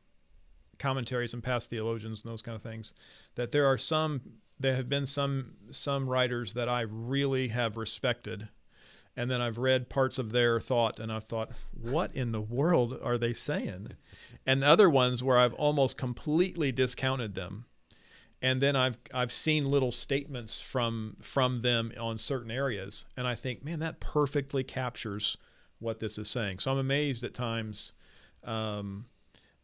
commentaries 0.78 1.34
and 1.34 1.42
past 1.44 1.70
theologians 1.70 2.24
and 2.24 2.32
those 2.32 2.42
kind 2.42 2.56
of 2.56 2.62
things 2.62 2.94
that 3.36 3.52
there 3.52 3.66
are 3.66 3.78
some 3.78 4.22
there 4.60 4.76
have 4.76 4.90
been 4.90 5.06
some 5.06 5.54
some 5.72 6.08
writers 6.10 6.54
that 6.54 6.70
I 6.70 6.82
really 6.82 7.48
have 7.50 7.78
respected 7.78 8.50
and 9.16 9.32
then 9.32 9.42
I've 9.42 9.58
read 9.58 9.90
parts 9.90 10.20
of 10.20 10.32
their 10.32 10.60
thought 10.60 11.00
and 11.00 11.12
I've 11.12 11.24
thought 11.24 11.52
what 11.72 12.16
in 12.16 12.32
the 12.32 12.42
world 12.42 13.00
are 13.02 13.18
they 13.18 13.34
saying 13.34 13.94
and 14.46 14.64
other 14.64 14.90
ones 14.90 15.24
where 15.24 15.38
I've 15.40 15.54
almost 15.54 15.98
completely 15.98 16.72
discounted 16.72 17.34
them 17.34 17.66
and 18.42 18.62
then 18.62 18.76
I've 18.76 18.98
I've 19.14 19.32
seen 19.32 19.66
little 19.66 19.92
statements 19.92 20.62
from 20.62 21.18
from 21.22 21.62
them 21.62 21.92
on 22.00 22.18
certain 22.18 22.52
areas, 22.52 23.06
and 23.16 23.28
I 23.28 23.36
think, 23.36 23.64
man, 23.64 23.80
that 23.80 24.00
perfectly 24.00 24.64
captures 24.64 25.38
what 25.80 26.00
this 26.00 26.18
is 26.18 26.30
saying. 26.30 26.60
So 26.60 26.72
I'm 26.72 26.78
amazed 26.78 27.24
at 27.24 27.34
times. 27.34 27.94
Um, 28.44 29.06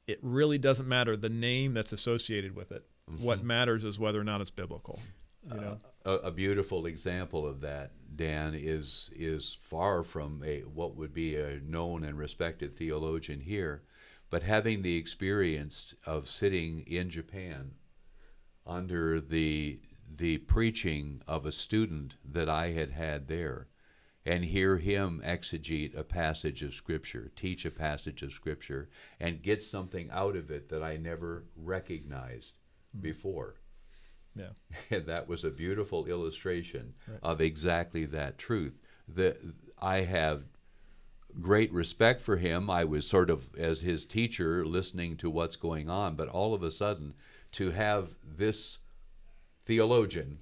it 0.07 0.19
really 0.21 0.57
doesn't 0.57 0.87
matter 0.87 1.15
the 1.15 1.29
name 1.29 1.73
that's 1.73 1.93
associated 1.93 2.55
with 2.55 2.71
it. 2.71 2.85
What 3.19 3.43
matters 3.43 3.83
is 3.83 3.99
whether 3.99 4.19
or 4.19 4.23
not 4.23 4.41
it's 4.41 4.51
biblical. 4.51 4.99
You 5.49 5.61
know, 5.61 5.79
A, 6.05 6.11
a 6.11 6.31
beautiful 6.31 6.85
example 6.85 7.45
of 7.47 7.61
that, 7.61 7.91
Dan, 8.15 8.53
is 8.55 9.11
is 9.15 9.57
far 9.61 10.03
from 10.03 10.41
a 10.45 10.61
what 10.61 10.95
would 10.95 11.13
be 11.13 11.35
a 11.35 11.59
known 11.59 12.03
and 12.03 12.17
respected 12.17 12.73
theologian 12.73 13.41
here, 13.41 13.83
but 14.29 14.43
having 14.43 14.81
the 14.81 14.97
experience 14.97 15.93
of 16.05 16.27
sitting 16.29 16.81
in 16.87 17.09
Japan 17.09 17.71
under 18.65 19.19
the 19.19 19.79
the 20.17 20.37
preaching 20.39 21.21
of 21.27 21.45
a 21.45 21.51
student 21.51 22.15
that 22.23 22.47
I 22.47 22.71
had 22.71 22.91
had 22.91 23.27
there, 23.27 23.67
and 24.25 24.45
hear 24.45 24.77
him 24.77 25.21
exegete 25.25 25.97
a 25.97 26.03
passage 26.03 26.61
of 26.61 26.73
Scripture, 26.73 27.31
teach 27.35 27.65
a 27.65 27.71
passage 27.71 28.21
of 28.21 28.31
Scripture, 28.31 28.89
and 29.19 29.41
get 29.41 29.61
something 29.61 30.09
out 30.11 30.35
of 30.35 30.51
it 30.51 30.69
that 30.69 30.83
I 30.83 30.97
never 30.97 31.45
recognized 31.55 32.55
hmm. 32.93 33.01
before. 33.01 33.55
yeah, 34.35 34.49
And 34.91 35.07
that 35.07 35.27
was 35.27 35.43
a 35.43 35.49
beautiful 35.49 36.05
illustration 36.05 36.93
of 37.21 37.41
exactly 37.41 38.05
that 38.05 38.37
truth. 38.37 38.79
That 39.07 39.37
I 39.81 40.01
have 40.01 40.43
great 41.41 41.71
respect 41.73 42.21
for 42.21 42.37
him. 42.37 42.69
I 42.69 42.83
was 42.83 43.07
sort 43.07 43.29
of 43.29 43.53
as 43.55 43.81
his 43.81 44.05
teacher 44.05 44.65
listening 44.65 45.17
to 45.17 45.29
what's 45.29 45.55
going 45.55 45.89
on, 45.89 46.15
but 46.15 46.29
all 46.29 46.53
of 46.53 46.63
a 46.63 46.71
sudden 46.71 47.13
to 47.53 47.71
have 47.71 48.15
this 48.23 48.79
theologian 49.65 50.39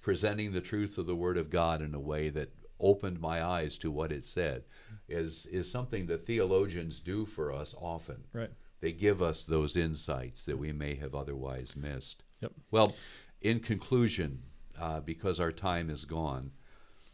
presenting 0.00 0.52
the 0.52 0.60
truth 0.60 0.98
of 0.98 1.06
the 1.06 1.16
word 1.16 1.36
of 1.38 1.50
God 1.50 1.80
in 1.80 1.94
a 1.94 2.00
way 2.00 2.28
that 2.30 2.50
opened 2.80 3.20
my 3.20 3.42
eyes 3.42 3.78
to 3.78 3.90
what 3.90 4.12
it 4.12 4.24
said 4.24 4.64
is 5.08 5.46
is 5.46 5.70
something 5.70 6.06
that 6.06 6.24
theologians 6.24 7.00
do 7.00 7.24
for 7.24 7.52
us 7.52 7.74
often. 7.80 8.24
right. 8.32 8.50
They 8.80 8.92
give 8.92 9.22
us 9.22 9.44
those 9.44 9.78
insights 9.78 10.42
that 10.44 10.58
we 10.58 10.70
may 10.72 10.94
have 10.96 11.14
otherwise 11.14 11.74
missed. 11.74 12.22
Yep. 12.40 12.52
Well, 12.70 12.94
in 13.40 13.60
conclusion, 13.60 14.42
uh, 14.78 15.00
because 15.00 15.40
our 15.40 15.52
time 15.52 15.88
is 15.88 16.04
gone, 16.04 16.50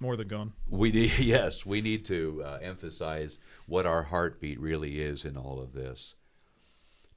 More 0.01 0.17
than 0.17 0.27
gone. 0.27 0.53
we 0.69 0.91
need 0.91 1.13
yes, 1.21 1.65
we 1.65 1.81
need 1.81 2.05
to 2.07 2.43
uh, 2.45 2.59
emphasize 2.61 3.39
what 3.67 3.87
our 3.87 4.03
heartbeat 4.03 4.59
really 4.59 5.01
is 5.01 5.25
in 5.25 5.37
all 5.37 5.61
of 5.61 5.73
this. 5.73 6.17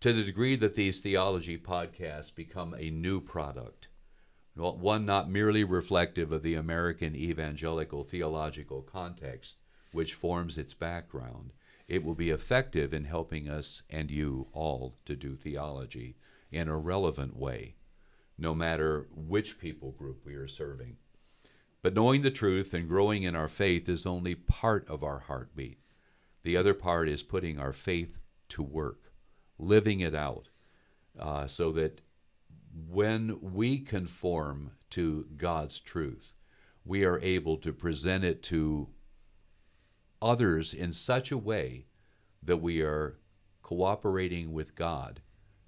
To 0.04 0.12
the 0.12 0.26
degree 0.26 0.58
that 0.58 0.76
these 0.76 1.00
theology 1.00 1.58
podcasts 1.58 2.36
become 2.36 2.76
a 2.78 2.90
new 2.90 3.22
product, 3.22 3.88
one 4.54 5.06
not 5.06 5.30
merely 5.30 5.64
reflective 5.64 6.34
of 6.34 6.44
the 6.44 6.56
American 6.56 7.16
evangelical 7.16 8.04
theological 8.04 8.82
context, 8.82 9.60
which 9.94 10.14
forms 10.14 10.58
its 10.58 10.74
background, 10.74 11.54
it 11.88 12.04
will 12.04 12.16
be 12.16 12.32
effective 12.32 12.94
in 12.94 13.06
helping 13.06 13.48
us 13.48 13.82
and 13.90 14.12
you 14.12 14.46
all 14.52 14.96
to 15.06 15.16
do 15.16 15.38
theology 15.38 16.18
in 16.52 16.68
a 16.68 16.78
relevant 16.78 17.38
way, 17.38 17.76
no 18.38 18.54
matter 18.54 19.08
which 19.16 19.58
people 19.58 19.94
group 19.94 20.26
we 20.26 20.36
are 20.36 20.50
serving. 20.50 20.98
But 21.82 21.94
knowing 21.94 22.24
the 22.24 22.30
truth 22.30 22.74
and 22.74 22.90
growing 22.90 23.24
in 23.24 23.38
our 23.38 23.48
faith 23.48 23.88
is 23.88 24.06
only 24.06 24.36
part 24.36 24.86
of 24.90 25.02
our 25.02 25.20
heartbeat. 25.20 25.80
The 26.42 26.58
other 26.58 26.74
part 26.74 27.08
is 27.08 27.24
putting 27.24 27.58
our 27.58 27.72
faith 27.72 28.22
to 28.50 28.62
work, 28.62 29.13
living 29.68 30.00
it 30.00 30.16
out, 30.16 30.50
uh, 31.20 31.48
so 31.48 31.72
that 31.72 32.02
when 32.90 33.40
we 33.42 33.80
conform 33.80 34.72
to 34.92 35.28
God's 35.38 35.80
truth, 35.80 36.34
we 36.86 37.06
are 37.06 37.20
able 37.20 37.58
to 37.58 37.72
present 37.72 38.24
it 38.24 38.44
to 38.44 38.90
others 40.22 40.74
in 40.74 40.92
such 40.92 41.32
a 41.32 41.38
way 41.38 41.86
that 42.42 42.58
we 42.58 42.82
are 42.82 43.18
cooperating 43.62 44.54
with 44.54 44.76
God 44.76 45.22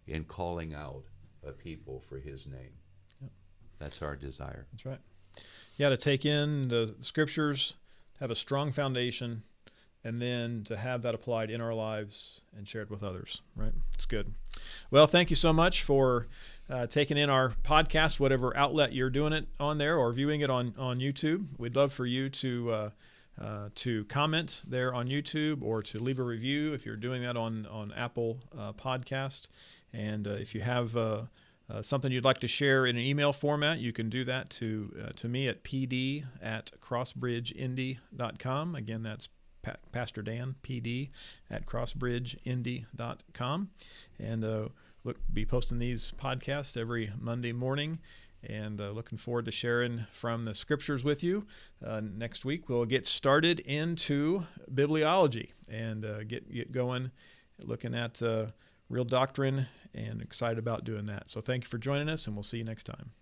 in 0.07 0.23
calling 0.23 0.73
out 0.73 1.05
a 1.45 1.51
people 1.51 1.99
for 1.99 2.17
His 2.17 2.47
name. 2.47 2.73
That's 3.79 4.01
our 4.01 4.15
desire. 4.15 4.67
That's 4.71 4.85
right. 4.85 4.99
Yeah, 5.77 5.89
to 5.89 5.97
take 5.97 6.25
in 6.25 6.69
the 6.69 6.95
scriptures, 6.99 7.73
have 8.19 8.31
a 8.31 8.35
strong 8.35 8.71
foundation, 8.71 9.43
and 10.05 10.21
then 10.21 10.63
to 10.63 10.77
have 10.77 11.01
that 11.01 11.15
applied 11.15 11.49
in 11.49 11.61
our 11.61 11.73
lives 11.73 12.41
and 12.55 12.67
shared 12.67 12.91
with 12.91 13.03
others. 13.03 13.41
Right? 13.55 13.73
It's 13.95 14.05
good. 14.05 14.33
Well, 14.91 15.07
thank 15.07 15.31
you 15.31 15.35
so 15.35 15.51
much 15.51 15.81
for 15.81 16.27
uh, 16.69 16.85
taking 16.85 17.17
in 17.17 17.29
our 17.29 17.53
podcast, 17.63 18.19
whatever 18.19 18.55
outlet 18.55 18.93
you're 18.93 19.09
doing 19.09 19.33
it 19.33 19.47
on 19.59 19.79
there 19.79 19.97
or 19.97 20.13
viewing 20.13 20.41
it 20.41 20.49
on 20.49 20.75
on 20.77 20.99
YouTube. 20.99 21.47
We'd 21.57 21.75
love 21.75 21.91
for 21.91 22.05
you 22.05 22.29
to. 22.29 22.71
Uh, 22.71 22.89
uh, 23.37 23.67
to 23.75 24.05
comment 24.05 24.61
there 24.65 24.93
on 24.93 25.09
YouTube 25.09 25.61
or 25.61 25.81
to 25.81 25.99
leave 25.99 26.19
a 26.19 26.23
review 26.23 26.71
if 26.71 26.85
you're 26.85 26.95
doing 26.95 27.21
that 27.21 27.35
on 27.35 27.65
on 27.65 27.91
Apple 27.91 28.39
uh, 28.57 28.71
Podcast, 28.71 29.49
and 29.91 30.25
uh, 30.25 30.31
if 30.31 30.55
you 30.55 30.61
have 30.61 30.95
uh, 30.95 31.23
uh, 31.69 31.81
something 31.81 32.13
you'd 32.13 32.23
like 32.23 32.37
to 32.37 32.47
share 32.47 32.85
in 32.85 32.95
an 32.95 33.01
email 33.03 33.33
format, 33.33 33.79
you 33.79 33.91
can 33.91 34.07
do 34.07 34.23
that 34.23 34.49
to 34.51 34.89
uh, 35.03 35.09
to 35.17 35.27
me 35.27 35.49
at 35.49 35.65
pd 35.65 36.23
at 36.41 36.71
crossbridgeindy.com. 36.79 38.75
Again, 38.75 39.03
that's 39.03 39.27
pa- 39.65 39.77
Pastor 39.91 40.21
Dan, 40.21 40.55
pd 40.61 41.09
at 41.49 41.65
crossbridgeindy.com. 41.65 43.69
And 44.19 44.43
uh, 44.43 44.67
look, 45.03 45.17
be 45.31 45.45
posting 45.45 45.79
these 45.79 46.13
podcasts 46.17 46.79
every 46.79 47.11
Monday 47.19 47.53
morning. 47.53 47.99
And 48.47 48.79
uh, 48.79 48.91
looking 48.91 49.17
forward 49.17 49.45
to 49.45 49.51
sharing 49.51 50.05
from 50.11 50.45
the 50.45 50.53
scriptures 50.53 51.03
with 51.03 51.23
you. 51.23 51.47
Uh, 51.83 52.01
next 52.01 52.45
week, 52.45 52.69
we'll 52.69 52.85
get 52.85 53.07
started 53.07 53.59
into 53.61 54.43
bibliology 54.71 55.49
and 55.67 56.05
uh, 56.05 56.23
get, 56.23 56.53
get 56.53 56.71
going, 56.71 57.09
looking 57.63 57.95
at 57.95 58.21
uh, 58.21 58.45
real 58.87 59.03
doctrine 59.03 59.65
and 59.95 60.21
excited 60.21 60.59
about 60.59 60.83
doing 60.83 61.05
that. 61.05 61.27
So 61.27 61.41
thank 61.41 61.63
you 61.63 61.69
for 61.69 61.79
joining 61.79 62.07
us, 62.07 62.27
and 62.27 62.35
we'll 62.35 62.43
see 62.43 62.59
you 62.59 62.63
next 62.63 62.83
time. 62.83 63.13